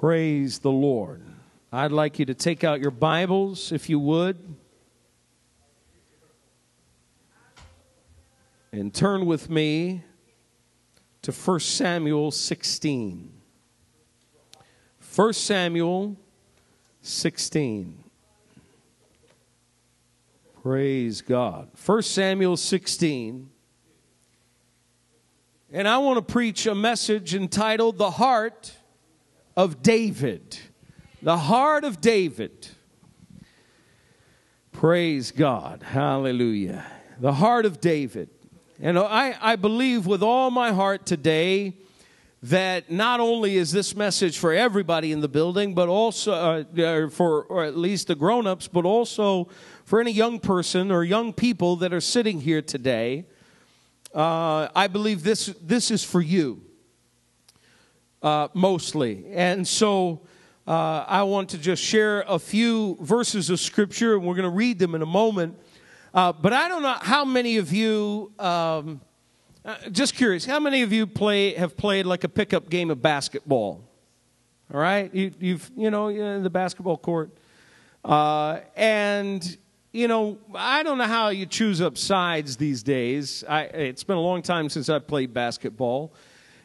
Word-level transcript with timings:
Praise 0.00 0.58
the 0.58 0.70
Lord. 0.70 1.22
I'd 1.72 1.90
like 1.90 2.18
you 2.18 2.26
to 2.26 2.34
take 2.34 2.64
out 2.64 2.82
your 2.82 2.90
Bibles, 2.90 3.72
if 3.72 3.88
you 3.88 3.98
would, 3.98 4.36
and 8.70 8.92
turn 8.92 9.24
with 9.24 9.48
me 9.48 10.02
to 11.22 11.32
1 11.32 11.60
Samuel 11.60 12.30
16. 12.30 13.32
1 15.14 15.32
Samuel 15.32 16.16
16. 17.00 18.04
Praise 20.62 21.22
God. 21.22 21.70
1 21.86 22.02
Samuel 22.02 22.58
16. 22.58 23.48
And 25.72 25.88
I 25.88 25.96
want 25.96 26.18
to 26.18 26.32
preach 26.32 26.66
a 26.66 26.74
message 26.74 27.34
entitled 27.34 27.96
The 27.96 28.10
Heart 28.10 28.72
of 29.56 29.82
David. 29.82 30.58
The 31.22 31.38
heart 31.38 31.84
of 31.84 32.00
David. 32.00 32.68
Praise 34.72 35.30
God. 35.30 35.82
Hallelujah. 35.82 36.84
The 37.18 37.32
heart 37.32 37.64
of 37.64 37.80
David. 37.80 38.28
And 38.80 38.98
I, 38.98 39.34
I 39.40 39.56
believe 39.56 40.06
with 40.06 40.22
all 40.22 40.50
my 40.50 40.72
heart 40.72 41.06
today 41.06 41.74
that 42.42 42.90
not 42.90 43.18
only 43.18 43.56
is 43.56 43.72
this 43.72 43.96
message 43.96 44.38
for 44.38 44.52
everybody 44.52 45.10
in 45.10 45.22
the 45.22 45.28
building, 45.28 45.74
but 45.74 45.88
also 45.88 46.32
uh, 46.32 47.08
for 47.08 47.44
or 47.44 47.64
at 47.64 47.76
least 47.76 48.08
the 48.08 48.14
grown 48.14 48.46
ups, 48.46 48.68
but 48.68 48.84
also 48.84 49.48
for 49.86 49.98
any 49.98 50.10
young 50.10 50.38
person 50.38 50.90
or 50.90 51.02
young 51.02 51.32
people 51.32 51.76
that 51.76 51.94
are 51.94 52.00
sitting 52.00 52.42
here 52.42 52.60
today. 52.60 53.24
Uh, 54.14 54.68
I 54.76 54.86
believe 54.86 55.22
this, 55.22 55.46
this 55.62 55.90
is 55.90 56.04
for 56.04 56.20
you 56.20 56.65
uh, 58.26 58.48
mostly. 58.54 59.24
And 59.30 59.66
so 59.66 60.22
uh, 60.66 61.04
I 61.06 61.22
want 61.22 61.50
to 61.50 61.58
just 61.58 61.80
share 61.80 62.24
a 62.26 62.40
few 62.40 62.98
verses 63.00 63.50
of 63.50 63.60
Scripture, 63.60 64.16
and 64.16 64.26
we're 64.26 64.34
going 64.34 64.50
to 64.50 64.56
read 64.56 64.80
them 64.80 64.96
in 64.96 65.02
a 65.02 65.06
moment. 65.06 65.56
Uh, 66.12 66.32
but 66.32 66.52
I 66.52 66.66
don't 66.66 66.82
know 66.82 66.96
how 67.00 67.24
many 67.24 67.58
of 67.58 67.72
you, 67.72 68.32
um, 68.40 69.00
uh, 69.64 69.76
just 69.92 70.16
curious, 70.16 70.44
how 70.44 70.58
many 70.58 70.82
of 70.82 70.92
you 70.92 71.06
play 71.06 71.54
have 71.54 71.76
played 71.76 72.04
like 72.04 72.24
a 72.24 72.28
pickup 72.28 72.68
game 72.68 72.90
of 72.90 73.00
basketball? 73.00 73.88
All 74.74 74.80
right, 74.80 75.14
you, 75.14 75.32
have 75.52 75.70
you 75.76 75.92
know 75.92 76.08
in 76.08 76.42
the 76.42 76.50
basketball 76.50 76.96
court, 76.96 77.30
uh, 78.04 78.58
and 78.74 79.56
you 79.92 80.08
know 80.08 80.38
I 80.52 80.82
don't 80.82 80.98
know 80.98 81.04
how 81.04 81.28
you 81.28 81.46
choose 81.46 81.80
up 81.80 81.96
sides 81.96 82.56
these 82.56 82.82
days. 82.82 83.44
I, 83.48 83.62
it's 83.62 84.02
been 84.02 84.16
a 84.16 84.20
long 84.20 84.42
time 84.42 84.68
since 84.68 84.88
I 84.88 84.98
played 84.98 85.32
basketball. 85.32 86.12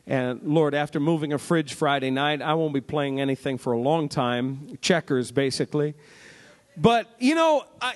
And 0.08 0.42
Lord, 0.44 0.74
after 0.74 1.00
moving 1.00 1.32
a 1.34 1.38
fridge 1.38 1.74
Friday 1.74 2.10
night, 2.10 2.42
I 2.42 2.54
won't 2.56 2.74
be 2.74 2.82
playing 2.82 3.22
anything 3.22 3.58
for 3.58 3.74
a 3.74 3.80
long 3.80 4.10
time. 4.10 4.78
Checkers, 4.82 5.32
basically. 5.32 5.94
But, 6.76 7.08
you 7.20 7.36
know, 7.36 7.64
I, 7.82 7.94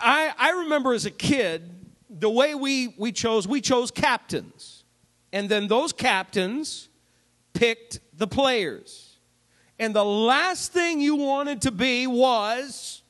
I, 0.00 0.32
I 0.38 0.50
remember 0.62 0.92
as 0.92 1.06
a 1.06 1.10
kid, 1.10 1.70
the 2.08 2.30
way 2.30 2.54
we, 2.54 2.94
we 2.98 3.12
chose, 3.12 3.48
we 3.48 3.60
chose 3.60 3.90
captains. 3.90 4.84
And 5.32 5.48
then 5.48 5.68
those 5.68 5.92
captains 5.92 6.88
picked 7.52 8.00
the 8.16 8.26
players. 8.26 9.18
And 9.78 9.94
the 9.94 10.04
last 10.04 10.72
thing 10.72 11.00
you 11.00 11.16
wanted 11.16 11.62
to 11.62 11.70
be 11.70 12.06
was 12.06 13.02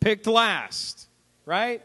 picked 0.00 0.26
last, 0.26 1.08
right? 1.46 1.82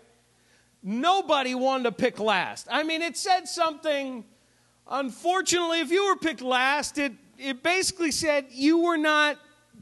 Nobody 0.84 1.56
wanted 1.56 1.84
to 1.84 1.92
pick 1.92 2.20
last. 2.20 2.68
I 2.70 2.84
mean, 2.84 3.02
it 3.02 3.16
said 3.18 3.48
something 3.48 4.26
Unfortunately, 4.90 5.82
if 5.82 5.92
you 5.92 6.08
were 6.08 6.16
picked 6.16 6.42
last, 6.42 6.98
it, 6.98 7.14
it 7.38 7.62
basically 7.62 8.12
said 8.12 8.46
you 8.52 8.80
were 8.80 8.98
not 8.98 9.38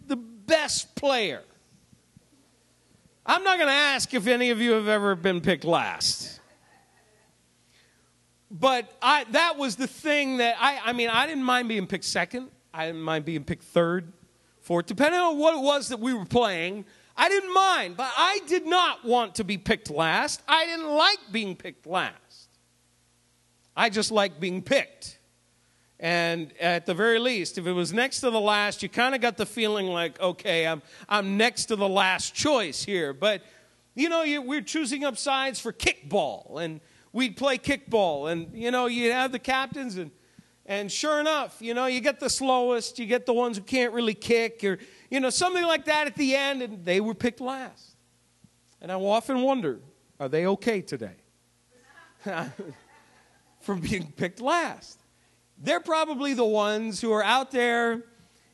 the 0.08 0.16
best 0.16 0.96
player. 0.96 1.44
I'm 3.26 3.44
not 3.44 3.58
going 3.58 3.68
to 3.68 3.74
ask 3.74 4.14
if 4.14 4.28
any 4.28 4.52
of 4.52 4.62
you 4.62 4.72
have 4.72 4.88
ever 4.88 5.16
been 5.16 5.42
picked 5.42 5.64
last. 5.64 6.40
But 8.52 8.92
I, 9.02 9.26
that 9.32 9.58
was 9.58 9.76
the 9.76 9.88
thing 9.88 10.38
that 10.38 10.56
I, 10.60 10.80
I 10.86 10.94
mean, 10.94 11.10
I 11.10 11.26
didn't 11.28 11.44
mind 11.44 11.68
being 11.68 11.88
picked 11.88 12.06
second. 12.06 12.50
I 12.74 12.88
didn't 12.88 13.02
mind 13.02 13.26
being 13.26 13.44
picked 13.44 13.64
third, 13.64 14.14
fourth, 14.62 14.86
depending 14.86 15.20
on 15.20 15.38
what 15.38 15.56
it 15.56 15.62
was 15.62 15.90
that 15.90 16.00
we 16.00 16.14
were 16.14 16.26
playing. 16.26 16.86
I 17.18 17.30
didn't 17.30 17.54
mind, 17.54 17.98
but 17.98 18.12
I 18.16 18.40
did 18.48 18.66
not 18.66 19.04
want 19.06 19.36
to 19.36 19.44
be 19.44 19.58
picked 19.58 19.90
last. 19.90 20.42
I 20.48 20.66
didn't 20.66 20.90
like 20.90 21.20
being 21.32 21.56
picked 21.56 21.88
last. 21.88 22.25
I 23.76 23.90
just 23.90 24.12
like 24.12 24.40
being 24.40 24.62
picked. 24.62 25.20
And 26.00 26.52
at 26.60 26.86
the 26.86 26.94
very 26.94 27.20
least, 27.20 27.58
if 27.58 27.68
it 27.68 27.72
was 27.72 27.94
next 27.94 28.20
to 28.20 28.30
the 28.30 28.40
last, 28.40 28.84
you 28.84 28.90
kind 28.90 29.16
of 29.16 29.22
got 29.22 29.38
the 29.38 29.46
feeling 29.46 29.88
like, 29.88 30.20
okay, 30.20 30.68
I'm, 30.68 30.82
I'm 31.08 31.38
next 31.38 31.66
to 31.66 31.76
the 31.76 31.88
last 31.88 32.36
choice 32.36 32.84
here. 32.84 33.14
But, 33.14 33.44
you 33.96 34.10
know, 34.10 34.24
you, 34.24 34.42
we're 34.42 34.62
choosing 34.62 35.06
up 35.06 35.18
sides 35.18 35.60
for 35.60 35.72
kickball, 35.72 36.62
and 36.62 36.82
we'd 37.14 37.38
play 37.38 37.58
kickball. 37.58 38.30
And, 38.30 38.54
you 38.54 38.72
know, 38.72 38.88
you 38.88 39.14
have 39.14 39.32
the 39.32 39.40
captains, 39.40 39.98
and, 39.98 40.12
and 40.66 40.92
sure 40.92 41.20
enough, 41.20 41.62
you 41.62 41.74
know, 41.74 41.86
you 41.86 42.02
get 42.02 42.20
the 42.20 42.30
slowest, 42.30 43.00
you 43.00 43.06
get 43.06 43.26
the 43.26 43.34
ones 43.34 43.58
who 43.58 43.64
can't 43.64 43.94
really 43.94 44.14
kick, 44.14 44.64
or, 44.66 44.80
you 45.10 45.22
know, 45.22 45.30
something 45.30 45.64
like 45.64 45.86
that 45.86 46.08
at 46.08 46.16
the 46.16 46.36
end, 46.36 46.62
and 46.62 46.84
they 46.84 47.00
were 47.00 47.16
picked 47.16 47.40
last. 47.40 47.96
And 48.82 48.92
I 48.92 48.96
often 48.96 49.42
wonder, 49.42 49.80
are 50.20 50.28
they 50.28 50.46
okay 50.46 50.82
today? 50.82 51.16
from 53.66 53.80
being 53.80 54.12
picked 54.12 54.40
last. 54.40 55.00
They're 55.58 55.80
probably 55.80 56.34
the 56.34 56.46
ones 56.46 57.02
who 57.02 57.12
are 57.12 57.24
out 57.24 57.52
there, 57.52 58.04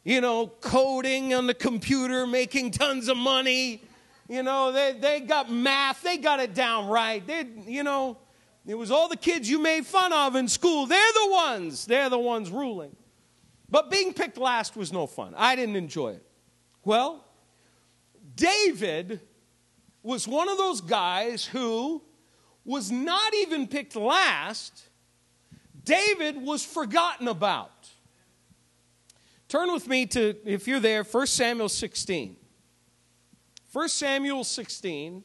you 0.03 0.21
know, 0.21 0.47
coding 0.47 1.33
on 1.33 1.47
the 1.47 1.53
computer, 1.53 2.25
making 2.25 2.71
tons 2.71 3.09
of 3.09 3.17
money. 3.17 3.81
You 4.29 4.43
know, 4.43 4.71
they, 4.71 4.95
they 4.97 5.19
got 5.19 5.51
math, 5.51 6.01
they 6.01 6.17
got 6.17 6.39
it 6.39 6.53
down 6.53 6.87
right. 6.87 7.25
They, 7.27 7.45
you 7.67 7.83
know, 7.83 8.17
it 8.65 8.75
was 8.75 8.89
all 8.89 9.09
the 9.09 9.17
kids 9.17 9.49
you 9.49 9.59
made 9.59 9.85
fun 9.85 10.13
of 10.13 10.35
in 10.35 10.47
school. 10.47 10.85
They're 10.85 11.13
the 11.25 11.31
ones, 11.31 11.85
they're 11.85 12.09
the 12.09 12.19
ones 12.19 12.49
ruling. 12.49 12.95
But 13.69 13.91
being 13.91 14.13
picked 14.13 14.37
last 14.37 14.77
was 14.77 14.93
no 14.93 15.07
fun. 15.07 15.33
I 15.35 15.55
didn't 15.55 15.75
enjoy 15.75 16.11
it. 16.11 16.25
Well, 16.85 17.25
David 18.35 19.19
was 20.03 20.27
one 20.27 20.47
of 20.47 20.57
those 20.57 20.79
guys 20.79 21.45
who 21.45 22.01
was 22.63 22.91
not 22.91 23.33
even 23.33 23.67
picked 23.67 23.95
last 23.95 24.89
David 25.83 26.41
was 26.41 26.63
forgotten 26.63 27.27
about. 27.27 27.89
Turn 29.47 29.73
with 29.73 29.87
me 29.87 30.05
to, 30.07 30.35
if 30.45 30.67
you're 30.67 30.79
there, 30.79 31.03
1 31.03 31.27
Samuel 31.27 31.69
16. 31.69 32.37
1 33.73 33.89
Samuel 33.89 34.43
16. 34.43 35.23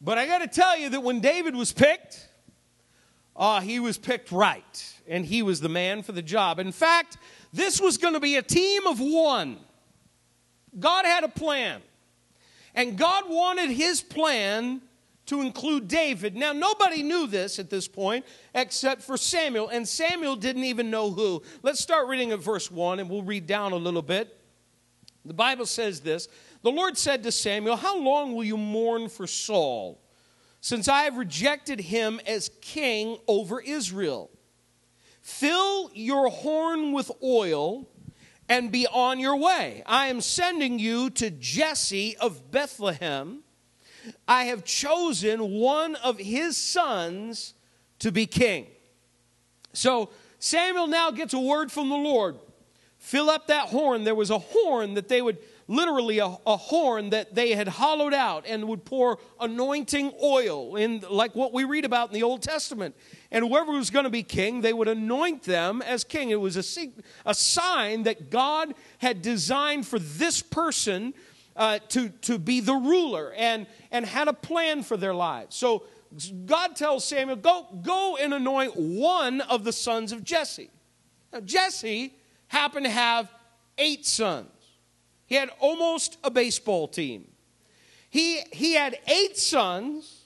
But 0.00 0.18
I 0.18 0.26
got 0.26 0.38
to 0.38 0.46
tell 0.46 0.78
you 0.78 0.90
that 0.90 1.02
when 1.02 1.20
David 1.20 1.56
was 1.56 1.72
picked, 1.72 2.28
uh, 3.34 3.60
he 3.60 3.80
was 3.80 3.98
picked 3.98 4.32
right, 4.32 4.94
and 5.06 5.24
he 5.24 5.42
was 5.42 5.60
the 5.60 5.68
man 5.68 6.02
for 6.02 6.12
the 6.12 6.22
job. 6.22 6.58
In 6.58 6.72
fact, 6.72 7.18
this 7.52 7.80
was 7.80 7.96
going 7.96 8.14
to 8.14 8.20
be 8.20 8.36
a 8.36 8.42
team 8.42 8.86
of 8.86 9.00
one. 9.00 9.58
God 10.78 11.04
had 11.04 11.24
a 11.24 11.28
plan, 11.28 11.80
and 12.74 12.98
God 12.98 13.24
wanted 13.28 13.70
his 13.70 14.02
plan 14.02 14.82
to 15.28 15.42
include 15.42 15.88
David. 15.88 16.34
Now, 16.36 16.52
nobody 16.52 17.02
knew 17.02 17.26
this 17.26 17.58
at 17.58 17.70
this 17.70 17.86
point 17.86 18.24
except 18.54 19.02
for 19.02 19.16
Samuel, 19.16 19.68
and 19.68 19.86
Samuel 19.86 20.36
didn't 20.36 20.64
even 20.64 20.90
know 20.90 21.10
who. 21.10 21.42
Let's 21.62 21.80
start 21.80 22.08
reading 22.08 22.32
at 22.32 22.40
verse 22.40 22.70
1, 22.70 22.98
and 22.98 23.08
we'll 23.08 23.22
read 23.22 23.46
down 23.46 23.72
a 23.72 23.76
little 23.76 24.02
bit. 24.02 24.34
The 25.24 25.34
Bible 25.34 25.66
says 25.66 26.00
this 26.00 26.28
The 26.62 26.70
Lord 26.70 26.96
said 26.96 27.22
to 27.22 27.32
Samuel, 27.32 27.76
How 27.76 27.98
long 27.98 28.34
will 28.34 28.44
you 28.44 28.56
mourn 28.56 29.10
for 29.10 29.26
Saul, 29.26 30.00
since 30.60 30.88
I 30.88 31.02
have 31.02 31.18
rejected 31.18 31.80
him 31.80 32.20
as 32.26 32.50
king 32.62 33.18
over 33.28 33.60
Israel? 33.60 34.30
Fill 35.20 35.90
your 35.92 36.30
horn 36.30 36.92
with 36.92 37.10
oil 37.22 37.86
and 38.48 38.72
be 38.72 38.86
on 38.86 39.20
your 39.20 39.36
way. 39.36 39.82
I 39.84 40.06
am 40.06 40.22
sending 40.22 40.78
you 40.78 41.10
to 41.10 41.30
Jesse 41.30 42.16
of 42.16 42.50
Bethlehem 42.50 43.42
I 44.26 44.44
have 44.44 44.64
chosen 44.64 45.50
one 45.52 45.96
of 45.96 46.18
his 46.18 46.56
sons 46.56 47.54
to 48.00 48.12
be 48.12 48.26
king. 48.26 48.66
So 49.72 50.10
Samuel 50.38 50.86
now 50.86 51.10
gets 51.10 51.34
a 51.34 51.40
word 51.40 51.72
from 51.72 51.88
the 51.88 51.96
Lord. 51.96 52.36
Fill 52.98 53.30
up 53.30 53.46
that 53.46 53.68
horn. 53.68 54.04
There 54.04 54.14
was 54.14 54.30
a 54.30 54.38
horn 54.38 54.94
that 54.94 55.08
they 55.08 55.22
would, 55.22 55.38
literally, 55.68 56.18
a, 56.18 56.36
a 56.46 56.56
horn 56.56 57.10
that 57.10 57.34
they 57.34 57.52
had 57.52 57.68
hollowed 57.68 58.12
out 58.12 58.44
and 58.46 58.66
would 58.66 58.84
pour 58.84 59.18
anointing 59.40 60.12
oil 60.22 60.74
in, 60.76 61.04
like 61.08 61.34
what 61.34 61.52
we 61.52 61.64
read 61.64 61.84
about 61.84 62.08
in 62.08 62.14
the 62.14 62.24
Old 62.24 62.42
Testament. 62.42 62.96
And 63.30 63.46
whoever 63.46 63.72
was 63.72 63.90
going 63.90 64.04
to 64.04 64.10
be 64.10 64.24
king, 64.24 64.62
they 64.62 64.72
would 64.72 64.88
anoint 64.88 65.44
them 65.44 65.80
as 65.82 66.02
king. 66.02 66.30
It 66.30 66.40
was 66.40 66.56
a, 66.56 66.88
a 67.24 67.34
sign 67.34 68.02
that 68.02 68.30
God 68.30 68.74
had 68.98 69.22
designed 69.22 69.86
for 69.86 69.98
this 69.98 70.42
person 70.42 71.14
uh, 71.58 71.80
to, 71.88 72.08
to 72.08 72.38
be 72.38 72.60
the 72.60 72.74
ruler 72.74 73.34
and, 73.36 73.66
and 73.90 74.06
had 74.06 74.28
a 74.28 74.32
plan 74.32 74.82
for 74.82 74.96
their 74.96 75.12
lives. 75.12 75.56
So 75.56 75.82
God 76.46 76.76
tells 76.76 77.04
Samuel, 77.04 77.36
go, 77.36 77.66
go 77.82 78.16
and 78.16 78.32
anoint 78.32 78.76
one 78.76 79.40
of 79.42 79.64
the 79.64 79.72
sons 79.72 80.12
of 80.12 80.24
Jesse. 80.24 80.70
Now, 81.32 81.40
Jesse 81.40 82.14
happened 82.46 82.86
to 82.86 82.90
have 82.90 83.30
eight 83.76 84.06
sons. 84.06 84.48
He 85.26 85.34
had 85.34 85.50
almost 85.58 86.16
a 86.24 86.30
baseball 86.30 86.88
team. 86.88 87.28
He, 88.08 88.40
he 88.52 88.72
had 88.72 88.96
eight 89.06 89.36
sons, 89.36 90.24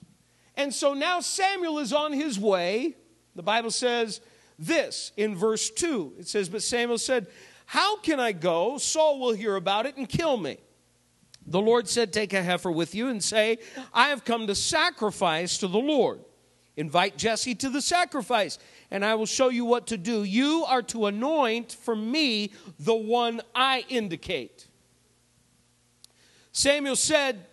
and 0.57 0.73
so 0.73 0.95
now 0.95 1.19
Samuel 1.19 1.81
is 1.81 1.93
on 1.93 2.13
his 2.13 2.39
way. 2.39 2.95
The 3.35 3.43
Bible 3.43 3.73
says 3.73 4.21
this 4.59 5.11
in 5.17 5.35
verse 5.35 5.71
2. 5.71 6.15
It 6.21 6.29
says, 6.29 6.49
But 6.49 6.63
Samuel 6.63 6.99
said, 6.99 7.27
How 7.67 7.97
can 7.97 8.21
I 8.21 8.31
go? 8.31 8.79
Saul 8.79 9.19
will 9.19 9.33
hear 9.33 9.57
about 9.57 9.87
it 9.87 9.97
and 9.97 10.09
kill 10.09 10.37
me. 10.37 10.59
The 11.47 11.61
Lord 11.61 11.89
said, 11.89 12.13
Take 12.13 12.33
a 12.33 12.43
heifer 12.43 12.71
with 12.71 12.95
you 12.95 13.09
and 13.09 13.23
say, 13.23 13.59
I 13.93 14.09
have 14.09 14.25
come 14.25 14.47
to 14.47 14.55
sacrifice 14.55 15.59
to 15.59 15.69
the 15.69 15.79
Lord. 15.79 16.21
Invite 16.77 17.19
Jesse 17.19 17.55
to 17.57 17.69
the 17.69 17.83
sacrifice, 17.83 18.59
and 18.91 19.05
I 19.05 19.15
will 19.15 19.27
show 19.27 19.51
you 19.51 19.65
what 19.65 19.89
to 19.89 19.99
do. 19.99 20.25
You 20.25 20.65
are 20.67 20.83
to 20.85 21.07
anoint 21.07 21.73
for 21.73 21.95
me 21.95 22.53
the 22.79 22.95
one 22.95 23.43
I 23.55 23.85
indicate. 23.91 24.69
Samuel 26.53 26.97
said, 26.97 27.47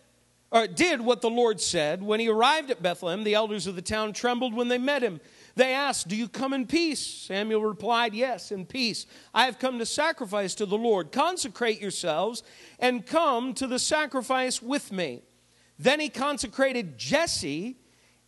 or 0.51 0.67
did 0.67 1.01
what 1.01 1.21
the 1.21 1.29
Lord 1.29 1.61
said. 1.61 2.01
When 2.01 2.19
he 2.19 2.27
arrived 2.27 2.71
at 2.71 2.81
Bethlehem, 2.81 3.23
the 3.23 3.35
elders 3.35 3.67
of 3.67 3.75
the 3.75 3.81
town 3.81 4.13
trembled 4.13 4.53
when 4.53 4.67
they 4.67 4.77
met 4.77 5.03
him. 5.03 5.19
They 5.55 5.73
asked, 5.73 6.07
Do 6.07 6.15
you 6.15 6.27
come 6.27 6.53
in 6.53 6.67
peace? 6.67 6.99
Samuel 6.99 7.63
replied, 7.63 8.13
Yes, 8.13 8.51
in 8.51 8.65
peace. 8.65 9.05
I 9.33 9.45
have 9.45 9.59
come 9.59 9.79
to 9.79 9.85
sacrifice 9.85 10.55
to 10.55 10.65
the 10.65 10.77
Lord. 10.77 11.11
Consecrate 11.11 11.81
yourselves 11.81 12.43
and 12.79 13.05
come 13.05 13.53
to 13.55 13.67
the 13.67 13.79
sacrifice 13.79 14.61
with 14.61 14.91
me. 14.91 15.21
Then 15.77 15.99
he 15.99 16.09
consecrated 16.09 16.97
Jesse 16.97 17.77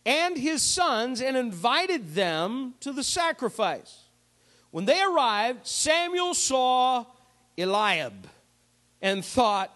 and 0.04 0.36
his 0.36 0.62
sons 0.62 1.20
and 1.20 1.36
invited 1.36 2.14
them 2.14 2.74
to 2.80 2.92
the 2.92 3.04
sacrifice. 3.04 4.04
When 4.70 4.86
they 4.86 5.00
arrived, 5.02 5.66
Samuel 5.66 6.34
saw 6.34 7.04
Eliab 7.56 8.26
and 9.00 9.24
thought, 9.24 9.70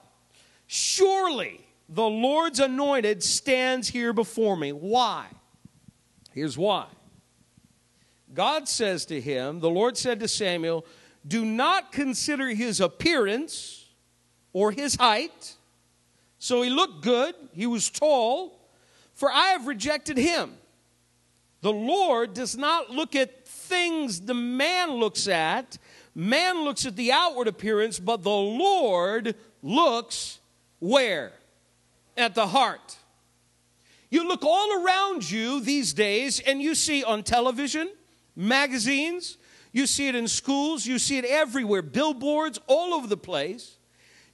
Surely 0.66 1.60
the 1.88 2.08
Lord's 2.08 2.58
anointed 2.58 3.22
stands 3.22 3.88
here 3.88 4.12
before 4.12 4.56
me. 4.56 4.72
Why? 4.72 5.26
Here's 6.32 6.58
why. 6.58 6.86
God 8.36 8.68
says 8.68 9.06
to 9.06 9.20
him, 9.20 9.60
the 9.60 9.70
Lord 9.70 9.96
said 9.96 10.20
to 10.20 10.28
Samuel, 10.28 10.84
Do 11.26 11.44
not 11.44 11.90
consider 11.90 12.48
his 12.48 12.80
appearance 12.80 13.86
or 14.52 14.70
his 14.70 14.94
height. 14.94 15.54
So 16.38 16.62
he 16.62 16.70
looked 16.70 17.02
good, 17.02 17.34
he 17.52 17.66
was 17.66 17.90
tall, 17.90 18.60
for 19.14 19.32
I 19.32 19.48
have 19.48 19.66
rejected 19.66 20.18
him. 20.18 20.52
The 21.62 21.72
Lord 21.72 22.34
does 22.34 22.56
not 22.56 22.90
look 22.90 23.16
at 23.16 23.46
things 23.48 24.20
the 24.20 24.34
man 24.34 24.92
looks 24.92 25.26
at. 25.26 25.78
Man 26.14 26.62
looks 26.62 26.86
at 26.86 26.94
the 26.94 27.12
outward 27.12 27.48
appearance, 27.48 27.98
but 27.98 28.22
the 28.22 28.30
Lord 28.30 29.34
looks 29.62 30.38
where? 30.78 31.32
At 32.16 32.34
the 32.34 32.46
heart. 32.46 32.98
You 34.10 34.28
look 34.28 34.44
all 34.44 34.84
around 34.84 35.28
you 35.30 35.60
these 35.60 35.92
days 35.92 36.38
and 36.40 36.62
you 36.62 36.74
see 36.74 37.02
on 37.02 37.22
television, 37.22 37.90
magazines, 38.36 39.38
you 39.72 39.86
see 39.86 40.08
it 40.08 40.14
in 40.14 40.28
schools, 40.28 40.86
you 40.86 40.98
see 40.98 41.18
it 41.18 41.24
everywhere, 41.24 41.82
billboards 41.82 42.60
all 42.66 42.94
over 42.94 43.06
the 43.06 43.16
place. 43.16 43.76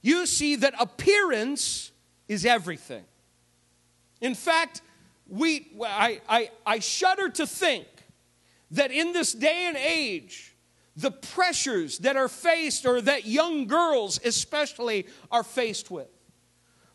You 0.01 0.25
see 0.25 0.57
that 0.57 0.73
appearance 0.79 1.91
is 2.27 2.45
everything. 2.45 3.05
In 4.21 4.35
fact, 4.35 4.81
we, 5.27 5.71
I, 5.81 6.21
I, 6.27 6.51
I 6.65 6.79
shudder 6.79 7.29
to 7.29 7.47
think 7.47 7.87
that 8.71 8.91
in 8.91 9.13
this 9.13 9.33
day 9.33 9.65
and 9.67 9.77
age, 9.77 10.55
the 10.95 11.11
pressures 11.11 11.99
that 11.99 12.15
are 12.15 12.27
faced, 12.27 12.85
or 12.85 13.01
that 13.01 13.25
young 13.25 13.65
girls 13.65 14.19
especially 14.23 15.07
are 15.31 15.43
faced 15.43 15.89
with, 15.89 16.07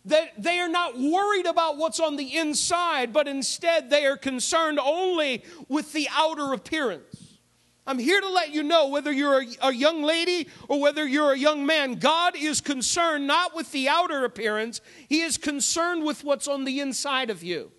that 0.09 0.43
they 0.43 0.59
are 0.59 0.69
not 0.69 0.99
worried 0.99 1.47
about 1.47 1.77
what's 1.77 2.01
on 2.01 2.17
the 2.17 2.37
inside, 2.37 3.13
but 3.13 3.29
instead 3.29 3.91
they 3.91 4.07
are 4.07 4.17
concerned 4.17 4.79
only 4.79 5.45
with 5.69 5.93
the 5.93 6.09
outer 6.13 6.53
appearance. 6.53 7.39
I'm 7.87 7.99
here 7.99 8.21
to 8.21 8.29
let 8.29 8.53
you 8.53 8.63
know 8.63 8.89
whether 8.89 9.11
you're 9.11 9.41
a, 9.41 9.47
a, 9.63 9.73
young 9.73 10.03
lady 10.03 10.49
or 10.69 10.79
whether 10.79 11.07
you're 11.07 11.33
a 11.33 11.39
young 11.39 11.65
man, 11.65 11.95
God 11.95 12.37
is 12.37 12.61
concerned 12.61 13.27
not 13.27 13.57
with 13.57 13.73
the 13.73 13.89
outer 13.89 14.27
appearance, 14.27 14.83
He 15.09 15.23
is 15.23 15.39
concerned 15.39 16.05
with 16.05 16.23
what's 16.23 16.47
on 16.47 16.65
the 16.65 16.81
inside 16.81 17.31
of 17.31 17.43
you. 17.43 17.73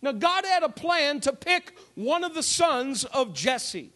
Now, 0.00 0.12
God 0.12 0.46
had 0.46 0.62
a 0.62 0.70
plan 0.70 1.20
to 1.20 1.32
pick 1.34 1.76
one 1.94 2.24
of 2.24 2.34
the 2.34 2.42
sons 2.42 3.04
of 3.04 3.34
Jesse. 3.34 3.92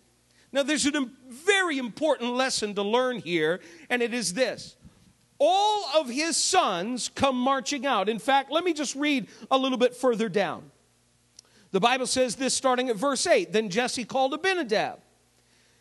Now, 0.53 0.62
there's 0.62 0.87
a 0.87 1.09
very 1.29 1.79
important 1.79 2.35
lesson 2.35 2.75
to 2.75 2.82
learn 2.82 3.19
here, 3.19 3.61
and 3.88 4.03
it 4.03 4.12
is 4.12 4.35
this 4.35 4.76
all 5.38 6.00
of 6.00 6.08
his 6.08 6.37
sons 6.37 7.11
come 7.14 7.37
marching 7.37 7.87
out. 7.87 8.08
In 8.08 8.19
fact, 8.19 8.50
let 8.50 8.64
me 8.64 8.73
just 8.73 8.94
read 8.96 9.29
a 9.50 9.58
little 9.58 9.79
bit 9.79 9.94
further 9.94 10.29
down. 10.29 10.70
The 11.70 11.81
Bible 11.81 12.06
says 12.06 12.37
this 12.37 12.55
starting 12.55 12.88
at 12.88 12.96
verse 12.96 13.26
8 13.26 13.52
Then 13.52 13.69
Jesse 13.69 14.05
called 14.05 14.35
Abinadab 14.35 15.00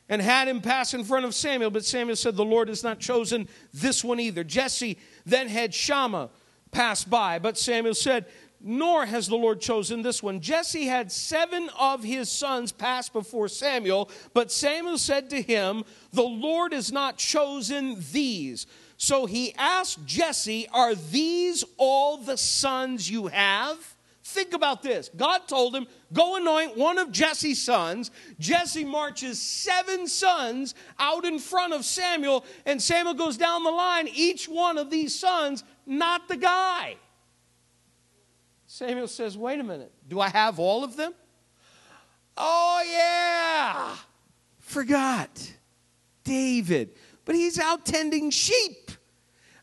and 0.09 0.21
had 0.21 0.47
him 0.47 0.61
pass 0.61 0.93
in 0.93 1.03
front 1.03 1.25
of 1.25 1.35
Samuel, 1.35 1.69
but 1.69 1.85
Samuel 1.85 2.15
said, 2.15 2.35
The 2.35 2.45
Lord 2.45 2.69
has 2.69 2.83
not 2.83 2.99
chosen 2.99 3.47
this 3.73 4.03
one 4.03 4.19
either. 4.19 4.43
Jesse 4.43 4.97
then 5.25 5.47
had 5.47 5.73
Shammah 5.73 6.29
pass 6.71 7.03
by, 7.03 7.39
but 7.39 7.57
Samuel 7.57 7.95
said, 7.95 8.25
nor 8.59 9.05
has 9.05 9.27
the 9.27 9.35
Lord 9.35 9.61
chosen 9.61 10.01
this 10.01 10.23
one. 10.23 10.39
Jesse 10.39 10.87
had 10.87 11.11
seven 11.11 11.69
of 11.79 12.03
his 12.03 12.29
sons 12.29 12.71
pass 12.71 13.07
before 13.07 13.47
Samuel, 13.47 14.09
but 14.33 14.51
Samuel 14.51 14.97
said 14.97 15.29
to 15.29 15.41
him, 15.41 15.83
The 16.11 16.23
Lord 16.23 16.73
has 16.73 16.91
not 16.91 17.17
chosen 17.17 17.97
these. 18.11 18.65
So 18.97 19.27
he 19.27 19.53
asked 19.55 20.05
Jesse, 20.05 20.67
Are 20.73 20.95
these 20.95 21.63
all 21.77 22.17
the 22.17 22.37
sons 22.37 23.09
you 23.09 23.27
have? 23.27 23.95
Think 24.23 24.53
about 24.53 24.83
this. 24.83 25.09
God 25.15 25.47
told 25.47 25.75
him, 25.75 25.87
Go 26.11 26.35
anoint 26.35 26.75
one 26.75 26.97
of 26.97 27.11
Jesse's 27.11 27.63
sons. 27.63 28.11
Jesse 28.39 28.83
marches 28.83 29.39
seven 29.39 30.07
sons 30.07 30.73
out 30.99 31.25
in 31.25 31.39
front 31.39 31.73
of 31.73 31.85
Samuel, 31.85 32.43
and 32.65 32.81
Samuel 32.81 33.13
goes 33.13 33.37
down 33.37 33.63
the 33.63 33.71
line. 33.71 34.09
Each 34.13 34.49
one 34.49 34.77
of 34.77 34.89
these 34.89 35.17
sons, 35.17 35.63
not 35.85 36.27
the 36.27 36.35
guy. 36.35 36.95
Samuel 38.65 39.07
says, 39.07 39.37
Wait 39.37 39.59
a 39.59 39.63
minute. 39.63 39.93
Do 40.07 40.19
I 40.19 40.29
have 40.29 40.59
all 40.59 40.83
of 40.83 40.97
them? 40.97 41.13
Oh, 42.35 42.83
yeah. 42.85 43.95
Forgot. 44.59 45.53
David 46.23 46.91
but 47.27 47.35
he's 47.35 47.59
out 47.59 47.85
tending 47.85 48.29
sheep. 48.29 48.89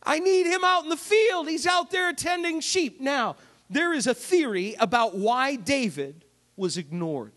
I 0.03 0.19
need 0.19 0.47
him 0.47 0.63
out 0.63 0.85
in 0.85 0.91
the 0.91 0.99
field. 0.99 1.49
He's 1.49 1.67
out 1.67 1.91
there 1.91 2.13
tending 2.13 2.61
sheep. 2.61 3.01
Now, 3.01 3.37
there 3.71 3.95
is 3.95 4.07
a 4.07 4.13
theory 4.13 4.77
about 4.79 5.17
why 5.17 5.57
David 5.57 6.27
was 6.57 6.77
ignored. 6.77 7.33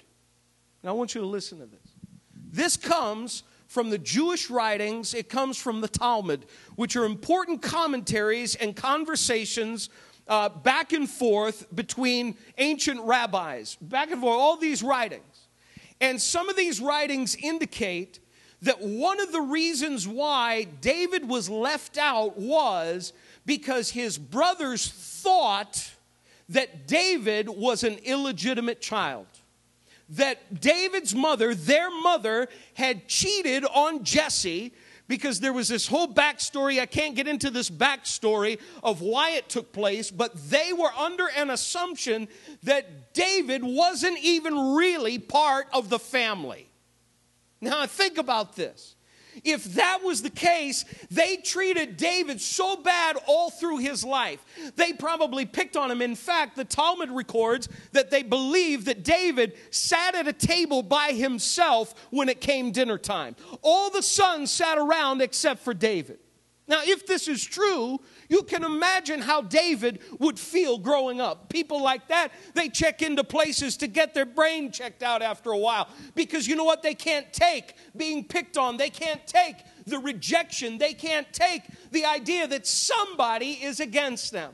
Now, 0.84 0.90
I 0.90 0.94
want 0.94 1.16
you 1.16 1.22
to 1.22 1.28
listen 1.28 1.60
to 1.60 1.66
this. 1.66 1.94
This 2.52 2.76
comes 2.76 3.44
from 3.68 3.90
the 3.90 3.98
Jewish 3.98 4.50
writings, 4.50 5.14
it 5.14 5.30
comes 5.30 5.58
from 5.58 5.80
the 5.80 5.88
Talmud, 5.88 6.46
which 6.76 6.98
are 6.98 7.06
important 7.06 7.62
commentaries 7.62 8.56
and 8.56 8.76
conversations 8.76 9.90
uh, 10.28 10.50
back 10.50 10.92
and 10.92 11.10
forth 11.10 11.74
between 11.74 12.36
ancient 12.58 13.00
rabbis, 13.02 13.78
back 13.80 14.12
and 14.12 14.20
forth, 14.20 14.38
all 14.38 14.58
these 14.58 14.84
writings. 14.84 15.48
And 16.02 16.22
some 16.22 16.50
of 16.50 16.58
these 16.58 16.82
writings 16.82 17.36
indicate 17.36 18.20
that 18.62 18.82
one 18.82 19.20
of 19.20 19.32
the 19.32 19.42
reasons 19.42 20.08
why 20.08 20.64
David 20.82 21.28
was 21.28 21.50
left 21.50 21.98
out 21.98 22.38
was 22.38 23.14
because 23.46 23.92
his 23.92 24.18
brothers 24.18 24.90
thought 24.90 25.92
that 26.50 26.88
David 26.88 27.50
was 27.50 27.84
an 27.84 27.98
illegitimate 28.04 28.82
child. 28.82 29.28
That 30.10 30.62
David's 30.62 31.14
mother, 31.14 31.54
their 31.54 31.90
mother, 32.02 32.48
had 32.74 33.08
cheated 33.08 33.66
on 33.66 34.04
Jesse 34.04 34.74
because 35.08 35.40
there 35.40 35.54
was 35.54 35.68
this 35.68 35.88
whole 35.88 36.08
backstory. 36.08 36.80
I 36.80 36.86
can't 36.86 37.16
get 37.16 37.28
into 37.28 37.50
this 37.50 37.70
backstory 37.70 38.60
of 38.84 39.02
why 39.02 39.32
it 39.32 39.50
took 39.50 39.72
place, 39.72 40.10
but 40.10 40.50
they 40.50 40.74
were 40.74 40.92
under 40.98 41.28
an 41.36 41.50
assumption 41.50 42.28
that 42.64 43.14
David 43.14 43.64
wasn't 43.64 44.18
even 44.20 44.76
really 44.76 45.20
part 45.20 45.68
of 45.74 45.90
the 45.90 46.00
family. 46.00 46.67
Now, 47.62 47.86
think 47.86 48.18
about 48.18 48.56
this. 48.56 48.96
If 49.44 49.66
that 49.76 50.00
was 50.04 50.22
the 50.22 50.30
case, 50.30 50.84
they 51.12 51.38
treated 51.38 51.98
David 51.98 52.42
so 52.42 52.76
bad 52.78 53.18
all 53.28 53.50
through 53.50 53.78
his 53.78 54.04
life. 54.04 54.44
They 54.76 54.94
probably 54.94 55.46
picked 55.46 55.78
on 55.78 55.92
him. 55.92 56.02
In 56.02 56.16
fact, 56.16 56.56
the 56.56 56.66
Talmud 56.66 57.12
records 57.12 57.70
that 57.92 58.10
they 58.10 58.24
believe 58.24 58.86
that 58.86 59.04
David 59.04 59.54
sat 59.70 60.16
at 60.16 60.28
a 60.28 60.34
table 60.34 60.82
by 60.82 61.12
himself 61.12 61.94
when 62.10 62.30
it 62.30 62.42
came 62.42 62.72
dinner 62.72 62.98
time. 62.98 63.36
All 63.62 63.90
the 63.90 64.02
sons 64.02 64.52
sat 64.52 64.78
around 64.78 65.22
except 65.22 65.62
for 65.62 65.74
David. 65.74 66.20
Now, 66.68 66.82
if 66.84 67.08
this 67.08 67.28
is 67.28 67.44
true, 67.44 68.00
you 68.30 68.44
can 68.44 68.64
imagine 68.64 69.22
how 69.22 69.42
David 69.42 70.00
would 70.20 70.40
feel 70.40 70.78
growing 70.78 71.22
up. 71.22 71.50
People 71.50 71.82
like 71.82 72.08
that, 72.10 72.32
they 72.54 72.70
check 72.70 73.02
into 73.02 73.24
places 73.24 73.78
to 73.78 73.88
get 73.88 74.14
their 74.14 74.26
brain 74.26 74.72
checked 74.72 75.04
out 75.04 75.22
after 75.22 75.52
a 75.52 75.58
while 75.58 75.88
because 76.16 76.48
you 76.48 76.56
know 76.56 76.64
what? 76.64 76.84
They 76.84 76.96
can't 76.96 77.32
take 77.32 77.76
being 77.96 78.24
picked 78.24 78.58
on, 78.58 78.78
they 78.78 78.90
can't 78.90 79.26
take 79.26 79.56
the 79.86 80.00
rejection, 80.00 80.78
they 80.78 80.94
can't 80.94 81.32
take 81.32 81.62
the 81.92 82.06
idea 82.06 82.48
that 82.48 82.68
somebody 82.68 83.52
is 83.52 83.80
against 83.80 84.32
them. 84.32 84.54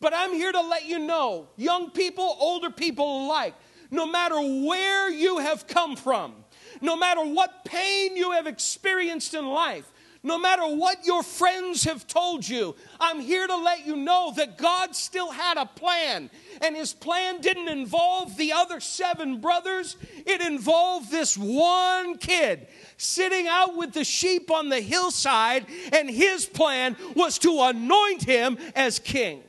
But 0.00 0.12
I'm 0.14 0.32
here 0.32 0.52
to 0.52 0.60
let 0.60 0.86
you 0.86 0.98
know, 0.98 1.48
young 1.56 1.90
people, 1.90 2.36
older 2.40 2.70
people 2.70 3.26
alike, 3.26 3.54
no 3.90 4.06
matter 4.06 4.36
where 4.36 5.10
you 5.10 5.38
have 5.38 5.66
come 5.66 5.96
from, 5.96 6.34
no 6.80 6.96
matter 6.96 7.22
what 7.22 7.64
pain 7.64 8.16
you 8.16 8.32
have 8.32 8.46
experienced 8.46 9.34
in 9.34 9.46
life, 9.46 9.90
no 10.22 10.38
matter 10.38 10.62
what 10.64 11.06
your 11.06 11.22
friends 11.22 11.84
have 11.84 12.06
told 12.06 12.46
you, 12.46 12.74
I'm 12.98 13.20
here 13.20 13.46
to 13.46 13.56
let 13.56 13.86
you 13.86 13.96
know 13.96 14.32
that 14.36 14.58
God 14.58 14.94
still 14.96 15.30
had 15.30 15.56
a 15.56 15.66
plan. 15.66 16.30
And 16.60 16.76
his 16.76 16.92
plan 16.92 17.40
didn't 17.40 17.68
involve 17.68 18.36
the 18.36 18.52
other 18.52 18.80
seven 18.80 19.40
brothers, 19.40 19.96
it 20.26 20.40
involved 20.40 21.10
this 21.10 21.38
one 21.38 22.18
kid 22.18 22.66
sitting 22.96 23.46
out 23.46 23.76
with 23.76 23.92
the 23.92 24.04
sheep 24.04 24.50
on 24.50 24.68
the 24.68 24.80
hillside, 24.80 25.64
and 25.92 26.10
his 26.10 26.44
plan 26.44 26.96
was 27.14 27.38
to 27.38 27.60
anoint 27.62 28.24
him 28.24 28.58
as 28.74 28.98
king. 28.98 29.42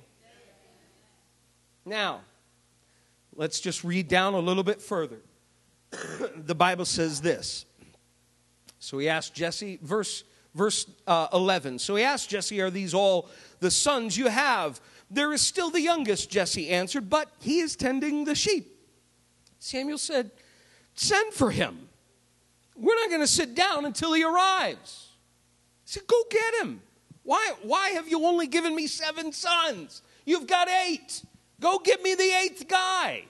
Now, 1.84 2.22
let's 3.36 3.60
just 3.60 3.84
read 3.84 4.08
down 4.08 4.36
a 4.36 4.40
little 4.40 4.64
bit 4.64 4.82
further. 4.82 5.22
the 6.36 6.54
Bible 6.54 6.86
says 6.86 7.22
this. 7.22 7.66
So 8.78 9.00
he 9.00 9.10
asked 9.10 9.34
Jesse, 9.34 9.80
verse 9.82 10.24
verse 10.56 10.86
uh, 11.08 11.28
11. 11.34 11.80
So 11.80 11.96
he 11.96 12.04
asked 12.04 12.30
Jesse, 12.30 12.62
Are 12.62 12.70
these 12.70 12.94
all 12.94 13.30
the 13.60 13.72
sons 13.72 14.18
you 14.18 14.28
have? 14.28 14.80
There 15.12 15.34
is 15.34 15.42
still 15.42 15.70
the 15.70 15.82
youngest, 15.82 16.30
Jesse 16.30 16.70
answered, 16.70 17.10
but 17.10 17.32
he 17.40 17.60
is 17.60 17.76
tending 17.76 18.26
the 18.26 18.36
sheep. 18.36 18.68
Samuel 19.60 19.98
said, 19.98 20.32
Send 20.94 21.34
for 21.34 21.50
him. 21.52 21.90
We're 22.76 22.96
not 22.96 23.10
going 23.10 23.22
to 23.22 23.28
sit 23.28 23.56
down 23.56 23.86
until 23.86 24.14
he 24.14 24.24
arrives. 24.24 25.10
He 25.86 25.92
said, 25.92 26.08
Go 26.08 26.24
get 26.30 26.62
him. 26.62 26.82
Why, 27.24 27.54
why 27.62 27.90
have 27.90 28.08
you 28.08 28.26
only 28.26 28.48
given 28.48 28.76
me 28.76 28.88
seven 28.88 29.32
sons? 29.32 30.02
You've 30.26 30.48
got 30.48 30.68
eight. 30.70 31.24
Go 31.60 31.80
get 31.80 32.02
me 32.02 32.16
the 32.16 32.32
eighth 32.44 32.68
guy. 32.68 33.24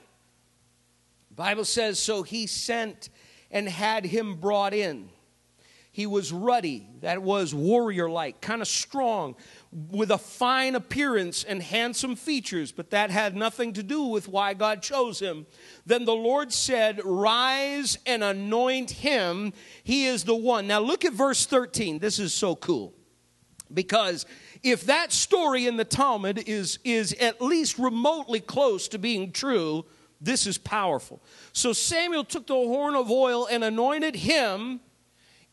The 1.30 1.34
Bible 1.34 1.64
says, 1.64 1.98
So 1.98 2.22
he 2.22 2.46
sent 2.46 3.08
and 3.50 3.68
had 3.68 4.04
him 4.04 4.36
brought 4.36 4.74
in. 4.74 5.08
He 5.92 6.06
was 6.06 6.32
ruddy, 6.32 6.86
that 7.00 7.20
was 7.20 7.52
warrior 7.52 8.08
like, 8.08 8.40
kind 8.40 8.62
of 8.62 8.68
strong, 8.68 9.34
with 9.72 10.12
a 10.12 10.18
fine 10.18 10.76
appearance 10.76 11.42
and 11.42 11.60
handsome 11.60 12.14
features, 12.14 12.70
but 12.70 12.90
that 12.90 13.10
had 13.10 13.34
nothing 13.34 13.72
to 13.72 13.82
do 13.82 14.04
with 14.04 14.28
why 14.28 14.54
God 14.54 14.82
chose 14.82 15.18
him. 15.18 15.46
Then 15.84 16.04
the 16.04 16.14
Lord 16.14 16.52
said, 16.52 17.00
Rise 17.04 17.98
and 18.06 18.22
anoint 18.22 18.92
him. 18.92 19.52
He 19.82 20.06
is 20.06 20.22
the 20.22 20.36
one. 20.36 20.68
Now 20.68 20.78
look 20.78 21.04
at 21.04 21.12
verse 21.12 21.44
13. 21.44 21.98
This 21.98 22.20
is 22.20 22.32
so 22.32 22.54
cool. 22.54 22.94
Because 23.72 24.26
if 24.62 24.86
that 24.86 25.12
story 25.12 25.66
in 25.66 25.76
the 25.76 25.84
Talmud 25.84 26.44
is, 26.46 26.78
is 26.84 27.14
at 27.14 27.40
least 27.40 27.78
remotely 27.78 28.40
close 28.40 28.86
to 28.88 28.98
being 28.98 29.32
true, 29.32 29.84
this 30.20 30.46
is 30.46 30.56
powerful. 30.56 31.20
So 31.52 31.72
Samuel 31.72 32.24
took 32.24 32.46
the 32.46 32.54
horn 32.54 32.94
of 32.94 33.10
oil 33.10 33.48
and 33.50 33.64
anointed 33.64 34.14
him 34.14 34.80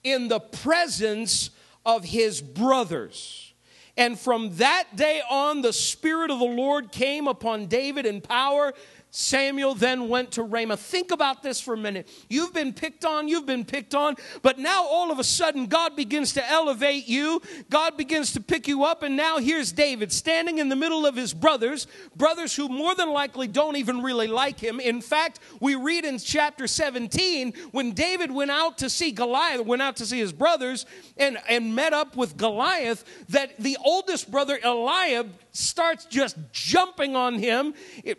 in 0.03 0.27
the 0.27 0.39
presence 0.39 1.49
of 1.85 2.03
his 2.03 2.41
brothers. 2.41 3.53
And 3.97 4.19
from 4.19 4.55
that 4.57 4.95
day 4.95 5.21
on, 5.29 5.61
the 5.61 5.73
Spirit 5.73 6.29
of 6.29 6.37
the 6.37 6.45
Lord 6.45 6.91
came 6.91 7.27
upon 7.27 7.65
David 7.65 8.05
in 8.05 8.21
power 8.21 8.73
Samuel 9.17 9.73
then 9.73 10.09
went 10.09 10.33
to 10.33 10.43
Ramah. 10.43 10.77
Think 10.77 11.09
about 11.09 11.41
this 11.41 11.59
for 11.59 11.73
a 11.73 11.77
minute. 11.77 12.07
You've 12.29 12.53
been 12.53 12.71
picked 12.71 13.03
on, 13.03 13.27
you've 13.27 13.47
been 13.47 13.65
picked 13.65 13.95
on, 13.95 14.15
but 14.43 14.59
now 14.59 14.85
all 14.85 15.11
of 15.11 15.17
a 15.17 15.23
sudden 15.23 15.65
God 15.65 15.95
begins 15.95 16.33
to 16.33 16.47
elevate 16.47 17.07
you. 17.07 17.41
God 17.71 17.97
begins 17.97 18.33
to 18.33 18.39
pick 18.39 18.67
you 18.67 18.83
up, 18.83 19.01
and 19.01 19.17
now 19.17 19.39
here's 19.39 19.71
David 19.71 20.11
standing 20.11 20.59
in 20.59 20.69
the 20.69 20.75
middle 20.75 21.07
of 21.07 21.15
his 21.15 21.33
brothers, 21.33 21.87
brothers 22.15 22.55
who 22.55 22.69
more 22.69 22.93
than 22.93 23.09
likely 23.09 23.47
don't 23.47 23.77
even 23.77 24.03
really 24.03 24.27
like 24.27 24.59
him. 24.59 24.79
In 24.79 25.01
fact, 25.01 25.39
we 25.59 25.73
read 25.73 26.05
in 26.05 26.19
chapter 26.19 26.67
17 26.67 27.53
when 27.71 27.93
David 27.93 28.31
went 28.31 28.51
out 28.51 28.77
to 28.77 28.89
see 28.89 29.11
Goliath, 29.11 29.65
went 29.65 29.81
out 29.81 29.95
to 29.95 30.05
see 30.05 30.19
his 30.19 30.31
brothers, 30.31 30.85
and, 31.17 31.39
and 31.49 31.73
met 31.73 31.91
up 31.91 32.15
with 32.15 32.37
Goliath, 32.37 33.03
that 33.29 33.57
the 33.57 33.79
oldest 33.83 34.29
brother, 34.29 34.59
Eliab, 34.63 35.33
starts 35.57 36.05
just 36.05 36.37
jumping 36.51 37.15
on 37.15 37.35
him 37.35 37.73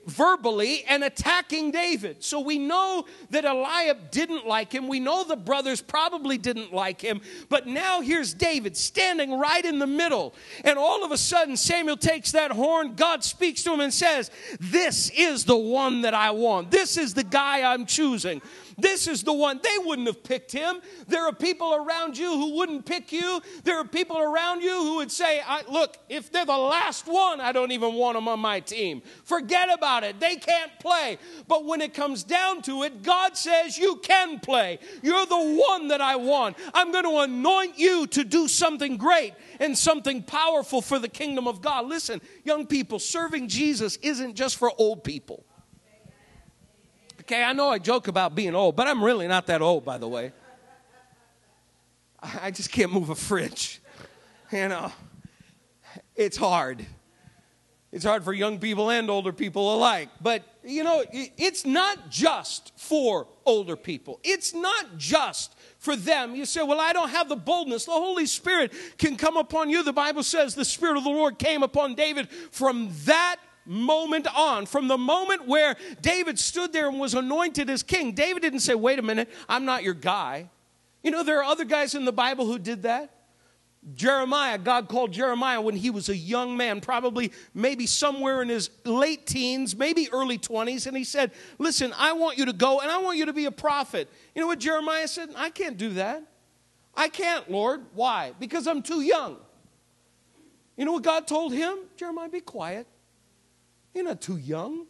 verbally 0.06 0.84
and 0.88 1.04
attacking 1.04 1.70
David. 1.70 2.22
So 2.22 2.40
we 2.40 2.58
know 2.58 3.06
that 3.30 3.44
Eliab 3.44 4.10
didn't 4.10 4.46
like 4.46 4.72
him. 4.72 4.88
We 4.88 5.00
know 5.00 5.24
the 5.24 5.36
brothers 5.36 5.80
probably 5.80 6.36
didn't 6.38 6.72
like 6.72 7.00
him. 7.00 7.20
But 7.48 7.66
now 7.66 8.00
here's 8.00 8.34
David 8.34 8.76
standing 8.76 9.38
right 9.38 9.64
in 9.64 9.78
the 9.78 9.86
middle. 9.86 10.34
And 10.64 10.78
all 10.78 11.04
of 11.04 11.12
a 11.12 11.18
sudden, 11.18 11.56
Samuel 11.56 11.96
takes 11.96 12.32
that 12.32 12.50
horn. 12.50 12.94
God 12.94 13.22
speaks 13.22 13.62
to 13.64 13.72
him 13.72 13.80
and 13.80 13.94
says, 13.94 14.30
This 14.58 15.10
is 15.10 15.44
the 15.44 15.56
one 15.56 16.02
that 16.02 16.14
I 16.14 16.32
want. 16.32 16.70
This 16.70 16.96
is 16.96 17.14
the 17.14 17.24
guy 17.24 17.72
I'm 17.72 17.86
choosing. 17.86 18.42
This 18.78 19.08
is 19.08 19.24
the 19.24 19.32
one. 19.32 19.60
They 19.62 19.76
wouldn't 19.84 20.06
have 20.06 20.22
picked 20.22 20.52
him. 20.52 20.80
There 21.08 21.26
are 21.26 21.32
people 21.32 21.74
around 21.74 22.16
you 22.16 22.30
who 22.30 22.54
wouldn't 22.54 22.86
pick 22.86 23.10
you. 23.10 23.42
There 23.64 23.76
are 23.78 23.84
people 23.84 24.18
around 24.18 24.62
you 24.62 24.70
who 24.70 24.96
would 24.96 25.10
say, 25.10 25.42
Look, 25.68 25.96
if 26.08 26.30
they're 26.30 26.46
the 26.46 26.56
last 26.56 27.06
one, 27.08 27.40
I 27.40 27.50
don't 27.50 27.72
even 27.72 27.94
want 27.94 28.16
them 28.16 28.28
on 28.28 28.38
my 28.38 28.60
team. 28.60 29.02
Forget 29.24 29.68
about 29.72 30.04
it. 30.04 30.20
They 30.20 30.36
can't 30.36 30.70
play. 30.78 31.18
But 31.48 31.64
when 31.64 31.80
it 31.80 31.92
comes 31.92 32.22
down 32.22 32.62
to 32.62 32.84
it, 32.84 33.02
God 33.02 33.36
says, 33.36 33.76
You 33.76 33.96
can 33.96 34.38
play. 34.38 34.78
You're 35.02 35.26
the 35.26 35.64
one 35.68 35.88
that 35.88 36.00
I 36.00 36.14
want. 36.14 36.56
I'm 36.72 36.92
going 36.92 37.04
to 37.04 37.18
anoint 37.18 37.78
you 37.78 38.06
to 38.08 38.22
do 38.22 38.46
something 38.46 38.96
great 38.96 39.34
and 39.58 39.76
something 39.76 40.22
powerful 40.22 40.82
for 40.82 41.00
the 41.00 41.08
kingdom 41.08 41.48
of 41.48 41.60
God. 41.60 41.86
Listen, 41.86 42.20
young 42.44 42.64
people, 42.66 43.00
serving 43.00 43.48
Jesus 43.48 43.96
isn't 44.02 44.36
just 44.36 44.56
for 44.56 44.70
old 44.78 45.02
people. 45.02 45.44
Okay, 47.28 47.44
I 47.44 47.52
know 47.52 47.68
I 47.68 47.78
joke 47.78 48.08
about 48.08 48.34
being 48.34 48.54
old, 48.54 48.74
but 48.74 48.88
I'm 48.88 49.04
really 49.04 49.28
not 49.28 49.48
that 49.48 49.60
old, 49.60 49.84
by 49.84 49.98
the 49.98 50.08
way. 50.08 50.32
I 52.22 52.50
just 52.50 52.72
can't 52.72 52.90
move 52.90 53.10
a 53.10 53.14
fridge. 53.14 53.82
You 54.50 54.68
know, 54.68 54.90
it's 56.16 56.38
hard. 56.38 56.86
It's 57.92 58.06
hard 58.06 58.24
for 58.24 58.32
young 58.32 58.58
people 58.58 58.90
and 58.90 59.10
older 59.10 59.34
people 59.34 59.74
alike. 59.74 60.08
But, 60.22 60.42
you 60.64 60.82
know, 60.82 61.04
it's 61.12 61.66
not 61.66 62.08
just 62.08 62.72
for 62.76 63.26
older 63.44 63.76
people, 63.76 64.20
it's 64.24 64.54
not 64.54 64.96
just 64.96 65.54
for 65.76 65.96
them. 65.96 66.34
You 66.34 66.46
say, 66.46 66.62
Well, 66.62 66.80
I 66.80 66.94
don't 66.94 67.10
have 67.10 67.28
the 67.28 67.36
boldness. 67.36 67.84
The 67.84 67.92
Holy 67.92 68.24
Spirit 68.24 68.72
can 68.96 69.16
come 69.16 69.36
upon 69.36 69.68
you. 69.68 69.82
The 69.82 69.92
Bible 69.92 70.22
says 70.22 70.54
the 70.54 70.64
Spirit 70.64 70.96
of 70.96 71.04
the 71.04 71.10
Lord 71.10 71.38
came 71.38 71.62
upon 71.62 71.94
David 71.94 72.30
from 72.30 72.88
that 73.04 73.36
moment 73.68 74.26
on, 74.34 74.66
from 74.66 74.88
the 74.88 74.98
moment 74.98 75.46
where 75.46 75.76
David 76.00 76.38
stood 76.38 76.72
there 76.72 76.88
and 76.88 76.98
was 76.98 77.14
anointed 77.14 77.70
as 77.70 77.82
king, 77.82 78.12
David 78.12 78.42
didn't 78.42 78.60
say, 78.60 78.74
Wait 78.74 78.98
a 78.98 79.02
minute, 79.02 79.28
I'm 79.48 79.64
not 79.64 79.84
your 79.84 79.94
guy. 79.94 80.48
You 81.02 81.10
know, 81.10 81.22
there 81.22 81.38
are 81.38 81.44
other 81.44 81.64
guys 81.64 81.94
in 81.94 82.04
the 82.04 82.12
Bible 82.12 82.46
who 82.46 82.58
did 82.58 82.82
that. 82.82 83.14
Jeremiah, 83.94 84.58
God 84.58 84.88
called 84.88 85.12
Jeremiah 85.12 85.60
when 85.60 85.76
he 85.76 85.90
was 85.90 86.08
a 86.08 86.16
young 86.16 86.56
man, 86.56 86.80
probably 86.80 87.32
maybe 87.54 87.86
somewhere 87.86 88.42
in 88.42 88.48
his 88.48 88.70
late 88.84 89.26
teens, 89.26 89.76
maybe 89.76 90.08
early 90.12 90.38
20s, 90.38 90.86
and 90.86 90.96
he 90.96 91.04
said, 91.04 91.30
Listen, 91.58 91.94
I 91.96 92.12
want 92.12 92.38
you 92.38 92.46
to 92.46 92.52
go 92.52 92.80
and 92.80 92.90
I 92.90 92.98
want 92.98 93.18
you 93.18 93.26
to 93.26 93.32
be 93.32 93.44
a 93.44 93.52
prophet. 93.52 94.08
You 94.34 94.42
know 94.42 94.48
what 94.48 94.58
Jeremiah 94.58 95.08
said? 95.08 95.30
I 95.36 95.50
can't 95.50 95.78
do 95.78 95.90
that. 95.90 96.22
I 96.94 97.08
can't, 97.08 97.48
Lord. 97.50 97.82
Why? 97.94 98.32
Because 98.40 98.66
I'm 98.66 98.82
too 98.82 99.00
young. 99.00 99.36
You 100.76 100.84
know 100.84 100.92
what 100.92 101.04
God 101.04 101.26
told 101.26 101.52
him? 101.52 101.78
Jeremiah, 101.96 102.28
be 102.28 102.40
quiet. 102.40 102.86
You're 103.98 104.06
not 104.06 104.20
too 104.20 104.36
young. 104.36 104.86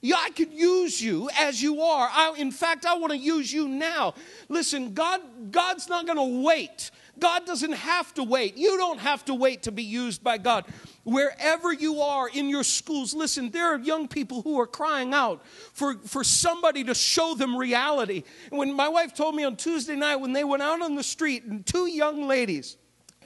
Yeah, 0.00 0.16
I 0.18 0.30
could 0.30 0.50
use 0.50 0.98
you 0.98 1.28
as 1.38 1.62
you 1.62 1.82
are. 1.82 2.08
I, 2.10 2.34
in 2.38 2.52
fact, 2.52 2.86
I 2.86 2.96
want 2.96 3.12
to 3.12 3.18
use 3.18 3.52
you 3.52 3.68
now. 3.68 4.14
Listen, 4.48 4.94
God, 4.94 5.20
God's 5.52 5.90
not 5.90 6.06
going 6.06 6.16
to 6.16 6.42
wait. 6.42 6.90
God 7.18 7.44
doesn't 7.44 7.72
have 7.72 8.14
to 8.14 8.24
wait. 8.24 8.56
You 8.56 8.78
don't 8.78 8.98
have 8.98 9.26
to 9.26 9.34
wait 9.34 9.64
to 9.64 9.72
be 9.72 9.82
used 9.82 10.24
by 10.24 10.38
God. 10.38 10.64
Wherever 11.04 11.70
you 11.70 12.00
are 12.00 12.30
in 12.30 12.48
your 12.48 12.64
schools, 12.64 13.12
listen, 13.12 13.50
there 13.50 13.74
are 13.74 13.78
young 13.78 14.08
people 14.08 14.40
who 14.40 14.58
are 14.58 14.66
crying 14.66 15.12
out 15.12 15.44
for, 15.74 15.96
for 16.06 16.24
somebody 16.24 16.82
to 16.84 16.94
show 16.94 17.34
them 17.34 17.54
reality. 17.54 18.24
When 18.48 18.72
my 18.72 18.88
wife 18.88 19.12
told 19.12 19.34
me 19.34 19.44
on 19.44 19.56
Tuesday 19.56 19.96
night 19.96 20.16
when 20.16 20.32
they 20.32 20.44
went 20.44 20.62
out 20.62 20.80
on 20.80 20.94
the 20.94 21.02
street, 21.02 21.44
and 21.44 21.66
two 21.66 21.90
young 21.90 22.26
ladies, 22.26 22.78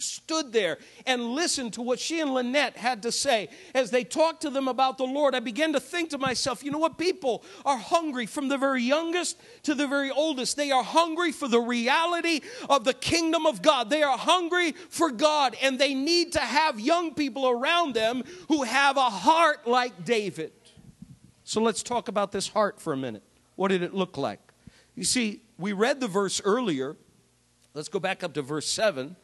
stood 0.02 0.52
there 0.52 0.78
and 1.06 1.22
listened 1.22 1.74
to 1.74 1.82
what 1.82 1.98
she 1.98 2.20
and 2.20 2.32
Lynette 2.32 2.76
had 2.76 3.02
to 3.02 3.12
say 3.12 3.48
as 3.74 3.90
they 3.90 4.04
talked 4.04 4.42
to 4.42 4.50
them 4.50 4.68
about 4.68 4.98
the 4.98 5.04
Lord, 5.04 5.34
I 5.34 5.40
began 5.40 5.72
to 5.72 5.80
think 5.80 6.10
to 6.10 6.18
myself, 6.18 6.62
you 6.64 6.70
know 6.70 6.78
what? 6.78 6.98
People 6.98 7.44
are 7.64 7.76
hungry 7.76 8.26
from 8.26 8.48
the 8.48 8.58
very 8.58 8.82
youngest 8.82 9.40
to 9.64 9.74
the 9.74 9.86
very 9.86 10.10
oldest. 10.10 10.56
They 10.56 10.70
are 10.70 10.82
hungry 10.82 11.32
for 11.32 11.48
the 11.48 11.60
reality 11.60 12.40
of 12.68 12.84
the 12.84 12.94
kingdom 12.94 13.46
of 13.46 13.62
God. 13.62 13.90
They 13.90 14.02
are 14.02 14.18
hungry 14.18 14.72
for 14.72 15.10
God, 15.10 15.56
and 15.62 15.78
they 15.78 15.94
need 15.94 16.32
to 16.32 16.40
have 16.40 16.80
young 16.80 17.14
people 17.14 17.48
around 17.48 17.94
them 17.94 18.24
who 18.48 18.62
have 18.62 18.96
a 18.96 19.10
heart 19.10 19.66
like 19.66 20.04
David. 20.04 20.52
So 21.44 21.62
let's 21.62 21.82
talk 21.82 22.08
about 22.08 22.32
this 22.32 22.48
heart 22.48 22.80
for 22.80 22.92
a 22.92 22.96
minute. 22.96 23.22
What 23.56 23.68
did 23.68 23.82
it 23.82 23.94
look 23.94 24.18
like? 24.18 24.40
You 24.94 25.04
see, 25.04 25.40
we 25.58 25.72
read 25.72 26.00
the 26.00 26.08
verse 26.08 26.40
earlier. 26.44 26.96
Let's 27.74 27.88
go 27.88 27.98
back 27.98 28.22
up 28.22 28.34
to 28.34 28.42
verse 28.42 28.66
7 28.66 29.16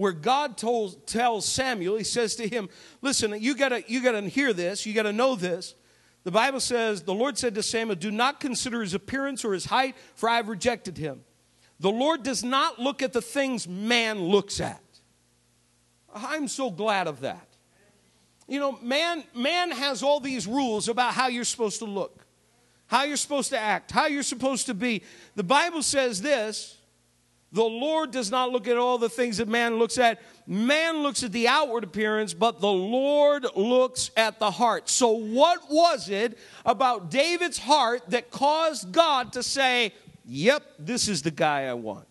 where 0.00 0.12
God 0.12 0.56
told, 0.56 1.06
tells 1.06 1.44
Samuel, 1.44 1.96
he 1.96 2.04
says 2.04 2.34
to 2.36 2.48
him, 2.48 2.70
Listen, 3.02 3.34
you 3.38 3.54
gotta, 3.54 3.84
you 3.86 4.02
gotta 4.02 4.22
hear 4.22 4.54
this, 4.54 4.86
you 4.86 4.94
gotta 4.94 5.12
know 5.12 5.36
this. 5.36 5.74
The 6.24 6.30
Bible 6.30 6.60
says, 6.60 7.02
The 7.02 7.12
Lord 7.12 7.36
said 7.36 7.54
to 7.56 7.62
Samuel, 7.62 7.96
Do 7.96 8.10
not 8.10 8.40
consider 8.40 8.80
his 8.80 8.94
appearance 8.94 9.44
or 9.44 9.52
his 9.52 9.66
height, 9.66 9.94
for 10.14 10.26
I 10.26 10.36
have 10.36 10.48
rejected 10.48 10.96
him. 10.96 11.20
The 11.80 11.90
Lord 11.90 12.22
does 12.22 12.42
not 12.42 12.78
look 12.78 13.02
at 13.02 13.12
the 13.12 13.20
things 13.20 13.68
man 13.68 14.20
looks 14.22 14.58
at. 14.58 14.82
I'm 16.14 16.48
so 16.48 16.70
glad 16.70 17.06
of 17.06 17.20
that. 17.20 17.46
You 18.48 18.58
know, 18.58 18.78
man, 18.80 19.22
man 19.34 19.70
has 19.70 20.02
all 20.02 20.18
these 20.18 20.46
rules 20.46 20.88
about 20.88 21.12
how 21.12 21.28
you're 21.28 21.44
supposed 21.44 21.80
to 21.80 21.84
look, 21.84 22.24
how 22.86 23.04
you're 23.04 23.18
supposed 23.18 23.50
to 23.50 23.58
act, 23.58 23.90
how 23.90 24.06
you're 24.06 24.22
supposed 24.22 24.64
to 24.64 24.74
be. 24.74 25.02
The 25.36 25.44
Bible 25.44 25.82
says 25.82 26.22
this 26.22 26.79
the 27.52 27.64
Lord 27.64 28.12
does 28.12 28.30
not 28.30 28.52
look 28.52 28.68
at 28.68 28.76
all 28.76 28.96
the 28.96 29.08
things 29.08 29.38
that 29.38 29.48
man 29.48 29.78
looks 29.78 29.98
at. 29.98 30.20
Man 30.46 31.02
looks 31.02 31.24
at 31.24 31.32
the 31.32 31.48
outward 31.48 31.82
appearance, 31.82 32.32
but 32.32 32.60
the 32.60 32.72
Lord 32.72 33.44
looks 33.56 34.12
at 34.16 34.38
the 34.38 34.52
heart. 34.52 34.88
So, 34.88 35.10
what 35.10 35.68
was 35.68 36.08
it 36.08 36.38
about 36.64 37.10
David's 37.10 37.58
heart 37.58 38.02
that 38.10 38.30
caused 38.30 38.92
God 38.92 39.32
to 39.32 39.42
say, 39.42 39.92
Yep, 40.26 40.62
this 40.78 41.08
is 41.08 41.22
the 41.22 41.32
guy 41.32 41.64
I 41.64 41.74
want? 41.74 42.06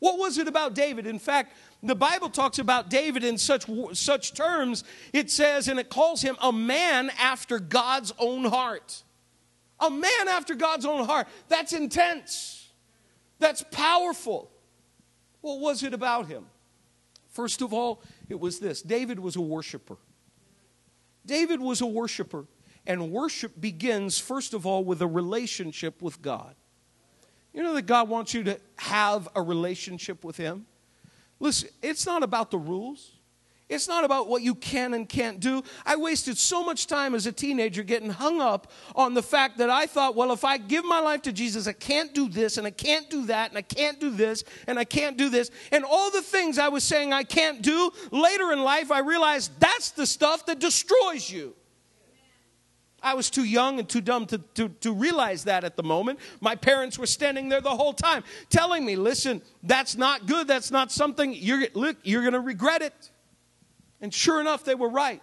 What 0.00 0.18
was 0.18 0.36
it 0.36 0.48
about 0.48 0.74
David? 0.74 1.06
In 1.06 1.18
fact, 1.18 1.56
the 1.82 1.94
Bible 1.94 2.28
talks 2.28 2.58
about 2.58 2.90
David 2.90 3.24
in 3.24 3.38
such, 3.38 3.64
such 3.92 4.34
terms. 4.34 4.84
It 5.14 5.30
says, 5.30 5.68
and 5.68 5.78
it 5.78 5.88
calls 5.88 6.20
him 6.20 6.36
a 6.42 6.52
man 6.52 7.10
after 7.18 7.58
God's 7.58 8.12
own 8.18 8.44
heart. 8.44 9.02
A 9.80 9.88
man 9.88 10.28
after 10.28 10.54
God's 10.54 10.84
own 10.84 11.06
heart. 11.06 11.26
That's 11.48 11.72
intense. 11.72 12.55
That's 13.38 13.62
powerful. 13.70 14.50
What 15.40 15.60
was 15.60 15.82
it 15.82 15.92
about 15.94 16.26
him? 16.26 16.46
First 17.28 17.60
of 17.60 17.72
all, 17.72 18.02
it 18.28 18.40
was 18.40 18.58
this 18.58 18.82
David 18.82 19.18
was 19.18 19.36
a 19.36 19.40
worshiper. 19.40 19.96
David 21.24 21.60
was 21.60 21.80
a 21.80 21.86
worshiper. 21.86 22.46
And 22.86 23.10
worship 23.10 23.60
begins, 23.60 24.18
first 24.18 24.54
of 24.54 24.64
all, 24.64 24.84
with 24.84 25.02
a 25.02 25.06
relationship 25.06 26.00
with 26.00 26.22
God. 26.22 26.54
You 27.52 27.62
know 27.62 27.74
that 27.74 27.86
God 27.86 28.08
wants 28.08 28.32
you 28.32 28.44
to 28.44 28.60
have 28.76 29.28
a 29.34 29.42
relationship 29.42 30.24
with 30.24 30.36
Him? 30.36 30.66
Listen, 31.40 31.68
it's 31.82 32.06
not 32.06 32.22
about 32.22 32.50
the 32.50 32.58
rules. 32.58 33.15
It's 33.68 33.88
not 33.88 34.04
about 34.04 34.28
what 34.28 34.42
you 34.42 34.54
can 34.54 34.94
and 34.94 35.08
can't 35.08 35.40
do. 35.40 35.64
I 35.84 35.96
wasted 35.96 36.38
so 36.38 36.62
much 36.62 36.86
time 36.86 37.16
as 37.16 37.26
a 37.26 37.32
teenager 37.32 37.82
getting 37.82 38.10
hung 38.10 38.40
up 38.40 38.70
on 38.94 39.14
the 39.14 39.24
fact 39.24 39.58
that 39.58 39.70
I 39.70 39.86
thought, 39.86 40.14
well, 40.14 40.30
if 40.30 40.44
I 40.44 40.56
give 40.56 40.84
my 40.84 41.00
life 41.00 41.22
to 41.22 41.32
Jesus, 41.32 41.66
I 41.66 41.72
can't 41.72 42.14
do 42.14 42.28
this 42.28 42.58
and 42.58 42.66
I 42.66 42.70
can't 42.70 43.10
do 43.10 43.26
that 43.26 43.50
and 43.50 43.58
I 43.58 43.62
can't 43.62 43.98
do 43.98 44.10
this 44.10 44.44
and 44.68 44.78
I 44.78 44.84
can't 44.84 45.16
do 45.16 45.28
this. 45.28 45.50
And 45.72 45.84
all 45.84 46.12
the 46.12 46.22
things 46.22 46.58
I 46.58 46.68
was 46.68 46.84
saying 46.84 47.12
I 47.12 47.24
can't 47.24 47.60
do, 47.60 47.90
later 48.12 48.52
in 48.52 48.62
life, 48.62 48.92
I 48.92 49.00
realized 49.00 49.50
that's 49.58 49.90
the 49.90 50.06
stuff 50.06 50.46
that 50.46 50.60
destroys 50.60 51.28
you. 51.28 51.56
I 53.02 53.14
was 53.14 53.30
too 53.30 53.44
young 53.44 53.80
and 53.80 53.88
too 53.88 54.00
dumb 54.00 54.26
to, 54.26 54.38
to, 54.54 54.68
to 54.68 54.92
realize 54.92 55.44
that 55.44 55.64
at 55.64 55.76
the 55.76 55.82
moment. 55.82 56.20
My 56.40 56.54
parents 56.54 57.00
were 57.00 57.06
standing 57.06 57.48
there 57.48 57.60
the 57.60 57.76
whole 57.76 57.92
time 57.92 58.22
telling 58.48 58.84
me, 58.84 58.94
listen, 58.94 59.42
that's 59.64 59.96
not 59.96 60.26
good. 60.26 60.46
That's 60.46 60.70
not 60.70 60.92
something 60.92 61.34
you're, 61.34 61.66
look, 61.74 61.96
you're 62.04 62.22
going 62.22 62.32
to 62.32 62.40
regret 62.40 62.82
it. 62.82 63.10
And 64.00 64.12
sure 64.12 64.40
enough, 64.40 64.64
they 64.64 64.74
were 64.74 64.88
right. 64.88 65.22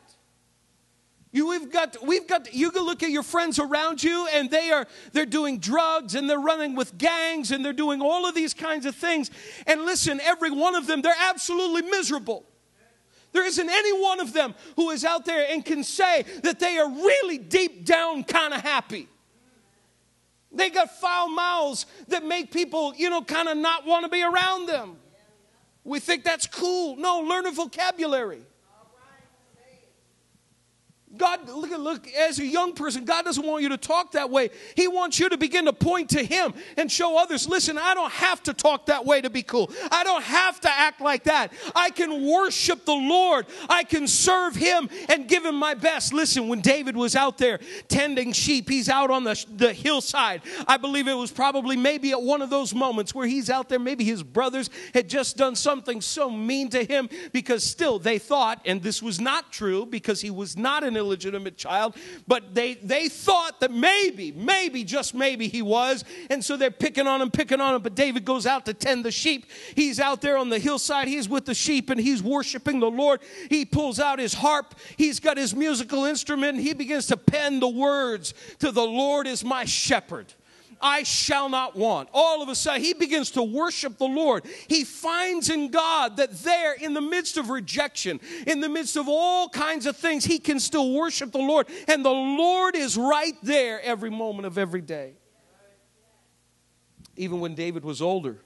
You, 1.34 1.48
we've 1.48 1.72
got, 1.72 1.98
we've 2.06 2.28
got, 2.28 2.54
you 2.54 2.70
can 2.70 2.84
look 2.84 3.02
at 3.02 3.10
your 3.10 3.24
friends 3.24 3.58
around 3.58 4.04
you 4.04 4.28
and 4.32 4.52
they 4.52 4.70
are, 4.70 4.86
they're 5.14 5.26
doing 5.26 5.58
drugs 5.58 6.14
and 6.14 6.30
they're 6.30 6.40
running 6.40 6.76
with 6.76 6.96
gangs 7.00 7.50
and 7.50 7.66
they're 7.66 7.74
doing 7.74 8.02
all 8.02 8.28
of 8.28 8.36
these 8.36 8.54
kinds 8.54 8.86
of 8.86 8.96
things. 8.96 9.32
And 9.66 9.82
listen, 9.82 10.22
every 10.22 10.52
one 10.52 10.76
of 10.76 10.86
them, 10.86 11.02
they're 11.02 11.16
absolutely 11.20 11.82
miserable. 11.90 12.46
There 13.32 13.44
isn't 13.44 13.68
any 13.68 14.00
one 14.00 14.20
of 14.20 14.32
them 14.32 14.54
who 14.76 14.92
is 14.92 15.04
out 15.04 15.26
there 15.26 15.48
and 15.50 15.66
can 15.66 15.84
say 15.84 16.24
that 16.44 16.60
they 16.60 16.78
are 16.78 16.88
really 16.88 17.40
deep 17.40 17.84
down 17.84 18.24
kind 18.26 18.54
of 18.54 18.62
happy. 18.62 19.08
They 20.52 20.70
got 20.70 20.92
foul 21.00 21.30
mouths 21.30 21.88
that 22.10 22.24
make 22.24 22.52
people, 22.52 22.94
you 22.96 23.10
know, 23.10 23.24
kind 23.24 23.50
of 23.50 23.58
not 23.58 23.88
want 23.88 24.04
to 24.04 24.10
be 24.10 24.22
around 24.22 24.68
them. 24.68 24.98
We 25.84 26.00
think 26.00 26.24
that's 26.24 26.46
cool. 26.46 26.96
No, 26.96 27.22
learn 27.22 27.48
a 27.48 27.52
vocabulary. 27.52 28.44
God, 31.38 31.50
look, 31.50 31.72
look, 31.78 32.08
as 32.14 32.40
a 32.40 32.46
young 32.46 32.74
person, 32.74 33.06
God 33.06 33.26
doesn't 33.26 33.46
want 33.46 33.64
you 33.64 33.70
to 33.70 33.78
talk 33.78 34.12
that 34.12 34.30
way. 34.30 34.50
He 34.76 34.88
wants 34.88 35.20
you 35.20 35.30
to 35.30 35.38
begin 35.38 35.66
to 35.66 35.74
point 35.74 36.10
to 36.12 36.24
Him 36.24 36.54
and 36.78 36.92
show 36.92 37.18
others, 37.18 37.48
listen, 37.48 37.78
I 37.78 37.94
don't 37.94 38.12
have 38.12 38.44
to 38.44 38.54
talk 38.54 38.88
that 38.88 39.06
way 39.06 39.22
to 39.22 39.30
be 39.30 39.44
cool. 39.44 39.72
I 39.92 40.04
don't 40.04 40.24
have 40.24 40.60
to 40.62 40.70
act 40.70 41.02
like 41.02 41.24
that. 41.26 41.52
I 41.76 41.90
can 41.90 42.26
worship 42.26 42.86
the 42.86 42.94
Lord. 42.94 43.46
I 43.70 43.84
can 43.84 44.08
serve 44.08 44.56
Him 44.56 44.90
and 45.10 45.28
give 45.28 45.46
Him 45.46 45.56
my 45.56 45.74
best. 45.74 46.14
Listen, 46.14 46.48
when 46.48 46.62
David 46.62 46.96
was 46.96 47.16
out 47.16 47.38
there 47.38 47.60
tending 47.88 48.32
sheep, 48.32 48.70
he's 48.70 48.90
out 48.90 49.10
on 49.10 49.24
the, 49.24 49.46
the 49.56 49.74
hillside. 49.74 50.42
I 50.68 50.78
believe 50.78 51.08
it 51.08 51.14
was 51.14 51.32
probably 51.32 51.78
maybe 51.78 52.12
at 52.12 52.22
one 52.22 52.42
of 52.42 52.50
those 52.50 52.74
moments 52.74 53.16
where 53.16 53.28
he's 53.28 53.50
out 53.50 53.70
there, 53.70 53.80
maybe 53.80 54.04
his 54.04 54.24
brothers 54.24 54.70
had 54.94 55.10
just 55.10 55.38
done 55.38 55.56
something 55.56 56.02
so 56.02 56.30
mean 56.30 56.70
to 56.70 56.84
him 56.84 57.10
because 57.32 57.64
still 57.64 58.00
they 58.00 58.20
thought, 58.20 58.62
and 58.66 58.82
this 58.82 59.02
was 59.02 59.20
not 59.20 59.52
true 59.52 59.86
because 59.86 60.22
he 60.22 60.30
was 60.30 60.58
not 60.58 60.84
an 60.84 60.96
illegitimate 61.24 61.58
child, 61.58 61.96
but 62.28 62.54
they, 62.54 62.76
they 62.76 63.08
thought 63.08 63.60
that 63.60 63.72
maybe, 63.72 64.32
maybe, 64.32 64.84
just 64.84 65.14
maybe 65.14 65.48
he 65.48 65.62
was. 65.62 66.04
And 66.30 66.44
so 66.44 66.58
they're 66.58 66.72
picking 66.72 67.08
on 67.08 67.22
him, 67.22 67.32
picking 67.32 67.62
on 67.62 67.76
him. 67.76 67.82
But 67.82 67.96
David 67.96 68.26
goes 68.26 68.46
out 68.46 68.66
to 68.66 68.74
tend 68.74 69.06
the 69.06 69.12
sheep. 69.12 69.50
He's 69.76 70.00
out 70.00 70.22
there 70.22 70.38
on 70.38 70.50
the 70.50 70.60
hillside. 70.60 71.08
He's 71.08 71.30
with 71.30 71.46
the 71.46 71.54
sheep 71.54 71.90
and 71.90 72.00
he's 72.00 72.22
worshiping 72.22 72.80
the 72.80 72.92
Lord. 72.92 73.22
He 73.50 73.66
pulls 73.66 74.00
out 74.00 74.20
his 74.20 74.34
harp. 74.34 74.76
He's 74.98 75.20
got 75.20 75.38
his 75.38 75.56
musical 75.56 76.06
instrument. 76.06 76.60
he 76.60 76.74
begins 76.74 77.08
to 77.08 77.18
pen 77.18 77.60
the 77.60 77.68
words 77.68 78.34
to 78.60 78.72
the 78.72 78.84
Lord 78.84 79.28
is 79.28 79.44
my 79.44 79.66
shepherd. 79.66 80.34
I 80.84 81.04
shall 81.04 81.48
not 81.48 81.78
want. 81.78 82.10
All 82.14 82.44
of 82.44 82.50
a 82.50 82.56
sudden, 82.56 82.84
he 82.84 82.94
begins 82.94 83.32
to 83.32 83.42
worship 83.42 83.98
the 83.98 84.06
Lord. 84.06 84.46
He 84.68 84.84
finds 84.84 85.50
in 85.50 85.72
God 85.72 86.18
that 86.18 86.34
there, 86.44 86.74
in 86.74 86.94
the 86.94 87.02
midst 87.02 87.38
of 87.38 87.50
rejection, 87.50 88.20
in 88.46 88.60
the 88.60 88.68
midst 88.68 88.98
of 88.98 89.08
all 89.08 89.48
kinds 89.48 89.86
of 89.86 89.96
things, 89.96 90.26
he 90.26 90.40
can 90.40 90.60
still 90.60 90.94
worship 90.94 91.32
the 91.32 91.38
Lord. 91.38 91.68
And 91.88 92.04
the 92.04 92.12
Lord 92.12 92.76
is 92.76 92.98
right 92.98 93.36
there 93.42 93.82
every 93.82 94.10
moment 94.10 94.46
of 94.46 94.58
every 94.58 94.82
day. 94.82 95.14
Even 97.16 97.40
when 97.40 97.56
David 97.56 97.86
was 97.86 98.02
older, 98.02 98.42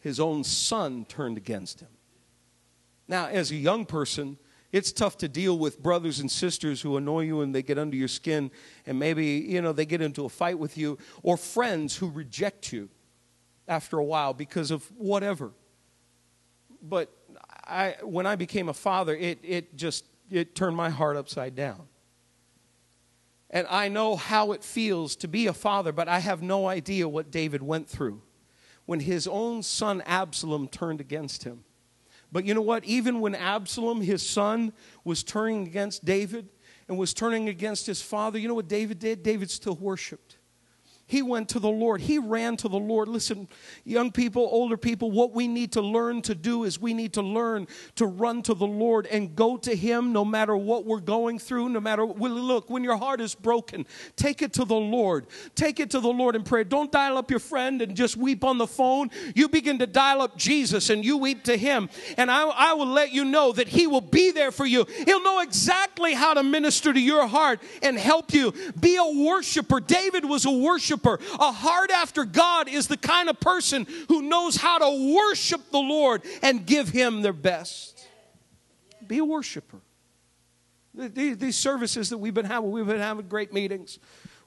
his 0.00 0.18
own 0.18 0.42
son 0.42 1.04
turned 1.04 1.36
against 1.36 1.80
him. 1.80 1.88
Now, 3.06 3.26
as 3.26 3.52
a 3.52 3.56
young 3.56 3.86
person, 3.86 4.38
it's 4.76 4.92
tough 4.92 5.16
to 5.16 5.26
deal 5.26 5.58
with 5.58 5.82
brothers 5.82 6.20
and 6.20 6.30
sisters 6.30 6.82
who 6.82 6.98
annoy 6.98 7.22
you 7.22 7.40
and 7.40 7.54
they 7.54 7.62
get 7.62 7.78
under 7.78 7.96
your 7.96 8.08
skin 8.08 8.50
and 8.84 8.98
maybe, 8.98 9.24
you 9.24 9.62
know, 9.62 9.72
they 9.72 9.86
get 9.86 10.02
into 10.02 10.26
a 10.26 10.28
fight 10.28 10.58
with 10.58 10.76
you 10.76 10.98
or 11.22 11.38
friends 11.38 11.96
who 11.96 12.10
reject 12.10 12.74
you 12.74 12.90
after 13.66 13.96
a 13.96 14.04
while 14.04 14.34
because 14.34 14.70
of 14.70 14.84
whatever. 14.92 15.52
But 16.82 17.10
I, 17.64 17.96
when 18.02 18.26
I 18.26 18.36
became 18.36 18.68
a 18.68 18.74
father, 18.74 19.16
it, 19.16 19.38
it 19.42 19.76
just 19.76 20.04
it 20.30 20.54
turned 20.54 20.76
my 20.76 20.90
heart 20.90 21.16
upside 21.16 21.54
down. 21.54 21.88
And 23.48 23.66
I 23.70 23.88
know 23.88 24.14
how 24.14 24.52
it 24.52 24.62
feels 24.62 25.16
to 25.16 25.28
be 25.28 25.46
a 25.46 25.54
father, 25.54 25.90
but 25.90 26.06
I 26.06 26.18
have 26.18 26.42
no 26.42 26.66
idea 26.66 27.08
what 27.08 27.30
David 27.30 27.62
went 27.62 27.88
through 27.88 28.20
when 28.84 29.00
his 29.00 29.26
own 29.26 29.62
son 29.62 30.02
Absalom 30.04 30.68
turned 30.68 31.00
against 31.00 31.44
him. 31.44 31.64
But 32.32 32.44
you 32.44 32.54
know 32.54 32.60
what? 32.62 32.84
Even 32.84 33.20
when 33.20 33.34
Absalom, 33.34 34.00
his 34.00 34.28
son, 34.28 34.72
was 35.04 35.22
turning 35.22 35.66
against 35.66 36.04
David 36.04 36.48
and 36.88 36.98
was 36.98 37.14
turning 37.14 37.48
against 37.48 37.86
his 37.86 38.02
father, 38.02 38.38
you 38.38 38.48
know 38.48 38.54
what 38.54 38.68
David 38.68 38.98
did? 38.98 39.22
David 39.22 39.50
still 39.50 39.76
worshiped. 39.76 40.35
He 41.08 41.22
went 41.22 41.48
to 41.50 41.60
the 41.60 41.70
Lord. 41.70 42.00
He 42.00 42.18
ran 42.18 42.56
to 42.56 42.68
the 42.68 42.80
Lord. 42.80 43.06
Listen, 43.06 43.46
young 43.84 44.10
people, 44.10 44.42
older 44.50 44.76
people, 44.76 45.12
what 45.12 45.32
we 45.32 45.46
need 45.46 45.70
to 45.72 45.80
learn 45.80 46.20
to 46.22 46.34
do 46.34 46.64
is 46.64 46.80
we 46.80 46.94
need 46.94 47.12
to 47.12 47.22
learn 47.22 47.68
to 47.94 48.06
run 48.06 48.42
to 48.42 48.54
the 48.54 48.66
Lord 48.66 49.06
and 49.06 49.36
go 49.36 49.56
to 49.56 49.76
Him 49.76 50.12
no 50.12 50.24
matter 50.24 50.56
what 50.56 50.84
we're 50.84 50.98
going 50.98 51.38
through, 51.38 51.68
no 51.68 51.78
matter 51.78 52.04
look, 52.04 52.68
when 52.68 52.82
your 52.82 52.96
heart 52.96 53.20
is 53.20 53.36
broken, 53.36 53.86
take 54.16 54.42
it 54.42 54.52
to 54.54 54.64
the 54.64 54.74
Lord. 54.74 55.26
Take 55.54 55.78
it 55.78 55.90
to 55.90 56.00
the 56.00 56.08
Lord 56.08 56.34
in 56.34 56.42
prayer. 56.42 56.64
Don't 56.64 56.90
dial 56.90 57.16
up 57.16 57.30
your 57.30 57.38
friend 57.38 57.82
and 57.82 57.94
just 57.94 58.16
weep 58.16 58.42
on 58.42 58.58
the 58.58 58.66
phone. 58.66 59.10
You 59.36 59.48
begin 59.48 59.78
to 59.78 59.86
dial 59.86 60.20
up 60.20 60.36
Jesus 60.36 60.90
and 60.90 61.04
you 61.04 61.18
weep 61.18 61.44
to 61.44 61.56
Him. 61.56 61.88
And 62.16 62.32
I, 62.32 62.48
I 62.48 62.72
will 62.72 62.86
let 62.86 63.12
you 63.12 63.24
know 63.24 63.52
that 63.52 63.68
He 63.68 63.86
will 63.86 64.00
be 64.00 64.32
there 64.32 64.50
for 64.50 64.66
you. 64.66 64.84
He'll 65.04 65.22
know 65.22 65.38
exactly 65.38 66.14
how 66.14 66.34
to 66.34 66.42
minister 66.42 66.92
to 66.92 67.00
your 67.00 67.28
heart 67.28 67.62
and 67.80 67.96
help 67.96 68.34
you. 68.34 68.52
Be 68.80 68.96
a 68.96 69.24
worshiper. 69.24 69.78
David 69.78 70.24
was 70.24 70.44
a 70.44 70.50
worshiper 70.50 70.95
worshiper. 70.96 71.20
A 71.38 71.52
heart 71.52 71.90
after 71.90 72.24
God 72.24 72.68
is 72.68 72.88
the 72.88 72.96
kind 72.96 73.28
of 73.28 73.38
person 73.40 73.86
who 74.08 74.22
knows 74.22 74.56
how 74.56 74.78
to 74.78 75.14
worship 75.14 75.70
the 75.70 75.78
Lord 75.78 76.22
and 76.42 76.66
give 76.66 76.88
Him 76.88 77.22
their 77.22 77.32
best. 77.32 78.06
Be 79.06 79.18
a 79.18 79.24
worshiper. 79.24 79.80
These 80.94 81.56
services 81.56 82.10
that 82.10 82.18
we've 82.18 82.34
been 82.34 82.46
having, 82.46 82.70
we've 82.70 82.86
been 82.86 82.98
having 82.98 83.28
great 83.28 83.52
meetings. 83.52 83.98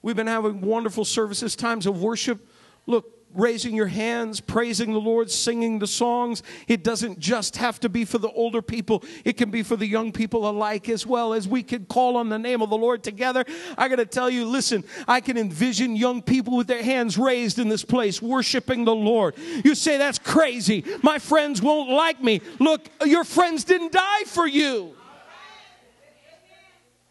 We've 0.02 0.16
been 0.16 0.28
having 0.28 0.62
wonderful 0.62 1.06
services, 1.06 1.56
times 1.56 1.86
of 1.86 2.02
worship. 2.02 2.48
Look, 2.88 3.19
raising 3.34 3.76
your 3.76 3.88
hands, 3.88 4.40
praising 4.40 4.92
the 4.92 5.00
Lord, 5.00 5.30
singing 5.30 5.80
the 5.80 5.88
songs. 5.88 6.44
It 6.68 6.84
doesn't 6.84 7.20
just 7.20 7.58
have 7.58 7.80
to 7.82 7.90
be 7.90 8.06
for 8.06 8.18
the 8.18 8.32
older 8.32 8.62
people, 8.62 9.04
it 9.24 9.38
can 9.38 9.52
be 9.52 9.64
for 9.64 9.76
the 9.76 9.86
young 9.86 10.12
people 10.12 10.50
alike 10.50 10.90
as 10.90 11.06
well 11.06 11.34
as 11.34 11.48
we 11.48 11.64
can 11.64 11.86
call 11.86 12.18
on 12.18 12.30
the 12.30 12.40
name 12.40 12.62
of 12.62 12.70
the 12.70 12.78
Lord 12.78 13.04
together. 13.04 13.46
I 13.78 13.88
got 13.88 13.98
to 13.98 14.06
tell 14.06 14.30
you, 14.30 14.46
listen, 14.46 14.84
I 15.08 15.22
can 15.22 15.38
envision 15.38 15.96
young 15.96 16.22
people 16.22 16.58
with 16.58 16.68
their 16.68 16.84
hands 16.84 17.18
raised 17.18 17.60
in 17.60 17.70
this 17.70 17.84
place 17.84 18.22
worshiping 18.22 18.86
the 18.86 18.96
Lord. 18.96 19.36
You 19.64 19.76
say, 19.76 19.98
that's 19.98 20.20
crazy. 20.20 20.84
My 21.04 21.20
friends 21.20 21.62
won't 21.62 21.90
like 21.90 22.22
me. 22.22 22.42
Look, 22.60 22.88
your 23.06 23.24
friends 23.24 23.64
didn't 23.64 23.92
die 23.92 24.24
for 24.26 24.48
you. 24.48 24.96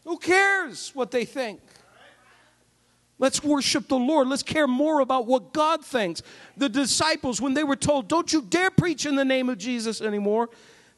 Who 0.05 0.17
cares 0.17 0.91
what 0.95 1.11
they 1.11 1.27
think? 1.27 1.61
Let's 3.19 3.43
worship 3.43 3.89
the 3.89 3.97
Lord. 3.97 4.29
Let's 4.29 4.45
care 4.45 4.69
more 4.69 5.01
about 5.01 5.27
what 5.27 5.53
God 5.53 5.85
thinks. 5.85 6.23
The 6.57 6.69
disciples, 6.69 7.41
when 7.41 7.55
they 7.55 7.65
were 7.65 7.77
told, 7.77 8.09
Don't 8.09 8.33
you 8.33 8.43
dare 8.43 8.71
preach 8.71 9.07
in 9.07 9.17
the 9.17 9.25
name 9.25 9.49
of 9.49 9.59
Jesus 9.59 10.01
anymore, 10.01 10.51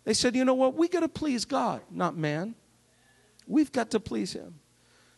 they 0.04 0.14
said, 0.14 0.37
You 0.37 0.44
know 0.44 0.54
what? 0.54 0.74
We 0.74 0.88
got 0.88 1.00
to 1.00 1.09
please 1.09 1.44
God, 1.44 1.80
not 1.90 2.16
man. 2.16 2.54
We've 3.46 3.72
got 3.72 3.90
to 3.92 4.00
please 4.00 4.33
Him. 4.33 4.61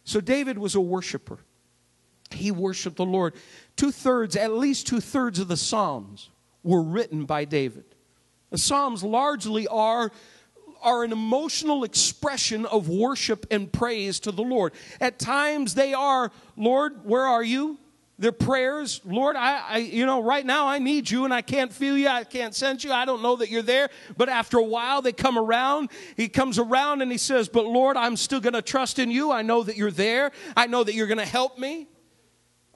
So 0.05 0.21
David 0.21 0.59
was 0.59 0.75
a 0.75 0.81
worshiper. 0.81 1.41
He 2.31 2.51
worshiped 2.51 2.97
the 2.97 3.05
Lord. 3.05 3.35
Two 3.77 3.91
thirds, 3.91 4.37
at 4.37 4.53
least 4.53 4.87
two 4.87 5.01
thirds 5.01 5.39
of 5.39 5.49
the 5.49 5.57
Psalms 5.57 6.31
were 6.63 6.83
written 6.83 7.25
by 7.25 7.45
David. 7.45 7.85
The 8.51 8.59
Psalms 8.59 9.03
largely 9.03 9.67
are 9.67 10.13
are 10.83 11.05
an 11.05 11.13
emotional 11.13 11.85
expression 11.85 12.67
of 12.67 12.89
worship 12.89 13.47
and 13.51 13.73
praise 13.73 14.21
to 14.21 14.33
the 14.33 14.43
Lord. 14.43 14.73
At 15.01 15.19
times 15.19 15.75
they 15.75 15.95
are, 15.95 16.31
Lord, 16.57 17.05
where 17.05 17.27
are 17.27 17.43
you? 17.43 17.79
Their 18.19 18.31
prayers, 18.31 19.01
Lord, 19.05 19.35
I, 19.35 19.63
I, 19.69 19.79
you 19.79 20.07
know, 20.07 20.23
right 20.23 20.47
now 20.47 20.69
I 20.69 20.79
need 20.79 21.11
you 21.11 21.25
and 21.25 21.35
I 21.35 21.43
can't 21.43 21.73
feel 21.73 21.97
you, 21.99 22.07
I 22.07 22.23
can't 22.23 22.55
sense 22.55 22.85
you, 22.85 22.93
I 22.93 23.05
don't 23.05 23.23
know 23.23 23.37
that 23.37 23.49
you're 23.49 23.63
there. 23.63 23.89
But 24.17 24.29
after 24.29 24.59
a 24.59 24.63
while, 24.63 25.03
they 25.03 25.13
come 25.13 25.37
around. 25.37 25.91
He 26.17 26.29
comes 26.29 26.59
around 26.59 27.03
and 27.03 27.11
he 27.11 27.19
says, 27.19 27.49
But 27.49 27.67
Lord, 27.67 27.97
I'm 27.97 28.17
still 28.17 28.39
going 28.39 28.53
to 28.53 28.63
trust 28.63 28.99
in 29.01 29.11
you. 29.11 29.33
I 29.33 29.43
know 29.43 29.65
that 29.65 29.77
you're 29.77 29.91
there. 29.91 30.31
I 30.57 30.69
know 30.69 30.85
that 30.85 30.95
you're 30.95 31.09
going 31.09 31.19
to 31.19 31.25
help 31.25 31.59
me. 31.59 31.89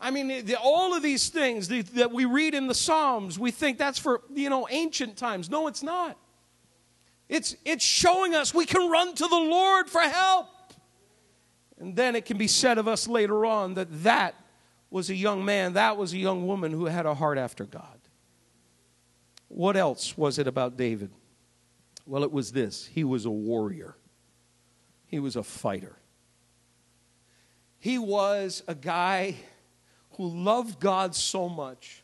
I 0.01 0.11
mean, 0.11 0.53
all 0.61 0.95
of 0.95 1.03
these 1.03 1.29
things 1.29 1.69
that 1.69 2.11
we 2.13 2.25
read 2.25 2.55
in 2.55 2.67
the 2.67 2.75
Psalms, 2.75 3.39
we 3.39 3.51
think 3.51 3.79
that's 3.79 3.99
for, 3.99 4.23
you 4.35 4.51
know, 4.51 4.67
ancient 4.71 5.17
times. 5.17 5.49
No, 5.49 5.69
it's 5.69 5.83
not. 5.83 6.19
It's, 7.29 7.57
it's 7.65 7.85
showing 7.85 8.35
us 8.35 8.55
we 8.55 8.67
can 8.67 8.91
run 8.91 9.15
to 9.15 9.27
the 9.27 9.37
Lord 9.37 9.89
for 9.89 10.01
help. 10.01 10.49
And 11.79 11.95
then 11.97 12.17
it 12.17 12.25
can 12.25 12.39
be 12.39 12.47
said 12.47 12.79
of 12.79 12.89
us 12.89 13.07
later 13.07 13.45
on 13.45 13.75
that 13.75 13.89
that 14.05 14.35
was 14.91 15.11
a 15.11 15.15
young 15.15 15.45
man, 15.45 15.75
that 15.75 15.97
was 15.97 16.13
a 16.13 16.19
young 16.19 16.47
woman 16.47 16.73
who 16.73 16.87
had 16.87 17.07
a 17.07 17.15
heart 17.15 17.39
after 17.39 17.65
God. 17.65 17.99
What 19.49 19.77
else 19.77 20.17
was 20.17 20.39
it 20.39 20.47
about 20.47 20.77
David? 20.77 21.11
Well, 22.07 22.23
it 22.23 22.33
was 22.33 22.53
this 22.53 22.87
he 22.87 23.05
was 23.05 23.25
a 23.25 23.31
warrior, 23.31 23.97
he 25.07 25.19
was 25.19 25.37
a 25.37 25.43
fighter. 25.43 25.97
He 27.79 27.99
was 27.99 28.63
a 28.67 28.75
guy 28.75 29.37
who 30.17 30.27
loved 30.27 30.81
God 30.81 31.15
so 31.15 31.49
much 31.49 32.03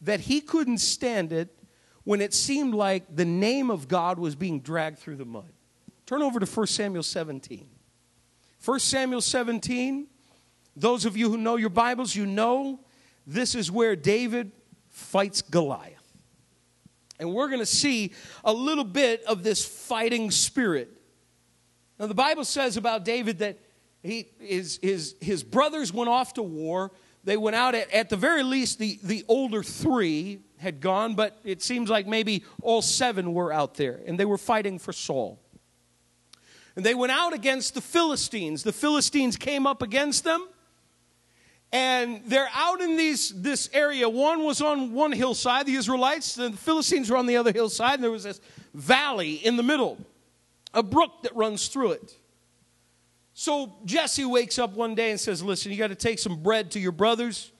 that 0.00 0.20
he 0.20 0.40
couldn't 0.40 0.78
stand 0.78 1.32
it 1.32 1.56
when 2.04 2.20
it 2.20 2.34
seemed 2.34 2.74
like 2.74 3.14
the 3.14 3.24
name 3.24 3.70
of 3.70 3.88
God 3.88 4.18
was 4.18 4.34
being 4.34 4.60
dragged 4.60 4.98
through 4.98 5.16
the 5.16 5.24
mud. 5.24 5.52
Turn 6.06 6.22
over 6.22 6.40
to 6.40 6.46
1 6.46 6.66
Samuel 6.66 7.02
17. 7.02 7.68
1 8.64 8.78
Samuel 8.80 9.20
17, 9.20 10.06
those 10.76 11.04
of 11.04 11.16
you 11.16 11.30
who 11.30 11.36
know 11.36 11.56
your 11.56 11.70
Bibles, 11.70 12.14
you 12.14 12.26
know 12.26 12.80
this 13.26 13.54
is 13.54 13.70
where 13.70 13.96
David 13.96 14.52
fights 14.88 15.42
Goliath. 15.42 15.98
And 17.18 17.32
we're 17.32 17.48
going 17.48 17.60
to 17.60 17.66
see 17.66 18.12
a 18.44 18.52
little 18.52 18.84
bit 18.84 19.22
of 19.24 19.42
this 19.42 19.64
fighting 19.64 20.30
spirit. 20.30 20.90
Now, 21.98 22.06
the 22.06 22.14
Bible 22.14 22.44
says 22.44 22.76
about 22.76 23.04
David 23.04 23.38
that 23.38 23.58
he, 24.02 24.26
his, 24.40 24.80
his, 24.82 25.14
his 25.20 25.44
brothers 25.44 25.92
went 25.92 26.10
off 26.10 26.34
to 26.34 26.42
war. 26.42 26.90
They 27.24 27.36
went 27.36 27.54
out, 27.54 27.74
at, 27.74 27.90
at 27.92 28.08
the 28.08 28.16
very 28.16 28.42
least, 28.42 28.78
the, 28.78 28.98
the 29.02 29.24
older 29.28 29.62
three 29.62 30.40
had 30.62 30.80
gone, 30.80 31.14
but 31.14 31.38
it 31.44 31.62
seems 31.62 31.90
like 31.90 32.06
maybe 32.06 32.44
all 32.62 32.80
seven 32.80 33.34
were 33.34 33.52
out 33.52 33.74
there, 33.74 34.00
and 34.06 34.18
they 34.18 34.24
were 34.24 34.38
fighting 34.38 34.78
for 34.78 34.92
Saul. 34.92 35.38
And 36.74 36.86
they 36.86 36.94
went 36.94 37.12
out 37.12 37.34
against 37.34 37.74
the 37.74 37.82
Philistines. 37.82 38.62
The 38.62 38.72
Philistines 38.72 39.36
came 39.36 39.66
up 39.66 39.82
against 39.82 40.24
them, 40.24 40.48
and 41.70 42.22
they're 42.26 42.48
out 42.54 42.80
in 42.80 42.96
these, 42.96 43.30
this 43.42 43.68
area. 43.72 44.08
One 44.08 44.44
was 44.44 44.62
on 44.62 44.92
one 44.92 45.12
hillside, 45.12 45.66
the 45.66 45.74
Israelites, 45.74 46.38
and 46.38 46.54
the 46.54 46.58
Philistines 46.58 47.10
were 47.10 47.16
on 47.16 47.26
the 47.26 47.36
other 47.36 47.52
hillside, 47.52 47.94
and 47.94 48.04
there 48.04 48.10
was 48.10 48.24
this 48.24 48.40
valley 48.72 49.34
in 49.34 49.56
the 49.56 49.62
middle, 49.62 49.98
a 50.72 50.82
brook 50.82 51.22
that 51.24 51.34
runs 51.36 51.68
through 51.68 51.92
it. 51.92 52.16
So 53.34 53.74
Jesse 53.84 54.24
wakes 54.24 54.58
up 54.58 54.74
one 54.74 54.94
day 54.94 55.10
and 55.10 55.18
says, 55.18 55.42
Listen, 55.42 55.72
you 55.72 55.78
got 55.78 55.88
to 55.88 55.94
take 55.94 56.18
some 56.18 56.42
bread 56.42 56.70
to 56.72 56.80
your 56.80 56.92
brothers 56.92 57.50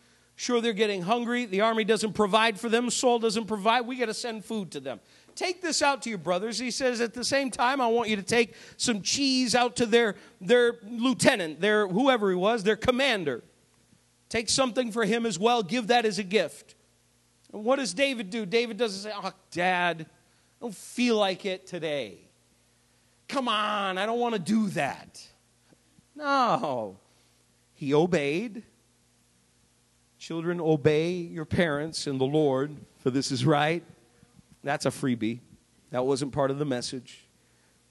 Sure, 0.42 0.61
they're 0.61 0.72
getting 0.72 1.02
hungry. 1.02 1.46
The 1.46 1.61
army 1.61 1.85
doesn't 1.85 2.14
provide 2.14 2.59
for 2.59 2.68
them. 2.68 2.90
Saul 2.90 3.20
doesn't 3.20 3.44
provide. 3.44 3.83
We 3.83 3.94
got 3.94 4.07
to 4.07 4.14
send 4.14 4.44
food 4.44 4.72
to 4.72 4.81
them. 4.81 4.98
Take 5.37 5.62
this 5.62 5.83
out 5.83 6.02
to 6.02 6.09
your 6.09 6.18
brothers. 6.18 6.59
He 6.59 6.72
says, 6.72 7.00
at 7.00 7.14
the 7.14 7.24
same 7.24 7.48
time, 7.48 7.81
I 7.81 7.87
want 7.87 8.09
you 8.09 8.16
to 8.16 8.24
take 8.24 8.57
some 8.76 9.02
cheese 9.02 9.55
out 9.55 9.76
to 9.76 9.87
their, 9.87 10.16
their 10.40 10.78
lieutenant, 10.83 11.61
their 11.61 11.87
whoever 11.87 12.28
he 12.28 12.35
was, 12.35 12.64
their 12.64 12.74
commander. 12.74 13.44
Take 14.28 14.48
something 14.48 14.90
for 14.90 15.05
him 15.05 15.26
as 15.26 15.38
well. 15.38 15.62
Give 15.62 15.87
that 15.87 16.05
as 16.05 16.18
a 16.18 16.24
gift. 16.24 16.74
And 17.52 17.64
what 17.64 17.76
does 17.76 17.94
David 17.94 18.28
do? 18.28 18.44
David 18.44 18.76
doesn't 18.78 19.12
say, 19.12 19.16
Oh, 19.16 19.31
Dad, 19.52 20.00
I 20.00 20.07
don't 20.61 20.74
feel 20.74 21.18
like 21.18 21.46
it 21.46 21.68
today. 21.68 22.18
Come 23.28 23.46
on, 23.46 23.96
I 23.96 24.07
don't 24.07 24.18
want 24.18 24.35
to 24.35 24.40
do 24.40 24.70
that. 24.70 25.24
No. 26.16 26.96
He 27.74 27.94
obeyed. 27.94 28.64
Children, 30.22 30.61
obey 30.61 31.14
your 31.14 31.44
parents 31.44 32.06
and 32.06 32.20
the 32.20 32.24
Lord, 32.24 32.76
for 33.00 33.11
this 33.11 33.32
is 33.32 33.44
right. 33.44 33.82
That's 34.62 34.87
a 34.87 34.90
freebie. 34.90 35.40
That 35.90 36.06
wasn't 36.06 36.30
part 36.30 36.52
of 36.52 36.61
the 36.61 36.64
message. 36.64 37.26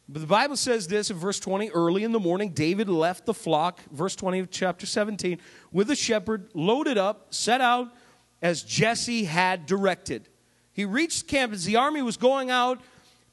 But 0.08 0.22
the 0.22 0.28
Bible 0.28 0.56
says 0.56 0.88
this 0.88 1.12
in 1.12 1.17
verse 1.17 1.41
20 1.41 1.72
early 1.72 2.06
in 2.06 2.13
the 2.13 2.22
morning, 2.22 2.52
David 2.52 2.88
left 2.88 3.26
the 3.26 3.34
flock, 3.34 3.82
verse 3.91 4.15
20 4.15 4.39
of 4.39 4.50
chapter 4.50 4.86
17, 4.86 5.39
with 5.74 5.91
a 5.91 5.96
shepherd, 5.96 6.48
loaded 6.54 6.98
up, 6.98 7.34
set 7.34 7.60
out 7.60 7.89
as 8.41 8.63
Jesse 8.63 9.26
had 9.26 9.65
directed. 9.65 10.30
He 10.72 10.86
reached 10.86 11.28
camp 11.28 11.52
as 11.52 11.65
the 11.65 11.76
army 11.76 12.02
was 12.02 12.15
going 12.15 12.50
out 12.50 12.80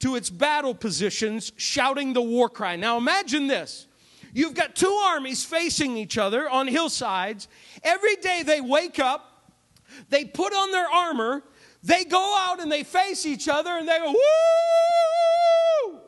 to 0.01 0.17
its 0.17 0.29
battle 0.29 0.75
positions, 0.75 1.53
shouting 1.57 2.15
the 2.15 2.23
war 2.23 2.49
cry. 2.49 2.75
Now 2.75 2.97
imagine 2.97 3.47
this 3.47 3.87
You've 4.39 4.55
got 4.55 4.77
two 4.77 4.93
armies 4.93 5.45
facing 5.45 5.97
each 5.97 6.17
other 6.17 6.49
on 6.49 6.69
hillsides. 6.69 7.49
Every 7.83 8.15
day 8.15 8.45
they 8.45 8.61
wake 8.61 9.01
up, 9.01 9.51
they 10.11 10.25
put 10.27 10.53
on 10.55 10.71
their 10.71 10.87
armor, 10.87 11.43
they 11.83 12.05
go 12.05 12.37
out 12.39 12.61
and 12.61 12.71
they 12.71 12.85
face 12.85 13.27
each 13.27 13.49
other 13.49 13.71
and 13.71 13.89
they 13.89 13.99
go, 13.99 14.13
woo! 14.13 15.99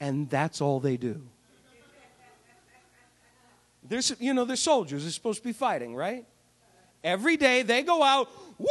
And 0.00 0.28
that's 0.28 0.60
all 0.60 0.80
they 0.80 0.96
do. 0.96 1.22
There's, 3.88 4.16
you 4.18 4.34
know, 4.34 4.44
they're 4.44 4.56
soldiers. 4.56 5.04
They're 5.04 5.12
supposed 5.12 5.38
to 5.38 5.44
be 5.44 5.52
fighting, 5.52 5.94
right? 5.94 6.26
Every 7.04 7.36
day 7.36 7.62
they 7.62 7.84
go 7.84 8.02
out, 8.02 8.30
woo! 8.58 8.66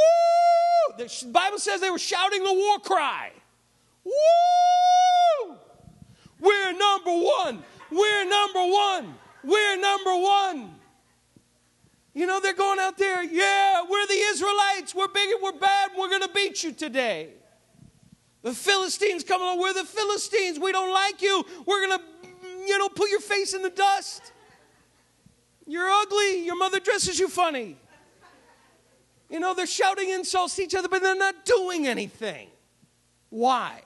The 0.98 1.26
Bible 1.32 1.58
says 1.58 1.80
they 1.80 1.90
were 1.90 1.98
shouting 1.98 2.44
the 2.44 2.54
war 2.54 2.80
cry. 2.80 3.32
Woo! 4.04 5.56
We're 6.42 6.74
number 6.74 7.12
one. 7.12 7.64
We're 7.92 8.26
number 8.30 8.66
one. 8.66 9.16
We're 9.44 9.78
number 9.78 10.16
one. 10.18 10.76
You 12.14 12.26
know, 12.26 12.40
they're 12.40 12.54
going 12.54 12.80
out 12.80 12.98
there, 12.98 13.24
yeah, 13.24 13.84
we're 13.88 14.08
the 14.08 14.20
Israelites, 14.32 14.96
we're 14.96 15.08
big 15.08 15.30
and 15.30 15.40
we're 15.42 15.52
bad, 15.52 15.92
And 15.92 16.00
we're 16.00 16.10
going 16.10 16.24
to 16.24 16.30
beat 16.34 16.64
you 16.64 16.72
today. 16.72 17.30
The 18.42 18.54
Philistines 18.54 19.24
come 19.24 19.40
along, 19.40 19.60
we're 19.60 19.74
the 19.74 19.84
Philistines, 19.84 20.60
we 20.60 20.72
don't 20.72 20.92
like 20.92 21.22
you, 21.22 21.46
we're 21.68 21.86
going 21.86 22.00
to, 22.00 22.06
you 22.66 22.78
know, 22.80 22.90
put 22.90 23.12
your 23.12 23.20
face 23.20 23.54
in 23.54 23.62
the 23.62 23.70
dust. 23.70 24.34
You're 25.68 25.88
ugly, 25.88 26.44
your 26.44 26.58
mother 26.58 26.80
dresses 26.80 27.20
you 27.20 27.28
funny. 27.28 27.78
You 29.30 29.40
know, 29.40 29.54
they're 29.54 29.68
shouting 29.68 30.10
insults 30.10 30.56
to 30.56 30.64
each 30.64 30.74
other, 30.74 30.88
but 30.88 31.02
they're 31.02 31.16
not 31.16 31.46
doing 31.46 31.86
anything. 31.86 32.48
Why? 33.30 33.82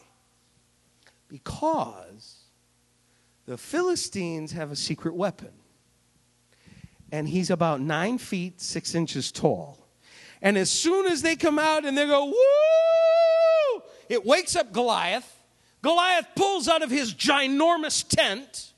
Because 1.28 2.11
the 3.46 3.58
Philistines 3.58 4.52
have 4.52 4.72
a 4.72 4.76
secret 4.76 5.16
weapon 5.16 5.52
and 7.12 7.28
he's 7.28 7.50
about 7.50 7.82
nine 7.82 8.18
feet, 8.18 8.62
six 8.62 8.96
inches 8.96 9.32
tall. 9.32 9.78
And 10.42 10.58
as 10.58 10.72
soon 10.72 11.06
as 11.08 11.22
they 11.22 11.36
come 11.36 11.60
out 11.60 11.86
and 11.86 11.98
they 11.98 12.06
go, 12.06 12.26
woo, 12.26 13.82
it 14.10 14.26
wakes 14.26 14.56
up 14.56 14.72
Goliath. 14.72 15.40
Goliath 15.82 16.28
pulls 16.36 16.68
out 16.68 16.82
of 16.82 16.90
his 16.90 17.14
ginormous 17.14 18.08
tent 18.08 18.74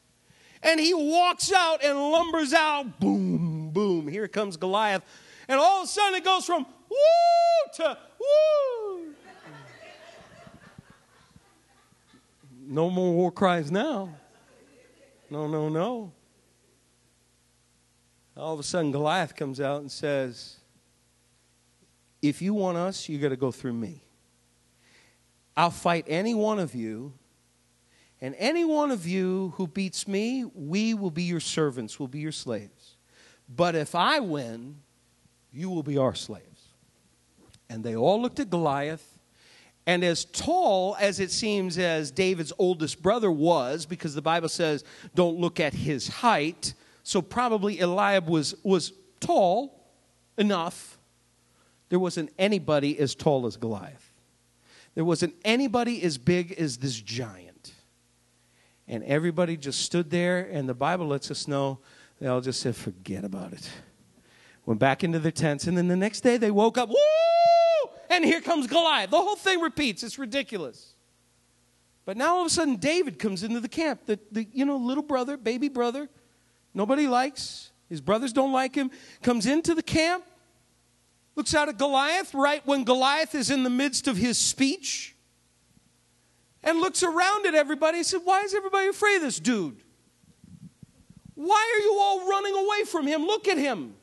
and 0.62 0.80
he 0.80 0.94
walks 0.94 1.52
out 1.52 1.84
and 1.84 1.98
lumbers 1.98 2.54
out. 2.54 3.00
Boom, 3.00 3.70
boom. 3.72 4.08
Here 4.08 4.28
comes 4.28 4.58
Goliath. 4.58 5.04
And 5.48 5.60
all 5.60 5.82
of 5.82 5.86
a 5.86 5.88
sudden 5.88 6.16
it 6.16 6.24
goes 6.24 6.46
from 6.46 6.66
woo 6.90 6.98
to 7.76 7.98
woo. 8.20 9.06
No 12.66 12.90
more 12.90 13.14
war 13.14 13.30
cries 13.30 13.70
now. 13.70 14.10
No, 15.34 15.48
no, 15.48 15.68
no 15.68 16.14
all 18.36 18.54
of 18.54 18.60
a 18.60 18.64
sudden 18.64 18.92
Goliath 18.92 19.36
comes 19.36 19.60
out 19.62 19.82
and 19.82 19.92
says, 19.92 20.58
If 22.22 22.42
you 22.42 22.54
want 22.54 22.78
us, 22.78 23.08
you 23.08 23.20
got 23.20 23.30
to 23.30 23.36
go 23.36 23.52
through 23.52 23.74
me. 23.74 24.04
I'll 25.56 25.72
fight 25.72 26.06
any 26.08 26.34
one 26.34 26.60
of 26.60 26.74
you, 26.74 27.14
and 28.20 28.36
any 28.40 28.66
one 28.66 28.90
of 28.90 29.06
you 29.06 29.54
who 29.58 29.68
beats 29.68 30.08
me, 30.08 30.46
we 30.56 30.94
will 30.94 31.12
be 31.12 31.24
your 31.24 31.40
servants, 31.40 32.00
will 32.00 32.08
be 32.08 32.20
your 32.20 32.32
slaves. 32.32 32.96
But 33.48 33.76
if 33.76 33.94
I 33.94 34.20
win, 34.20 34.78
you 35.52 35.70
will 35.70 35.84
be 35.84 35.98
our 35.98 36.16
slaves. 36.16 36.70
And 37.70 37.84
they 37.84 37.96
all 37.96 38.22
looked 38.22 38.40
at 38.40 38.50
Goliath, 38.50 39.13
and 39.86 40.04
as 40.04 40.26
tall 40.26 40.96
as 41.00 41.20
it 41.20 41.32
seems 41.32 41.78
as 41.78 42.12
David's 42.12 42.54
oldest 42.58 43.02
brother 43.02 43.32
was, 43.32 43.86
because 43.86 44.16
the 44.16 44.22
Bible 44.22 44.50
says, 44.50 44.84
don't 45.14 45.38
look 45.38 45.60
at 45.60 45.74
his 45.74 46.08
height, 46.08 46.74
so 47.04 47.22
probably 47.22 47.80
Eliab 47.80 48.30
was, 48.30 48.56
was 48.64 48.94
tall 49.20 49.84
enough. 50.38 50.98
There 51.90 52.00
wasn't 52.00 52.32
anybody 52.40 52.98
as 52.98 53.14
tall 53.14 53.46
as 53.46 53.58
Goliath. 53.58 54.14
There 54.96 55.06
wasn't 55.06 55.36
anybody 55.44 56.02
as 56.04 56.18
big 56.18 56.54
as 56.54 56.78
this 56.78 56.96
giant. 56.96 57.74
And 58.88 59.04
everybody 59.04 59.58
just 59.58 59.82
stood 59.82 60.10
there, 60.10 60.48
and 60.52 60.68
the 60.68 60.74
Bible 60.74 61.08
lets 61.08 61.30
us 61.30 61.48
know 61.48 61.80
they 62.20 62.28
all 62.28 62.42
just 62.42 62.62
said, 62.62 62.76
forget 62.76 63.26
about 63.26 63.54
it. 63.54 63.70
Went 64.66 64.80
back 64.80 65.04
into 65.04 65.20
their 65.20 65.32
tents, 65.32 65.68
and 65.68 65.78
then 65.78 65.90
the 65.90 65.96
next 65.96 66.22
day 66.22 66.38
they 66.38 66.52
woke 66.52 66.78
up, 66.78 66.88
woo! 66.90 66.96
And 68.14 68.24
here 68.24 68.42
comes 68.42 68.68
Goliath. 68.68 69.10
The 69.10 69.18
whole 69.18 69.36
thing 69.36 69.60
repeats. 69.60 70.04
It's 70.04 70.20
ridiculous. 70.20 70.94
But 72.06 72.16
now 72.16 72.36
all 72.36 72.42
of 72.42 72.48
a 72.48 72.50
sudden 72.50 72.76
David 72.76 73.18
comes 73.18 73.42
into 73.42 73.60
the 73.60 73.68
camp. 73.68 74.06
The, 74.06 74.20
the 74.32 74.48
you 74.54 74.66
know, 74.66 74.78
little 74.78 75.04
brother, 75.04 75.36
baby 75.36 75.68
brother, 75.68 76.10
nobody 76.74 77.08
likes, 77.08 77.72
his 77.90 78.02
brothers 78.02 78.32
don't 78.32 78.52
like 78.52 78.76
him, 78.76 78.92
comes 79.22 79.48
into 79.48 79.74
the 79.74 79.82
camp, 79.82 80.24
looks 81.36 81.56
out 81.56 81.70
at 81.70 81.80
Goliath 81.80 82.36
right 82.36 82.66
when 82.68 82.84
Goliath 82.84 83.34
is 83.34 83.50
in 83.50 83.64
the 83.64 83.70
midst 83.70 84.08
of 84.08 84.16
his 84.16 84.38
speech, 84.38 85.16
and 86.64 86.80
looks 86.80 87.04
around 87.04 87.46
at 87.48 87.56
everybody 87.56 87.98
and 87.98 88.06
said, 88.06 88.22
Why 88.24 88.42
is 88.42 88.54
everybody 88.54 88.88
afraid 88.88 89.18
of 89.18 89.22
this 89.24 89.40
dude? 89.40 89.82
Why 91.36 91.76
are 91.76 91.84
you 91.84 91.98
all 92.00 92.30
running 92.30 92.54
away 92.54 92.84
from 92.86 93.08
him? 93.08 93.26
Look 93.26 93.48
at 93.48 93.58
him. 93.58 93.96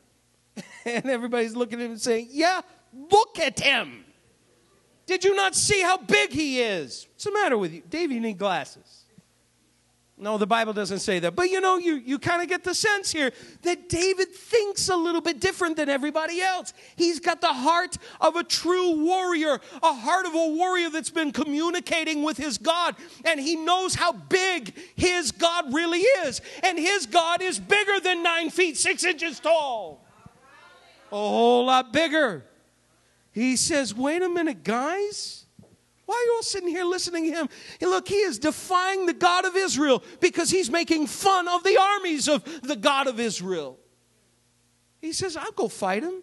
And 0.83 1.05
everybody's 1.05 1.55
looking 1.55 1.79
at 1.79 1.85
him 1.85 1.91
and 1.91 2.01
saying, 2.01 2.29
Yeah, 2.31 2.61
look 2.93 3.39
at 3.39 3.59
him. 3.59 4.00
Did 5.11 5.25
you 5.25 5.35
not 5.35 5.55
see 5.55 5.81
how 5.81 5.97
big 5.97 6.31
he 6.31 6.61
is? 6.61 7.05
What's 7.11 7.25
the 7.25 7.33
matter 7.33 7.57
with 7.57 7.73
you? 7.73 7.83
Dave, 7.89 8.13
you 8.13 8.21
need 8.21 8.37
glasses. 8.37 9.03
No, 10.17 10.37
the 10.37 10.47
Bible 10.47 10.71
doesn't 10.71 10.99
say 10.99 11.19
that. 11.19 11.35
But 11.35 11.49
you 11.49 11.59
know, 11.59 11.77
you, 11.77 11.95
you 11.95 12.17
kind 12.17 12.41
of 12.41 12.47
get 12.47 12.63
the 12.63 12.73
sense 12.73 13.11
here 13.11 13.33
that 13.63 13.89
David 13.89 14.29
thinks 14.29 14.87
a 14.87 14.95
little 14.95 15.19
bit 15.19 15.41
different 15.41 15.75
than 15.75 15.89
everybody 15.89 16.39
else. 16.39 16.73
He's 16.95 17.19
got 17.19 17.41
the 17.41 17.51
heart 17.51 17.97
of 18.21 18.37
a 18.37 18.43
true 18.45 19.03
warrior, 19.03 19.59
a 19.83 19.93
heart 19.93 20.27
of 20.27 20.33
a 20.33 20.47
warrior 20.47 20.89
that's 20.89 21.09
been 21.09 21.33
communicating 21.33 22.23
with 22.23 22.37
his 22.37 22.57
God. 22.57 22.95
And 23.25 23.37
he 23.37 23.57
knows 23.57 23.95
how 23.95 24.13
big 24.13 24.73
his 24.95 25.33
God 25.33 25.73
really 25.73 25.99
is. 26.23 26.39
And 26.63 26.79
his 26.79 27.05
God 27.05 27.41
is 27.41 27.59
bigger 27.59 27.99
than 27.99 28.23
nine 28.23 28.49
feet, 28.49 28.77
six 28.77 29.03
inches 29.03 29.41
tall. 29.41 30.05
A 31.11 31.17
whole 31.17 31.65
lot 31.65 31.91
bigger. 31.91 32.45
He 33.31 33.55
says, 33.55 33.95
wait 33.95 34.21
a 34.21 34.29
minute, 34.29 34.63
guys. 34.63 35.45
Why 36.05 36.15
are 36.15 36.25
you 36.25 36.33
all 36.35 36.43
sitting 36.43 36.67
here 36.67 36.83
listening 36.83 37.31
to 37.31 37.31
him? 37.31 37.49
And 37.79 37.89
look, 37.89 38.07
he 38.07 38.15
is 38.15 38.37
defying 38.37 39.05
the 39.05 39.13
God 39.13 39.45
of 39.45 39.55
Israel 39.55 40.03
because 40.19 40.49
he's 40.49 40.69
making 40.69 41.07
fun 41.07 41.47
of 41.47 41.63
the 41.63 41.77
armies 41.79 42.27
of 42.27 42.43
the 42.61 42.75
God 42.75 43.07
of 43.07 43.19
Israel. 43.19 43.79
He 44.99 45.13
says, 45.13 45.37
I'll 45.37 45.53
go 45.53 45.69
fight 45.69 46.03
him. 46.03 46.21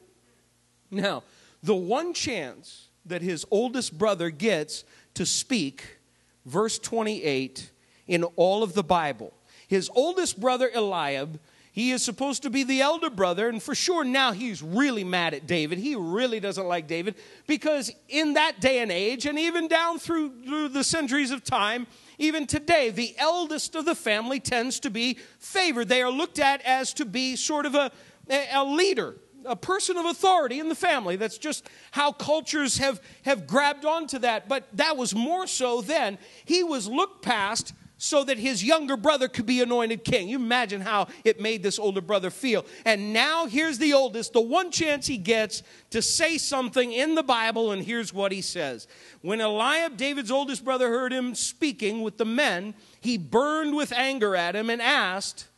Now, 0.90 1.23
the 1.62 1.75
one 1.75 2.12
chance 2.12 2.88
that 3.07 3.23
his 3.23 3.47
oldest 3.51 3.97
brother 3.97 4.29
gets 4.31 4.85
to 5.14 5.25
speak, 5.25 5.99
verse 6.44 6.79
28, 6.79 7.71
in 8.07 8.25
all 8.37 8.62
of 8.62 8.75
the 8.75 8.85
Bible. 8.85 9.33
His 9.66 9.90
oldest 9.94 10.38
brother, 10.38 10.71
Eliab, 10.75 11.40
he 11.79 11.93
is 11.93 12.03
supposed 12.03 12.43
to 12.43 12.51
be 12.51 12.64
the 12.64 12.81
elder 12.81 13.09
brother, 13.09 13.49
and 13.49 13.62
for 13.62 13.73
sure 13.73 14.03
now 14.03 14.33
he's 14.33 14.64
really 14.64 15.05
mad 15.05 15.33
at 15.33 15.47
David. 15.47 15.79
He 15.79 15.95
really 15.95 16.41
doesn't 16.41 16.67
like 16.67 16.88
David 16.88 17.14
because 17.47 17.93
in 18.09 18.35
that 18.35 18.61
day 18.61 18.81
and 18.81 18.91
age, 18.91 19.27
and 19.27 19.38
even 19.38 19.69
down 19.69 20.01
through, 20.01 20.71
the 20.71 20.83
centuries 20.83 21.31
of 21.31 21.45
time, 21.45 21.87
even 22.19 22.49
today, 22.49 22.91
the 22.91 23.14
eldest 23.17 23.77
of 23.77 23.85
the 23.85 23.95
family 23.95 24.41
tends 24.41 24.81
to 24.81 24.91
be 24.91 25.19
favored. 25.38 25.88
They 25.88 26.03
are 26.03 26.11
looked 26.11 26.41
at 26.41 26.62
as 26.62 26.93
to 26.95 27.05
be 27.05 27.37
sort 27.37 27.64
of 27.64 27.77
a, 27.77 27.93
a 28.29 28.64
leader, 28.64 29.14
a 29.45 29.55
person 29.55 29.97
of 29.97 30.05
authority 30.05 30.59
in 30.59 30.69
the 30.69 30.75
family. 30.75 31.14
That's 31.14 31.38
just 31.38 31.71
how 31.93 32.11
cultures 32.11 32.79
have, 32.79 33.01
have 33.23 33.47
grabbed 33.47 33.85
onto 33.85 34.19
that. 34.19 34.49
But 34.49 34.64
that 34.73 34.97
was 34.97 35.14
more 35.14 35.47
so 35.47 35.81
then. 35.81 36.19
He 36.45 36.64
was 36.64 36.88
looked 36.88 37.23
past 37.23 37.73
so 37.99 38.23
that 38.23 38.39
his 38.39 38.63
younger 38.65 38.97
brother 38.97 39.27
could 39.27 39.45
be 39.45 39.61
anointed 39.61 40.05
king. 40.05 40.29
You 40.29 40.37
imagine 40.37 40.81
how 40.81 41.09
it 41.25 41.41
made 41.41 41.65
this 41.65 41.81
older 41.81 42.01
brother 42.01 42.31
feel. 42.31 42.65
And 42.85 43.13
now 43.13 43.47
here's 43.47 43.79
the 43.79 43.93
oldest, 43.93 44.33
the 44.33 44.41
one 44.41 44.71
chance 44.71 45.09
he 45.09 45.19
gets 45.19 45.65
to 45.91 46.01
say 46.01 46.39
something 46.39 46.93
in 46.93 47.17
the 47.17 47.25
Bible, 47.25 47.73
and 47.73 47.83
here's 47.83 48.15
what 48.15 48.31
he 48.31 48.41
says. 48.41 48.87
When 49.21 49.41
Eliab, 49.41 49.97
David's 49.97 50.31
oldest 50.31 50.65
brother, 50.65 50.89
heard 50.89 51.13
him 51.13 51.35
speaking 51.35 52.03
with 52.03 52.19
the 52.19 52.25
men, 52.25 52.75
he 53.01 53.19
burned 53.19 53.75
with 53.75 53.93
anger 53.93 54.37
at 54.37 54.55
him 54.55 54.71
and 54.71 54.81
asked, 54.81 55.49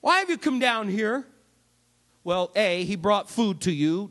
Why 0.00 0.20
have 0.20 0.30
you 0.30 0.38
come 0.38 0.58
down 0.58 0.88
here? 0.88 1.26
Well, 2.24 2.50
A, 2.56 2.84
he 2.84 2.96
brought 2.96 3.28
food 3.28 3.60
to 3.62 3.72
you, 3.72 4.10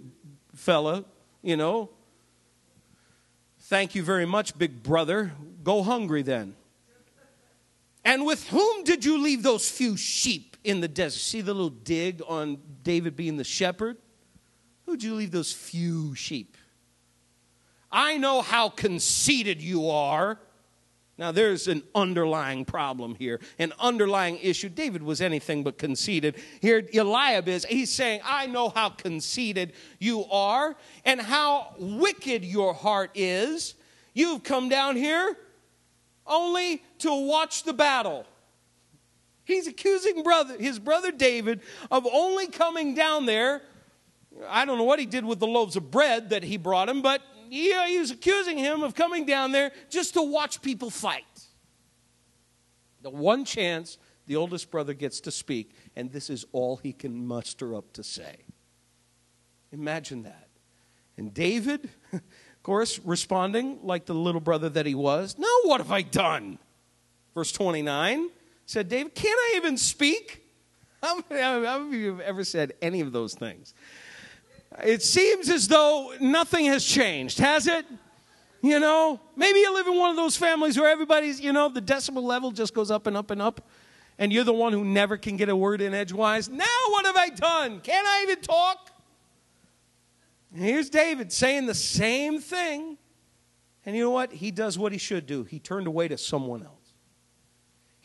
fella, 0.53 1.05
you 1.41 1.57
know. 1.57 1.89
Thank 3.61 3.95
you 3.95 4.03
very 4.03 4.25
much, 4.25 4.57
big 4.57 4.83
brother. 4.83 5.33
Go 5.63 5.81
hungry 5.81 6.21
then. 6.21 6.55
And 8.07 8.25
with 8.25 8.47
whom 8.47 8.85
did 8.85 9.03
you 9.03 9.17
leave 9.17 9.43
those 9.43 9.69
few 9.69 9.97
sheep 9.97 10.55
in 10.63 10.79
the 10.79 10.87
desert? 10.87 11.19
See 11.19 11.41
the 11.41 11.53
little 11.53 11.69
dig 11.69 12.21
on 12.25 12.57
David 12.81 13.17
being 13.17 13.35
the 13.35 13.43
shepherd? 13.43 13.97
Who'd 14.85 15.03
you 15.03 15.13
leave 15.13 15.31
those 15.31 15.51
few 15.51 16.15
sheep? 16.15 16.55
I 17.91 18.17
know 18.17 18.41
how 18.41 18.69
conceited 18.69 19.61
you 19.61 19.89
are. 19.89 20.39
Now, 21.17 21.33
there's 21.33 21.67
an 21.67 21.83
underlying 21.93 22.63
problem 22.63 23.15
here, 23.15 23.41
an 23.59 23.73
underlying 23.77 24.37
issue. 24.41 24.69
David 24.69 25.03
was 25.03 25.19
anything 25.19 25.65
but 25.65 25.77
conceited. 25.77 26.35
Here, 26.61 26.87
Eliab 26.93 27.49
is, 27.49 27.65
he's 27.65 27.91
saying, 27.91 28.21
I 28.23 28.47
know 28.47 28.69
how 28.69 28.87
conceited 28.87 29.73
you 29.99 30.23
are 30.31 30.77
and 31.03 31.19
how 31.19 31.75
wicked 31.77 32.45
your 32.45 32.73
heart 32.73 33.11
is. 33.15 33.73
You've 34.13 34.43
come 34.43 34.69
down 34.69 34.95
here 34.95 35.35
only 36.27 36.83
to 36.99 37.27
watch 37.27 37.63
the 37.63 37.73
battle. 37.73 38.25
He's 39.43 39.67
accusing 39.67 40.23
brother, 40.23 40.57
his 40.57 40.77
brother 40.77 41.11
David 41.11 41.61
of 41.89 42.05
only 42.05 42.47
coming 42.47 42.95
down 42.95 43.25
there. 43.25 43.61
I 44.49 44.65
don't 44.65 44.77
know 44.77 44.83
what 44.83 44.99
he 44.99 45.05
did 45.05 45.25
with 45.25 45.39
the 45.39 45.47
loaves 45.47 45.75
of 45.75 45.89
bread 45.89 46.31
that 46.31 46.43
he 46.43 46.57
brought 46.57 46.89
him, 46.89 47.01
but 47.01 47.21
yeah, 47.49 47.83
uh, 47.83 47.87
he 47.87 47.99
was 47.99 48.11
accusing 48.11 48.57
him 48.57 48.83
of 48.83 48.93
coming 48.93 49.25
down 49.25 49.51
there 49.51 49.71
just 49.89 50.13
to 50.15 50.21
watch 50.21 50.61
people 50.61 50.89
fight. 50.89 51.23
The 53.01 53.09
one 53.09 53.45
chance 53.45 53.97
the 54.25 54.35
oldest 54.35 54.69
brother 54.69 54.93
gets 54.93 55.21
to 55.21 55.31
speak, 55.31 55.71
and 55.95 56.11
this 56.11 56.29
is 56.29 56.45
all 56.51 56.77
he 56.77 56.91
can 56.91 57.25
muster 57.25 57.73
up 57.75 57.93
to 57.93 58.03
say. 58.03 58.35
Imagine 59.71 60.23
that. 60.23 60.49
And 61.15 61.33
David, 61.33 61.89
course, 62.67 62.99
responding 63.05 63.79
like 63.81 64.05
the 64.05 64.13
little 64.13 64.41
brother 64.41 64.67
that 64.67 64.85
he 64.85 64.93
was, 64.93 65.37
Now 65.39 65.47
what 65.63 65.79
have 65.79 65.91
I 65.91 66.01
done? 66.01 66.59
Verse 67.33 67.53
29 67.53 68.29
said, 68.65 68.89
David, 68.89 69.15
can't 69.15 69.39
I 69.39 69.53
even 69.55 69.77
speak? 69.77 70.43
How 71.01 71.23
many 71.29 71.65
of 71.65 71.93
you 71.93 72.11
have 72.11 72.19
ever 72.19 72.43
said 72.43 72.73
any 72.81 72.99
of 72.99 73.13
those 73.13 73.33
things? 73.33 73.73
It 74.83 75.01
seems 75.01 75.49
as 75.49 75.69
though 75.69 76.11
nothing 76.19 76.65
has 76.65 76.83
changed, 76.83 77.39
has 77.39 77.67
it? 77.67 77.85
You 78.61 78.81
know, 78.81 79.21
maybe 79.37 79.59
you 79.59 79.73
live 79.73 79.87
in 79.87 79.95
one 79.95 80.09
of 80.09 80.17
those 80.17 80.35
families 80.35 80.77
where 80.77 80.89
everybody's, 80.89 81.39
you 81.39 81.53
know, 81.53 81.69
the 81.69 81.81
decibel 81.81 82.23
level 82.23 82.51
just 82.51 82.73
goes 82.73 82.91
up 82.91 83.07
and 83.07 83.15
up 83.15 83.31
and 83.31 83.41
up, 83.41 83.61
and 84.19 84.33
you're 84.33 84.43
the 84.43 84.51
one 84.51 84.73
who 84.73 84.83
never 84.83 85.15
can 85.15 85.37
get 85.37 85.47
a 85.47 85.55
word 85.55 85.79
in 85.79 85.93
edgewise. 85.93 86.49
Now, 86.49 86.65
what 86.89 87.05
have 87.05 87.15
I 87.15 87.29
done? 87.29 87.79
Can't 87.79 88.05
I 88.05 88.23
even 88.23 88.41
talk? 88.41 88.86
And 90.53 90.63
here's 90.63 90.89
David 90.89 91.31
saying 91.31 91.65
the 91.65 91.73
same 91.73 92.39
thing. 92.39 92.97
And 93.85 93.95
you 93.95 94.03
know 94.03 94.11
what? 94.11 94.31
He 94.33 94.51
does 94.51 94.77
what 94.77 94.91
he 94.91 94.97
should 94.97 95.25
do. 95.25 95.43
He 95.43 95.59
turned 95.59 95.87
away 95.87 96.07
to 96.07 96.17
someone 96.17 96.63
else. 96.63 96.76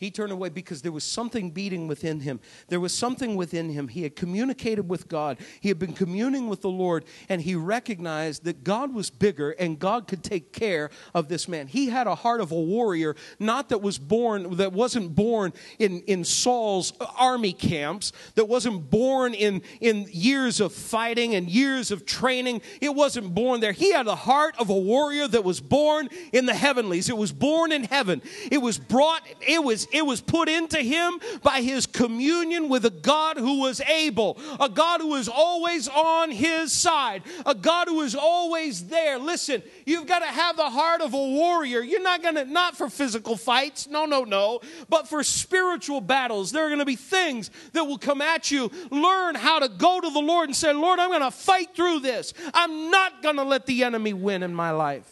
He 0.03 0.11
turned 0.11 0.33
away 0.33 0.49
because 0.49 0.81
there 0.81 0.91
was 0.91 1.05
something 1.05 1.49
beating 1.51 1.87
within 1.87 2.19
him. 2.19 2.41
There 2.67 2.81
was 2.81 2.93
something 2.93 3.37
within 3.37 3.69
him. 3.69 3.87
He 3.87 4.03
had 4.03 4.17
communicated 4.17 4.89
with 4.89 5.07
God, 5.07 5.37
he 5.61 5.69
had 5.69 5.79
been 5.79 5.93
communing 5.93 6.49
with 6.49 6.61
the 6.61 6.69
Lord, 6.69 7.05
and 7.29 7.41
he 7.41 7.55
recognized 7.55 8.43
that 8.43 8.65
God 8.65 8.93
was 8.93 9.09
bigger 9.09 9.51
and 9.51 9.79
God 9.79 10.07
could 10.07 10.21
take 10.21 10.51
care 10.51 10.89
of 11.13 11.29
this 11.29 11.47
man. 11.47 11.67
He 11.67 11.87
had 11.87 12.05
a 12.05 12.15
heart 12.15 12.41
of 12.41 12.51
a 12.51 12.59
warrior, 12.59 13.15
not 13.39 13.69
that 13.69 13.81
was 13.81 13.97
born, 13.97 14.57
that 14.57 14.73
wasn't 14.73 15.15
born 15.15 15.53
in, 15.79 16.01
in 16.01 16.25
Saul's 16.25 16.91
army 17.17 17.53
camps, 17.53 18.11
that 18.35 18.49
wasn't 18.49 18.89
born 18.89 19.33
in, 19.33 19.61
in 19.79 20.07
years 20.11 20.59
of 20.59 20.73
fighting 20.73 21.33
and 21.33 21.47
years 21.47 21.91
of 21.91 22.05
training. 22.05 22.61
It 22.81 22.93
wasn't 22.93 23.33
born 23.33 23.61
there. 23.61 23.71
He 23.71 23.93
had 23.93 24.07
a 24.07 24.15
heart 24.15 24.55
of 24.59 24.69
a 24.69 24.77
warrior 24.77 25.29
that 25.29 25.45
was 25.45 25.61
born 25.61 26.09
in 26.33 26.45
the 26.45 26.53
heavenlies. 26.53 27.07
It 27.07 27.15
was 27.15 27.31
born 27.31 27.71
in 27.71 27.85
heaven. 27.85 28.21
It 28.51 28.61
was 28.61 28.77
brought, 28.77 29.21
it 29.39 29.63
was 29.63 29.87
it 29.93 30.05
was 30.05 30.21
put 30.21 30.49
into 30.49 30.79
him 30.79 31.19
by 31.41 31.61
his 31.61 31.85
communion 31.85 32.69
with 32.69 32.85
a 32.85 32.89
God 32.89 33.37
who 33.37 33.59
was 33.59 33.79
able, 33.81 34.37
a 34.59 34.69
God 34.69 35.01
who 35.01 35.09
was 35.09 35.29
always 35.29 35.87
on 35.87 36.31
his 36.31 36.71
side, 36.71 37.23
a 37.45 37.55
God 37.55 37.87
who 37.87 38.01
is 38.01 38.15
always 38.15 38.87
there. 38.87 39.17
Listen, 39.17 39.61
you've 39.85 40.07
got 40.07 40.19
to 40.19 40.25
have 40.25 40.57
the 40.57 40.69
heart 40.69 41.01
of 41.01 41.13
a 41.13 41.17
warrior. 41.17 41.81
You're 41.81 42.01
not 42.01 42.21
going 42.21 42.35
to, 42.35 42.45
not 42.45 42.75
for 42.75 42.89
physical 42.89 43.37
fights, 43.37 43.87
no, 43.87 44.05
no, 44.05 44.23
no, 44.23 44.61
but 44.89 45.07
for 45.07 45.23
spiritual 45.23 46.01
battles. 46.01 46.51
There 46.51 46.65
are 46.65 46.69
going 46.69 46.79
to 46.79 46.85
be 46.85 46.95
things 46.95 47.51
that 47.73 47.83
will 47.83 47.97
come 47.97 48.21
at 48.21 48.51
you. 48.51 48.71
Learn 48.89 49.35
how 49.35 49.59
to 49.59 49.69
go 49.69 50.01
to 50.01 50.09
the 50.09 50.19
Lord 50.19 50.49
and 50.49 50.55
say, 50.55 50.73
Lord, 50.73 50.99
I'm 50.99 51.09
going 51.09 51.21
to 51.21 51.31
fight 51.31 51.75
through 51.75 51.99
this. 51.99 52.33
I'm 52.53 52.89
not 52.89 53.21
going 53.21 53.35
to 53.35 53.43
let 53.43 53.65
the 53.65 53.83
enemy 53.83 54.13
win 54.13 54.43
in 54.43 54.53
my 54.53 54.71
life. 54.71 55.09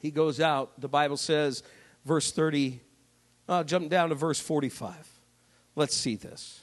He 0.00 0.10
goes 0.10 0.38
out, 0.40 0.78
the 0.80 0.88
Bible 0.88 1.16
says, 1.16 1.62
verse 2.04 2.30
30 2.30 2.80
uh, 3.48 3.64
jump 3.64 3.90
down 3.90 4.10
to 4.10 4.14
verse 4.14 4.40
45. 4.40 4.94
Let's 5.76 5.96
see 5.96 6.16
this. 6.16 6.62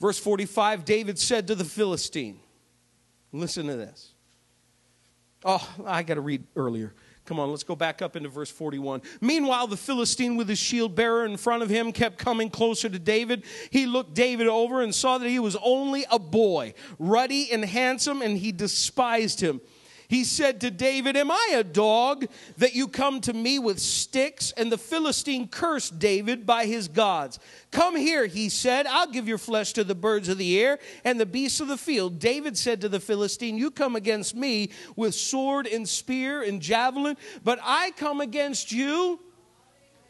Verse 0.00 0.18
45 0.18 0.84
David 0.84 1.18
said 1.18 1.46
to 1.48 1.54
the 1.54 1.64
Philistine, 1.64 2.40
Listen 3.32 3.66
to 3.66 3.76
this. 3.76 4.12
Oh, 5.44 5.68
I 5.84 6.02
got 6.02 6.14
to 6.14 6.20
read 6.20 6.44
earlier. 6.56 6.94
Come 7.24 7.40
on, 7.40 7.50
let's 7.50 7.64
go 7.64 7.74
back 7.74 8.02
up 8.02 8.16
into 8.16 8.28
verse 8.28 8.50
41. 8.50 9.00
Meanwhile, 9.20 9.66
the 9.68 9.76
Philistine 9.76 10.36
with 10.36 10.48
his 10.48 10.58
shield 10.58 10.94
bearer 10.94 11.24
in 11.24 11.36
front 11.38 11.62
of 11.62 11.70
him 11.70 11.90
kept 11.90 12.18
coming 12.18 12.50
closer 12.50 12.88
to 12.88 12.98
David. 12.98 13.44
He 13.70 13.86
looked 13.86 14.14
David 14.14 14.46
over 14.46 14.82
and 14.82 14.94
saw 14.94 15.18
that 15.18 15.28
he 15.28 15.38
was 15.38 15.56
only 15.62 16.04
a 16.10 16.18
boy, 16.18 16.74
ruddy 16.98 17.50
and 17.50 17.64
handsome, 17.64 18.20
and 18.20 18.36
he 18.36 18.52
despised 18.52 19.40
him. 19.40 19.62
He 20.14 20.22
said 20.22 20.60
to 20.60 20.70
David, 20.70 21.16
Am 21.16 21.32
I 21.32 21.54
a 21.56 21.64
dog 21.64 22.26
that 22.58 22.72
you 22.72 22.86
come 22.86 23.20
to 23.22 23.32
me 23.32 23.58
with 23.58 23.80
sticks? 23.80 24.52
And 24.56 24.70
the 24.70 24.78
Philistine 24.78 25.48
cursed 25.48 25.98
David 25.98 26.46
by 26.46 26.66
his 26.66 26.86
gods. 26.86 27.40
Come 27.72 27.96
here, 27.96 28.26
he 28.26 28.48
said, 28.48 28.86
I'll 28.86 29.10
give 29.10 29.26
your 29.26 29.38
flesh 29.38 29.72
to 29.72 29.82
the 29.82 29.96
birds 29.96 30.28
of 30.28 30.38
the 30.38 30.62
air 30.62 30.78
and 31.02 31.18
the 31.18 31.26
beasts 31.26 31.58
of 31.58 31.66
the 31.66 31.76
field. 31.76 32.20
David 32.20 32.56
said 32.56 32.80
to 32.82 32.88
the 32.88 33.00
Philistine, 33.00 33.58
You 33.58 33.72
come 33.72 33.96
against 33.96 34.36
me 34.36 34.70
with 34.94 35.16
sword 35.16 35.66
and 35.66 35.88
spear 35.88 36.42
and 36.42 36.62
javelin, 36.62 37.16
but 37.42 37.58
I 37.64 37.90
come 37.96 38.20
against 38.20 38.70
you 38.70 39.18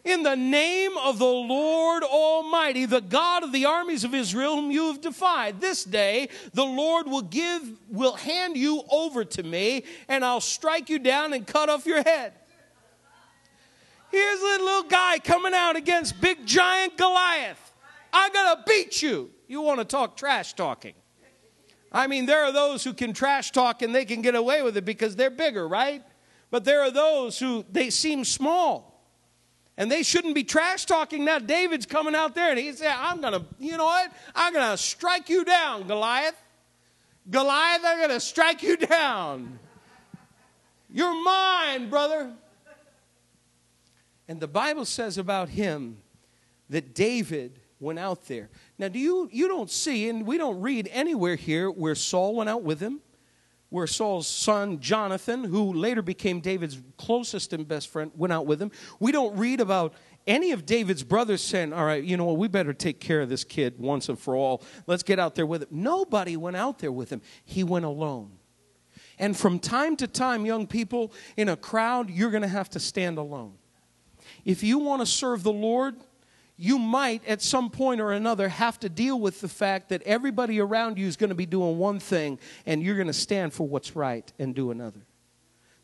in 0.05 0.23
the 0.23 0.37
name 0.37 0.93
of 0.99 1.19
the 1.19 1.25
Lord 1.25 2.03
Almighty, 2.03 2.85
the 2.85 3.01
God 3.01 3.43
of 3.43 3.53
the 3.53 3.65
armies 3.65 4.05
of 4.05 4.15
Israel, 4.15 4.57
whom 4.57 4.71
you 4.71 4.89
have 4.89 5.01
defied. 5.01 5.61
This 5.61 5.83
day 5.83 6.29
the 6.53 6.65
Lord 6.65 7.07
will 7.07 7.23
give, 7.23 7.63
will 7.89 8.15
hand 8.15 8.57
you 8.57 8.83
over 8.91 9.25
to 9.25 9.43
me, 9.43 9.85
and 10.09 10.25
I'll 10.25 10.43
strike 10.43 10.91
you 10.91 10.99
down 10.99 11.33
and 11.33 11.47
cut 11.47 11.71
off 11.71 11.87
your 11.87 12.03
head. 12.03 12.35
Here's 14.11 14.41
a 14.41 14.45
little 14.45 14.89
guy 14.89 15.19
coming 15.19 15.55
out 15.55 15.75
against 15.75 16.21
big 16.21 16.47
giant 16.47 16.97
Goliath. 16.97 17.73
I'm 18.13 18.33
going 18.33 18.57
to 18.57 18.63
beat 18.65 19.03
you. 19.03 19.31
You 19.49 19.63
want 19.63 19.81
to 19.81 19.85
talk 19.85 20.17
trash 20.17 20.53
talking? 20.53 20.95
I 21.91 22.07
mean, 22.07 22.27
there 22.27 22.45
are 22.45 22.53
those 22.53 22.85
who 22.85 22.93
can 22.93 23.13
trash 23.13 23.51
talk 23.53 23.83
and 23.83 23.95
they 23.95 24.05
can 24.05 24.23
get 24.23 24.35
away 24.35 24.63
with 24.63 24.77
it 24.77 24.85
because 24.85 25.17
they're 25.17 25.31
bigger, 25.31 25.67
right? 25.67 26.03
But 26.51 26.65
there 26.65 26.83
are 26.83 26.91
those 26.91 27.39
who 27.39 27.65
they 27.73 27.91
seem 27.91 28.25
small. 28.25 28.94
And 29.77 29.91
they 29.91 30.03
shouldn't 30.03 30.35
be 30.35 30.45
trash 30.45 30.87
talking. 30.87 31.25
Now, 31.25 31.39
David's 31.39 31.87
coming 31.87 32.15
out 32.15 32.35
there 32.35 32.51
and 32.51 32.59
he 32.59 32.73
said, 32.73 32.95
I'm 32.97 33.21
going 33.21 33.33
to, 33.33 33.45
you 33.59 33.77
know 33.77 33.87
what? 33.87 34.13
I'm 34.35 34.53
going 34.53 34.71
to 34.71 34.77
strike 34.77 35.29
you 35.29 35.45
down, 35.45 35.87
Goliath. 35.87 36.41
Goliath, 37.29 37.81
I'm 37.85 37.99
going 37.99 38.11
to 38.11 38.21
strike 38.21 38.63
you 38.63 38.77
down. 38.77 39.59
You're 40.91 41.25
mine, 41.25 41.91
brother. 41.91 42.33
And 44.29 44.41
the 44.41 44.47
Bible 44.47 44.85
says 44.85 45.19
about 45.19 45.49
him 45.49 45.99
that 46.71 46.95
David 46.95 47.59
went 47.81 47.99
out 47.99 48.27
there. 48.27 48.49
Now, 48.79 48.89
do 48.89 48.99
you 48.99 49.29
you 49.33 49.49
don't 49.49 49.71
see, 49.71 50.09
and 50.09 50.27
we 50.27 50.39
don't 50.39 50.61
read 50.61 50.89
anywhere 50.93 51.35
here 51.35 51.71
where 51.71 51.95
Saul 51.95 52.37
went 52.37 52.49
out 52.49 52.63
with 52.63 52.81
him 52.81 53.01
where 53.75 53.89
Saul's 53.89 54.29
son 54.29 54.79
Jonathan, 54.79 55.43
who 55.43 55.73
later 55.73 56.01
became 56.01 56.39
David's 56.39 56.81
closest 56.97 57.53
and 57.53 57.67
best 57.67 57.89
friend, 57.89 58.13
went 58.15 58.33
out 58.33 58.47
with 58.47 58.63
him. 58.63 58.71
We 59.01 59.11
don't 59.11 59.37
read 59.37 59.59
about 59.59 59.95
any 60.29 60.53
of 60.53 60.65
David's 60.65 61.03
brothers 61.03 61.43
saying, 61.43 61.73
All 61.73 61.85
right, 61.85 62.05
you 62.05 62.17
know 62.17 62.25
what, 62.25 62.37
we 62.37 62.47
better 62.47 62.73
take 62.73 63.01
care 63.01 63.21
of 63.21 63.29
this 63.29 63.43
kid 63.43 63.81
once 63.81 64.09
and 64.09 64.17
for 64.17 64.37
all. 64.37 64.63
Let's 64.87 65.03
get 65.03 65.19
out 65.19 65.35
there 65.35 65.45
with 65.45 65.63
him. 65.63 65.71
Nobody 65.73 66.37
went 66.37 66.55
out 66.55 66.79
there 66.79 66.93
with 66.93 67.11
him, 67.11 67.21
he 67.45 67.65
went 67.65 67.85
alone. 67.85 68.39
And 69.19 69.37
from 69.37 69.59
time 69.59 69.97
to 69.97 70.07
time, 70.07 70.47
young 70.47 70.69
people, 70.69 71.13
in 71.37 71.49
a 71.49 71.57
crowd, 71.57 72.11
you're 72.11 72.31
going 72.31 72.43
to 72.43 72.49
have 72.49 72.71
to 72.71 72.79
stand 72.79 73.19
alone. 73.19 73.55
If 74.45 74.63
you 74.63 74.79
want 74.79 75.03
to 75.03 75.07
serve 75.07 75.43
the 75.43 75.53
Lord, 75.53 75.97
you 76.57 76.79
might 76.79 77.25
at 77.27 77.43
some 77.43 77.71
point 77.71 78.01
or 78.01 78.13
another 78.13 78.49
have 78.49 78.79
to 78.81 78.89
deal 78.89 79.19
with 79.19 79.41
the 79.41 79.49
fact 79.49 79.89
that 79.89 80.03
everybody 80.03 80.61
around 80.61 80.99
you 80.99 81.07
is 81.07 81.17
going 81.17 81.31
to 81.31 81.35
be 81.35 81.47
doing 81.47 81.79
one 81.79 81.99
thing 81.99 82.39
and 82.67 82.83
you're 82.83 82.95
going 82.95 83.09
to 83.09 83.13
stand 83.13 83.53
for 83.53 83.67
what's 83.67 83.97
right 83.97 84.33
and 84.39 84.55
do 84.55 84.71
another 84.71 85.01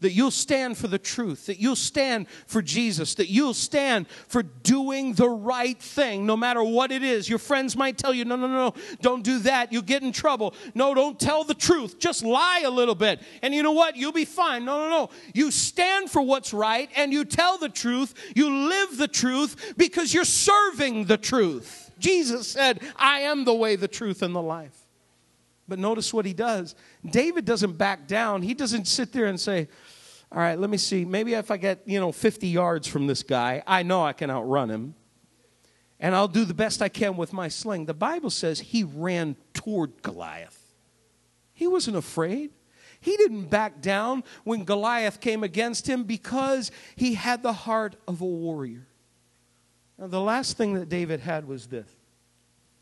that 0.00 0.12
you'll 0.12 0.30
stand 0.30 0.76
for 0.76 0.88
the 0.88 0.98
truth, 0.98 1.46
that 1.46 1.60
you'll 1.60 1.76
stand 1.76 2.26
for 2.46 2.62
Jesus, 2.62 3.14
that 3.16 3.28
you'll 3.28 3.54
stand 3.54 4.08
for 4.28 4.42
doing 4.42 5.14
the 5.14 5.28
right 5.28 5.80
thing, 5.80 6.26
no 6.26 6.36
matter 6.36 6.62
what 6.62 6.90
it 6.90 7.02
is. 7.02 7.28
Your 7.28 7.38
friends 7.38 7.76
might 7.76 7.98
tell 7.98 8.12
you, 8.12 8.24
no, 8.24 8.36
no, 8.36 8.46
no, 8.46 8.74
don't 9.00 9.22
do 9.22 9.38
that. 9.40 9.72
You'll 9.72 9.82
get 9.82 10.02
in 10.02 10.12
trouble. 10.12 10.54
No, 10.74 10.94
don't 10.94 11.18
tell 11.18 11.44
the 11.44 11.54
truth. 11.54 11.98
Just 11.98 12.24
lie 12.24 12.62
a 12.64 12.70
little 12.70 12.94
bit. 12.94 13.20
And 13.42 13.54
you 13.54 13.62
know 13.62 13.72
what? 13.72 13.96
You'll 13.96 14.12
be 14.12 14.24
fine. 14.24 14.64
No, 14.64 14.78
no, 14.78 14.88
no. 14.88 15.10
You 15.34 15.50
stand 15.50 16.10
for 16.10 16.22
what's 16.22 16.52
right 16.52 16.90
and 16.96 17.12
you 17.12 17.24
tell 17.24 17.58
the 17.58 17.68
truth. 17.68 18.14
You 18.34 18.68
live 18.68 18.96
the 18.96 19.08
truth 19.08 19.74
because 19.76 20.14
you're 20.14 20.24
serving 20.24 21.04
the 21.04 21.18
truth. 21.18 21.90
Jesus 21.98 22.48
said, 22.48 22.80
I 22.96 23.20
am 23.20 23.44
the 23.44 23.54
way, 23.54 23.76
the 23.76 23.88
truth, 23.88 24.22
and 24.22 24.34
the 24.34 24.42
life. 24.42 24.79
But 25.70 25.78
notice 25.78 26.12
what 26.12 26.26
he 26.26 26.32
does. 26.32 26.74
David 27.08 27.44
doesn't 27.44 27.78
back 27.78 28.08
down. 28.08 28.42
He 28.42 28.54
doesn't 28.54 28.88
sit 28.88 29.12
there 29.12 29.26
and 29.26 29.38
say, 29.38 29.68
all 30.32 30.40
right, 30.40 30.58
let 30.58 30.68
me 30.68 30.76
see. 30.76 31.04
Maybe 31.04 31.34
if 31.34 31.52
I 31.52 31.58
get, 31.58 31.82
you 31.86 32.00
know, 32.00 32.10
50 32.10 32.48
yards 32.48 32.88
from 32.88 33.06
this 33.06 33.22
guy, 33.22 33.62
I 33.68 33.84
know 33.84 34.04
I 34.04 34.12
can 34.12 34.30
outrun 34.30 34.68
him. 34.68 34.96
And 36.00 36.16
I'll 36.16 36.26
do 36.26 36.44
the 36.44 36.54
best 36.54 36.82
I 36.82 36.88
can 36.88 37.16
with 37.16 37.32
my 37.32 37.46
sling. 37.46 37.86
The 37.86 37.94
Bible 37.94 38.30
says 38.30 38.58
he 38.58 38.82
ran 38.82 39.36
toward 39.54 40.02
Goliath. 40.02 40.60
He 41.52 41.68
wasn't 41.68 41.96
afraid. 41.96 42.50
He 43.00 43.16
didn't 43.16 43.44
back 43.44 43.80
down 43.80 44.24
when 44.42 44.64
Goliath 44.64 45.20
came 45.20 45.44
against 45.44 45.86
him 45.86 46.02
because 46.02 46.72
he 46.96 47.14
had 47.14 47.44
the 47.44 47.52
heart 47.52 47.94
of 48.08 48.20
a 48.20 48.26
warrior. 48.26 48.88
Now, 49.98 50.08
the 50.08 50.20
last 50.20 50.56
thing 50.56 50.74
that 50.74 50.88
David 50.88 51.20
had 51.20 51.46
was 51.46 51.68
this 51.68 51.88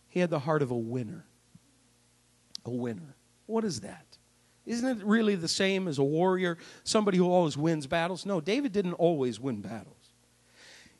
he 0.08 0.20
had 0.20 0.30
the 0.30 0.38
heart 0.38 0.62
of 0.62 0.70
a 0.70 0.76
winner. 0.76 1.27
A 2.68 2.70
winner. 2.70 3.16
What 3.46 3.64
is 3.64 3.80
that? 3.80 4.18
Isn't 4.66 5.00
it 5.00 5.04
really 5.04 5.34
the 5.34 5.48
same 5.48 5.88
as 5.88 5.96
a 5.96 6.04
warrior, 6.04 6.58
somebody 6.84 7.16
who 7.16 7.30
always 7.30 7.56
wins 7.56 7.86
battles? 7.86 8.26
No, 8.26 8.42
David 8.42 8.72
didn't 8.72 8.92
always 8.94 9.40
win 9.40 9.62
battles. 9.62 10.12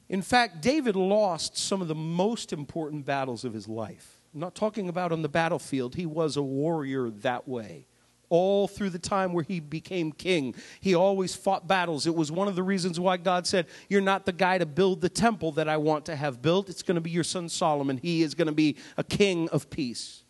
In 0.09 0.23
fact, 0.23 0.63
David 0.63 0.97
lost 0.97 1.59
some 1.59 1.83
of 1.83 1.89
the 1.89 1.95
most 1.95 2.55
important 2.55 3.05
battles 3.05 3.45
of 3.45 3.53
his 3.53 3.69
life. 3.69 4.23
I'm 4.33 4.41
not 4.41 4.55
talking 4.55 4.89
about 4.89 5.13
on 5.13 5.21
the 5.21 5.29
battlefield. 5.29 5.97
He 5.97 6.07
was 6.07 6.39
a 6.39 6.43
warrior 6.43 7.11
that 7.11 7.47
way. 7.47 7.87
All 8.31 8.69
through 8.69 8.91
the 8.91 8.99
time 8.99 9.35
where 9.35 9.45
he 9.45 9.61
became 9.61 10.13
king, 10.13 10.55
he 10.81 10.95
always 10.95 11.35
fought 11.35 11.69
battles. 11.69 12.07
It 12.07 12.15
was 12.15 12.33
one 12.33 12.49
of 12.49 12.57
the 12.57 12.63
reasons 12.63 12.99
why 12.99 13.19
God 13.19 13.47
said, 13.47 13.67
You're 13.91 14.01
not 14.01 14.25
the 14.25 14.33
guy 14.33 14.57
to 14.57 14.67
build 14.67 15.03
the 15.03 15.09
temple 15.11 15.53
that 15.53 15.69
I 15.69 15.77
want 15.77 16.07
to 16.07 16.17
have 16.17 16.41
built. 16.41 16.71
It's 16.71 16.83
going 16.83 16.95
to 16.95 17.03
be 17.03 17.11
your 17.11 17.25
son 17.25 17.51
Solomon. 17.51 17.99
He 17.99 18.23
is 18.23 18.35
going 18.35 18.49
to 18.49 18.55
be 18.55 18.77
a 18.97 19.05
king 19.05 19.51
of 19.51 19.69
peace. 19.69 20.25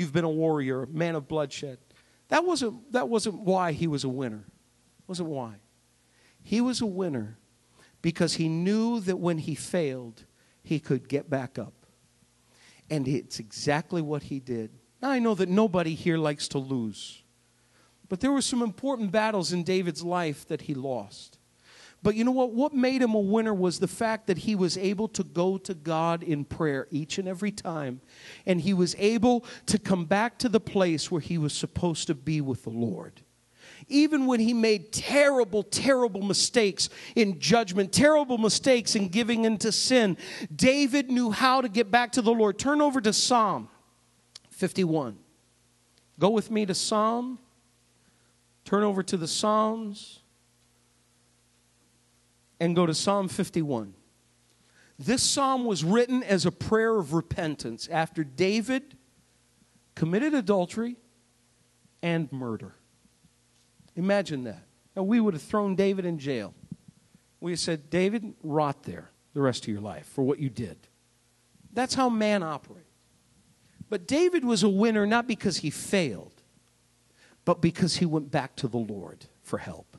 You've 0.00 0.14
been 0.14 0.24
a 0.24 0.30
warrior, 0.30 0.84
a 0.84 0.86
man 0.86 1.14
of 1.14 1.28
bloodshed. 1.28 1.76
That 2.28 2.46
wasn't, 2.46 2.90
that 2.92 3.10
wasn't 3.10 3.40
why 3.40 3.72
he 3.72 3.86
was 3.86 4.02
a 4.02 4.08
winner. 4.08 4.46
Wasn't 5.06 5.28
why. 5.28 5.56
He 6.42 6.62
was 6.62 6.80
a 6.80 6.86
winner 6.86 7.36
because 8.00 8.32
he 8.36 8.48
knew 8.48 9.00
that 9.00 9.18
when 9.18 9.36
he 9.36 9.54
failed, 9.54 10.24
he 10.62 10.80
could 10.80 11.06
get 11.06 11.28
back 11.28 11.58
up. 11.58 11.74
And 12.88 13.06
it's 13.06 13.38
exactly 13.38 14.00
what 14.00 14.22
he 14.22 14.40
did. 14.40 14.70
Now, 15.02 15.10
I 15.10 15.18
know 15.18 15.34
that 15.34 15.50
nobody 15.50 15.94
here 15.94 16.16
likes 16.16 16.48
to 16.48 16.58
lose, 16.58 17.22
but 18.08 18.20
there 18.20 18.32
were 18.32 18.40
some 18.40 18.62
important 18.62 19.12
battles 19.12 19.52
in 19.52 19.64
David's 19.64 20.02
life 20.02 20.48
that 20.48 20.62
he 20.62 20.72
lost. 20.72 21.38
But 22.02 22.14
you 22.14 22.24
know 22.24 22.30
what? 22.30 22.52
What 22.52 22.72
made 22.72 23.02
him 23.02 23.14
a 23.14 23.20
winner 23.20 23.52
was 23.52 23.78
the 23.78 23.88
fact 23.88 24.26
that 24.28 24.38
he 24.38 24.54
was 24.54 24.78
able 24.78 25.08
to 25.08 25.22
go 25.22 25.58
to 25.58 25.74
God 25.74 26.22
in 26.22 26.44
prayer 26.44 26.86
each 26.90 27.18
and 27.18 27.28
every 27.28 27.50
time. 27.50 28.00
And 28.46 28.60
he 28.60 28.72
was 28.72 28.96
able 28.98 29.44
to 29.66 29.78
come 29.78 30.06
back 30.06 30.38
to 30.38 30.48
the 30.48 30.60
place 30.60 31.10
where 31.10 31.20
he 31.20 31.36
was 31.36 31.52
supposed 31.52 32.06
to 32.06 32.14
be 32.14 32.40
with 32.40 32.64
the 32.64 32.70
Lord. 32.70 33.20
Even 33.88 34.26
when 34.26 34.40
he 34.40 34.54
made 34.54 34.92
terrible, 34.92 35.62
terrible 35.62 36.22
mistakes 36.22 36.88
in 37.16 37.38
judgment, 37.38 37.92
terrible 37.92 38.38
mistakes 38.38 38.94
in 38.94 39.08
giving 39.08 39.44
into 39.44 39.72
sin, 39.72 40.16
David 40.54 41.10
knew 41.10 41.30
how 41.30 41.60
to 41.60 41.68
get 41.68 41.90
back 41.90 42.12
to 42.12 42.22
the 42.22 42.32
Lord. 42.32 42.58
Turn 42.58 42.80
over 42.80 43.00
to 43.00 43.12
Psalm 43.12 43.68
51. 44.50 45.18
Go 46.18 46.30
with 46.30 46.50
me 46.50 46.64
to 46.66 46.74
Psalm. 46.74 47.38
Turn 48.64 48.84
over 48.84 49.02
to 49.02 49.16
the 49.16 49.28
Psalms 49.28 50.19
and 52.60 52.76
go 52.76 52.86
to 52.86 52.94
Psalm 52.94 53.26
51. 53.26 53.94
This 54.98 55.22
psalm 55.22 55.64
was 55.64 55.82
written 55.82 56.22
as 56.22 56.44
a 56.44 56.52
prayer 56.52 56.96
of 56.96 57.14
repentance 57.14 57.88
after 57.90 58.22
David 58.22 58.96
committed 59.94 60.34
adultery 60.34 60.96
and 62.02 62.30
murder. 62.30 62.74
Imagine 63.96 64.44
that. 64.44 64.62
Now, 64.94 65.02
we 65.02 65.20
would 65.20 65.34
have 65.34 65.42
thrown 65.42 65.74
David 65.74 66.04
in 66.04 66.18
jail. 66.18 66.54
We 67.40 67.56
said, 67.56 67.88
David, 67.88 68.34
rot 68.42 68.82
there 68.82 69.10
the 69.32 69.40
rest 69.40 69.64
of 69.64 69.68
your 69.68 69.80
life 69.80 70.06
for 70.06 70.22
what 70.22 70.38
you 70.38 70.50
did. 70.50 70.76
That's 71.72 71.94
how 71.94 72.08
man 72.08 72.42
operates. 72.42 72.86
But 73.88 74.06
David 74.06 74.44
was 74.44 74.62
a 74.62 74.68
winner 74.68 75.06
not 75.06 75.26
because 75.26 75.58
he 75.58 75.70
failed, 75.70 76.42
but 77.44 77.60
because 77.60 77.96
he 77.96 78.06
went 78.06 78.30
back 78.30 78.54
to 78.56 78.68
the 78.68 78.78
Lord 78.78 79.26
for 79.42 79.58
help. 79.58 79.89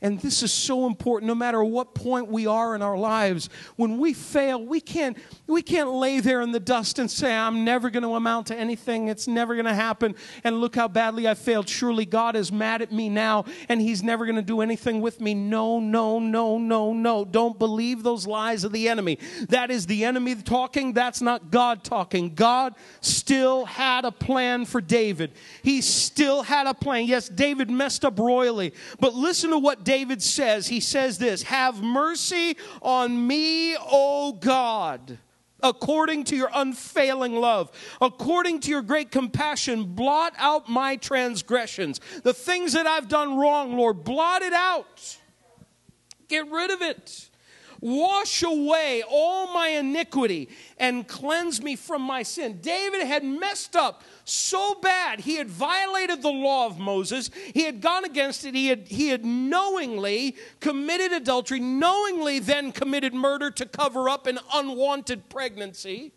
And 0.00 0.20
this 0.20 0.44
is 0.44 0.52
so 0.52 0.86
important 0.86 1.26
no 1.26 1.34
matter 1.34 1.62
what 1.64 1.92
point 1.92 2.28
we 2.28 2.46
are 2.46 2.76
in 2.76 2.82
our 2.82 2.96
lives. 2.96 3.48
When 3.74 3.98
we 3.98 4.12
fail, 4.12 4.64
we 4.64 4.80
can't, 4.80 5.18
we 5.48 5.60
can't 5.60 5.90
lay 5.90 6.20
there 6.20 6.40
in 6.40 6.52
the 6.52 6.60
dust 6.60 7.00
and 7.00 7.10
say, 7.10 7.34
I'm 7.34 7.64
never 7.64 7.90
going 7.90 8.04
to 8.04 8.14
amount 8.14 8.46
to 8.48 8.56
anything. 8.56 9.08
It's 9.08 9.26
never 9.26 9.56
going 9.56 9.66
to 9.66 9.74
happen. 9.74 10.14
And 10.44 10.60
look 10.60 10.76
how 10.76 10.86
badly 10.86 11.26
I 11.26 11.34
failed. 11.34 11.68
Surely 11.68 12.06
God 12.06 12.36
is 12.36 12.52
mad 12.52 12.80
at 12.80 12.92
me 12.92 13.08
now 13.08 13.44
and 13.68 13.80
He's 13.80 14.04
never 14.04 14.24
going 14.24 14.36
to 14.36 14.42
do 14.42 14.60
anything 14.60 15.00
with 15.00 15.20
me. 15.20 15.34
No, 15.34 15.80
no, 15.80 16.20
no, 16.20 16.58
no, 16.58 16.92
no. 16.92 17.24
Don't 17.24 17.58
believe 17.58 18.04
those 18.04 18.24
lies 18.24 18.62
of 18.62 18.70
the 18.70 18.88
enemy. 18.88 19.18
That 19.48 19.72
is 19.72 19.86
the 19.86 20.04
enemy 20.04 20.36
talking. 20.36 20.92
That's 20.92 21.20
not 21.20 21.50
God 21.50 21.82
talking. 21.82 22.36
God 22.36 22.76
still 23.00 23.64
had 23.64 24.04
a 24.04 24.12
plan 24.12 24.64
for 24.64 24.80
David. 24.80 25.32
He 25.64 25.80
still 25.80 26.42
had 26.42 26.68
a 26.68 26.74
plan. 26.74 27.06
Yes, 27.06 27.28
David 27.28 27.68
messed 27.68 28.04
up 28.04 28.16
royally. 28.20 28.74
But 29.00 29.14
listen 29.14 29.50
to 29.50 29.58
what 29.58 29.87
David 29.88 30.22
says. 30.22 30.66
He 30.66 30.80
says 30.80 31.16
this 31.16 31.44
Have 31.44 31.82
mercy 31.82 32.58
on 32.82 33.26
me, 33.26 33.74
O 33.74 34.32
God 34.38 35.18
according 35.60 36.22
to 36.22 36.36
your 36.36 36.50
unfailing 36.54 37.34
love, 37.34 37.68
according 38.00 38.60
to 38.60 38.70
your 38.70 38.80
great 38.80 39.10
compassion, 39.10 39.82
blot 39.82 40.32
out 40.36 40.68
my 40.68 40.94
transgressions. 40.94 42.00
The 42.22 42.32
things 42.32 42.74
that 42.74 42.86
I've 42.86 43.08
done 43.08 43.36
wrong, 43.36 43.76
Lord, 43.76 44.04
blot 44.04 44.42
it 44.42 44.52
out. 44.52 45.18
Get 46.28 46.48
rid 46.48 46.70
of 46.70 46.80
it. 46.80 47.28
Wash 47.80 48.44
away 48.44 49.02
all 49.08 49.52
my 49.52 49.68
iniquity 49.68 50.48
and 50.78 51.08
cleanse 51.08 51.60
me 51.60 51.74
from 51.74 52.02
my 52.02 52.22
sin. 52.22 52.58
David 52.60 53.04
had 53.04 53.24
messed 53.24 53.74
up 53.74 54.04
so 54.28 54.74
bad. 54.80 55.20
He 55.20 55.36
had 55.36 55.48
violated 55.48 56.22
the 56.22 56.30
law 56.30 56.66
of 56.66 56.78
Moses. 56.78 57.30
He 57.54 57.64
had 57.64 57.80
gone 57.80 58.04
against 58.04 58.44
it. 58.44 58.54
He 58.54 58.68
had, 58.68 58.88
he 58.88 59.08
had 59.08 59.24
knowingly 59.24 60.36
committed 60.60 61.12
adultery, 61.12 61.60
knowingly 61.60 62.38
then 62.38 62.72
committed 62.72 63.14
murder 63.14 63.50
to 63.52 63.66
cover 63.66 64.08
up 64.08 64.26
an 64.26 64.38
unwanted 64.52 65.28
pregnancy. 65.28 66.12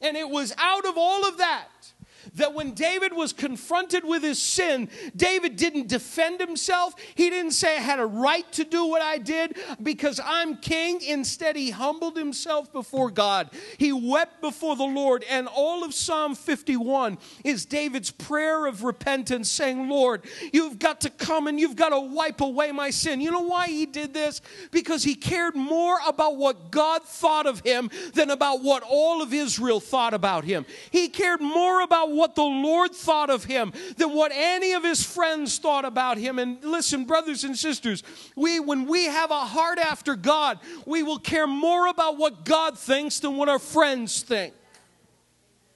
And 0.00 0.16
it 0.16 0.28
was 0.28 0.54
out 0.56 0.86
of 0.86 0.94
all 0.96 1.26
of 1.26 1.38
that 1.38 1.92
that 2.34 2.54
when 2.54 2.72
David 2.72 3.12
was 3.12 3.32
confronted 3.32 4.04
with 4.04 4.22
his 4.22 4.40
sin, 4.40 4.88
David 5.16 5.56
didn't 5.56 5.88
defend 5.88 6.40
himself. 6.40 6.94
He 7.14 7.30
didn't 7.30 7.52
say, 7.52 7.76
I 7.76 7.80
had 7.80 7.98
a 7.98 8.06
right 8.06 8.50
to 8.52 8.64
do 8.64 8.86
what 8.86 9.02
I 9.02 9.18
did 9.18 9.56
because 9.82 10.20
I'm 10.24 10.56
king. 10.56 11.00
Instead, 11.02 11.56
he 11.56 11.70
humbled 11.70 12.16
himself 12.16 12.72
before 12.72 13.10
God. 13.10 13.50
He 13.78 13.92
wept 13.92 14.40
before 14.40 14.76
the 14.76 14.84
Lord. 14.84 15.24
And 15.28 15.48
all 15.48 15.84
of 15.84 15.94
Psalm 15.94 16.34
51 16.34 17.18
is 17.44 17.64
David's 17.66 18.10
prayer 18.10 18.66
of 18.66 18.84
repentance, 18.84 19.50
saying, 19.50 19.88
Lord, 19.88 20.24
you've 20.52 20.78
got 20.78 21.00
to 21.02 21.10
come 21.10 21.46
and 21.46 21.58
you've 21.58 21.76
got 21.76 21.90
to 21.90 22.00
wipe 22.00 22.40
away 22.40 22.72
my 22.72 22.90
sin. 22.90 23.20
You 23.20 23.30
know 23.30 23.40
why 23.40 23.68
he 23.68 23.86
did 23.86 24.14
this? 24.14 24.40
Because 24.70 25.02
he 25.02 25.14
cared 25.14 25.56
more 25.56 25.98
about 26.06 26.36
what 26.36 26.70
God 26.70 27.02
thought 27.04 27.46
of 27.46 27.60
him 27.60 27.90
than 28.14 28.30
about 28.30 28.62
what 28.62 28.82
all 28.88 29.22
of 29.22 29.32
Israel 29.32 29.80
thought 29.80 30.14
about 30.14 30.44
him. 30.44 30.66
He 30.90 31.08
cared 31.08 31.40
more 31.40 31.82
about 31.82 32.09
what 32.16 32.34
the 32.34 32.42
Lord 32.42 32.92
thought 32.92 33.30
of 33.30 33.44
him 33.44 33.72
than 33.96 34.14
what 34.14 34.32
any 34.34 34.72
of 34.72 34.84
his 34.84 35.04
friends 35.04 35.58
thought 35.58 35.84
about 35.84 36.18
him. 36.18 36.38
And 36.38 36.62
listen, 36.64 37.04
brothers 37.04 37.44
and 37.44 37.56
sisters, 37.56 38.02
we 38.36 38.60
when 38.60 38.86
we 38.86 39.06
have 39.06 39.30
a 39.30 39.40
heart 39.40 39.78
after 39.78 40.16
God, 40.16 40.58
we 40.86 41.02
will 41.02 41.18
care 41.18 41.46
more 41.46 41.86
about 41.86 42.16
what 42.18 42.44
God 42.44 42.78
thinks 42.78 43.20
than 43.20 43.36
what 43.36 43.48
our 43.48 43.58
friends 43.58 44.22
think. 44.22 44.54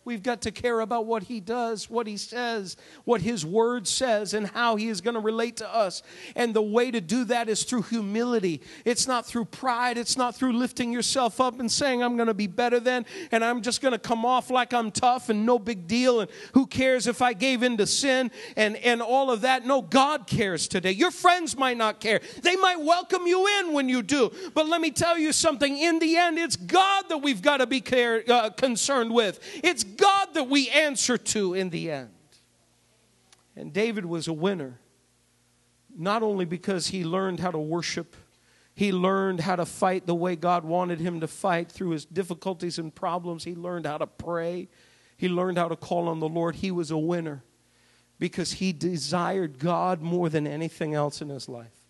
We've 0.04 0.22
got 0.22 0.42
to 0.42 0.50
care 0.50 0.80
about 0.80 1.06
what 1.06 1.24
he 1.24 1.40
does, 1.40 1.88
what 1.88 2.06
he 2.06 2.18
says, 2.18 2.76
what 3.04 3.22
his 3.22 3.46
word 3.46 3.88
says, 3.88 4.34
and 4.34 4.46
how 4.46 4.76
he 4.76 4.88
is 4.88 5.00
going 5.00 5.14
to 5.14 5.20
relate 5.20 5.56
to 5.56 5.74
us. 5.74 6.02
And 6.36 6.52
the 6.52 6.62
way 6.62 6.90
to 6.90 7.00
do 7.00 7.24
that 7.24 7.48
is 7.48 7.64
through 7.64 7.82
humility. 7.82 8.60
It's 8.84 9.08
not 9.08 9.24
through 9.24 9.46
pride. 9.46 9.96
It's 9.96 10.18
not 10.18 10.34
through 10.34 10.52
lifting 10.52 10.92
yourself 10.92 11.40
up 11.40 11.58
and 11.58 11.72
saying, 11.72 12.02
I'm 12.02 12.16
going 12.16 12.28
to 12.28 12.34
be 12.34 12.46
better 12.46 12.80
than, 12.80 13.06
and 13.32 13.42
I'm 13.42 13.62
just 13.62 13.80
going 13.80 13.92
to 13.92 13.98
come 13.98 14.26
off 14.26 14.50
like 14.50 14.74
I'm 14.74 14.90
tough 14.90 15.30
and 15.30 15.46
no 15.46 15.58
big 15.58 15.86
deal. 15.86 16.20
And 16.20 16.30
who 16.52 16.66
cares 16.66 17.06
if 17.06 17.22
I 17.22 17.32
gave 17.32 17.62
in 17.62 17.78
to 17.78 17.86
sin 17.86 18.30
and, 18.56 18.76
and 18.76 19.00
all 19.00 19.30
of 19.30 19.40
that? 19.40 19.64
No, 19.64 19.80
God 19.80 20.26
cares 20.26 20.68
today. 20.68 20.92
Your 20.92 21.10
friends 21.10 21.56
might 21.56 21.78
not 21.78 22.00
care. 22.00 22.20
They 22.42 22.56
might 22.56 22.80
welcome 22.80 23.26
you 23.26 23.46
in 23.60 23.72
when 23.72 23.88
you 23.88 24.02
do. 24.02 24.30
But 24.52 24.68
let 24.68 24.80
me 24.82 24.90
tell 24.90 25.18
you 25.18 25.32
something. 25.32 25.78
In 25.78 25.98
the 25.98 26.16
end, 26.16 26.38
it's 26.38 26.56
God 26.56 27.04
that 27.08 27.18
we've 27.18 27.40
got 27.40 27.58
to 27.58 27.66
be 27.66 27.80
care, 27.80 28.22
uh, 28.28 28.50
concerned 28.50 29.12
with. 29.12 29.40
It's 29.62 29.82
God 29.96 30.34
that 30.34 30.44
we 30.44 30.68
answer 30.70 31.18
to 31.18 31.54
in 31.54 31.70
the 31.70 31.90
end. 31.90 32.10
And 33.56 33.72
David 33.72 34.04
was 34.04 34.26
a 34.28 34.32
winner, 34.32 34.80
not 35.96 36.22
only 36.22 36.44
because 36.44 36.88
he 36.88 37.04
learned 37.04 37.40
how 37.40 37.50
to 37.50 37.58
worship, 37.58 38.16
he 38.74 38.92
learned 38.92 39.40
how 39.40 39.56
to 39.56 39.64
fight 39.64 40.06
the 40.06 40.14
way 40.14 40.34
God 40.34 40.64
wanted 40.64 40.98
him 40.98 41.20
to 41.20 41.28
fight 41.28 41.70
through 41.70 41.90
his 41.90 42.04
difficulties 42.04 42.78
and 42.78 42.92
problems. 42.92 43.44
He 43.44 43.54
learned 43.54 43.86
how 43.86 43.98
to 43.98 44.06
pray, 44.06 44.68
he 45.16 45.28
learned 45.28 45.58
how 45.58 45.68
to 45.68 45.76
call 45.76 46.08
on 46.08 46.18
the 46.18 46.28
Lord. 46.28 46.56
He 46.56 46.70
was 46.70 46.90
a 46.90 46.98
winner 46.98 47.44
because 48.18 48.52
he 48.52 48.72
desired 48.72 49.58
God 49.58 50.02
more 50.02 50.28
than 50.28 50.46
anything 50.46 50.94
else 50.94 51.22
in 51.22 51.28
his 51.28 51.48
life. 51.48 51.84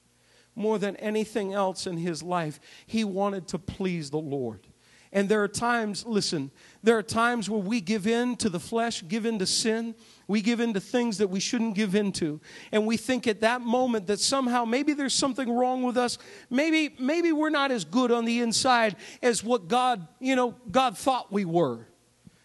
More 0.55 0.79
than 0.79 0.97
anything 0.97 1.53
else 1.53 1.87
in 1.87 1.97
his 1.97 2.23
life, 2.23 2.61
he 2.87 3.03
wanted 3.03 3.49
to 3.49 3.59
please 3.59 4.11
the 4.11 4.19
Lord. 4.19 4.67
And 5.15 5.29
there 5.29 5.43
are 5.45 5.49
times, 5.49 6.05
listen, 6.05 6.51
there 6.83 6.99
are 6.99 7.03
times 7.03 7.49
where 7.49 7.61
we 7.61 7.81
give 7.81 8.09
in 8.09 8.35
to 8.37 8.49
the 8.49 8.59
flesh, 8.59 9.05
give 9.07 9.25
in 9.25 9.39
to 9.39 9.47
sin. 9.47 9.95
We 10.27 10.43
give 10.43 10.59
in 10.59 10.75
to 10.75 10.81
things 10.81 11.19
that 11.19 11.29
we 11.29 11.39
shouldn't 11.39 11.77
give 11.77 11.95
into. 11.95 12.41
And 12.73 12.85
we 12.85 12.97
think 12.97 13.29
at 13.29 13.41
that 13.43 13.61
moment 13.61 14.09
that 14.09 14.19
somehow 14.19 14.65
maybe 14.65 14.93
there's 14.93 15.15
something 15.15 15.49
wrong 15.49 15.85
with 15.85 15.97
us. 15.97 16.19
Maybe, 16.51 16.97
maybe 16.99 17.31
we're 17.31 17.51
not 17.51 17.71
as 17.71 17.85
good 17.85 18.11
on 18.11 18.25
the 18.25 18.41
inside 18.41 18.97
as 19.23 19.45
what 19.45 19.69
God, 19.69 20.09
you 20.19 20.35
know, 20.35 20.57
God 20.69 20.99
thought 20.99 21.33
we 21.33 21.45
were. 21.45 21.87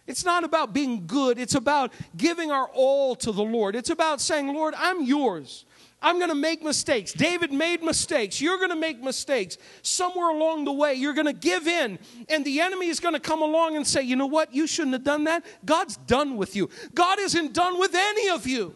It's 0.06 0.24
not 0.24 0.44
about 0.44 0.72
being 0.72 1.08
good. 1.08 1.40
It's 1.40 1.56
about 1.56 1.92
giving 2.16 2.52
our 2.52 2.70
all 2.74 3.16
to 3.16 3.32
the 3.32 3.44
Lord. 3.44 3.76
It's 3.76 3.90
about 3.90 4.22
saying, 4.22 4.54
Lord, 4.54 4.76
I'm 4.78 5.04
yours. 5.04 5.66
I'm 6.02 6.18
going 6.18 6.30
to 6.30 6.36
make 6.36 6.64
mistakes. 6.64 7.12
David 7.12 7.52
made 7.52 7.84
mistakes. 7.84 8.40
You're 8.40 8.58
going 8.58 8.70
to 8.70 8.76
make 8.76 9.02
mistakes. 9.04 9.58
Somewhere 9.82 10.30
along 10.30 10.64
the 10.64 10.72
way, 10.72 10.94
you're 10.94 11.14
going 11.14 11.26
to 11.28 11.34
give 11.34 11.68
in, 11.68 12.00
and 12.30 12.46
the 12.46 12.62
enemy 12.62 12.88
is 12.88 13.02
going 13.02 13.16
to 13.16 13.20
come 13.20 13.42
along 13.42 13.76
and 13.76 13.86
say, 13.86 14.02
You 14.02 14.16
know 14.16 14.28
what? 14.28 14.54
You 14.54 14.66
shouldn't 14.66 14.94
have 14.94 15.04
done 15.04 15.26
that. 15.26 15.46
God's 15.66 15.98
done 15.98 16.38
with 16.38 16.56
you. 16.56 16.70
God 16.94 17.20
isn't 17.20 17.54
done 17.54 17.80
with 17.80 17.94
any 17.94 18.30
of 18.30 18.48
you. 18.48 18.76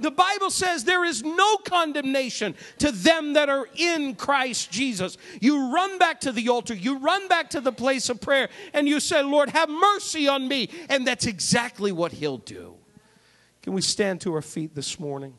The 0.00 0.10
Bible 0.10 0.50
says 0.50 0.84
there 0.84 1.04
is 1.04 1.22
no 1.22 1.58
condemnation 1.58 2.54
to 2.78 2.90
them 2.90 3.34
that 3.34 3.48
are 3.48 3.68
in 3.76 4.14
Christ 4.14 4.70
Jesus. 4.72 5.16
You 5.40 5.72
run 5.72 5.98
back 5.98 6.20
to 6.22 6.32
the 6.32 6.48
altar, 6.48 6.74
you 6.74 6.98
run 6.98 7.28
back 7.28 7.50
to 7.50 7.60
the 7.60 7.72
place 7.72 8.08
of 8.08 8.20
prayer, 8.20 8.48
and 8.72 8.88
you 8.88 9.00
say, 9.00 9.22
Lord, 9.22 9.50
have 9.50 9.68
mercy 9.68 10.26
on 10.26 10.48
me. 10.48 10.70
And 10.88 11.06
that's 11.06 11.26
exactly 11.26 11.92
what 11.92 12.12
He'll 12.12 12.38
do. 12.38 12.74
Can 13.62 13.74
we 13.74 13.82
stand 13.82 14.20
to 14.22 14.34
our 14.34 14.42
feet 14.42 14.74
this 14.74 14.98
morning? 14.98 15.34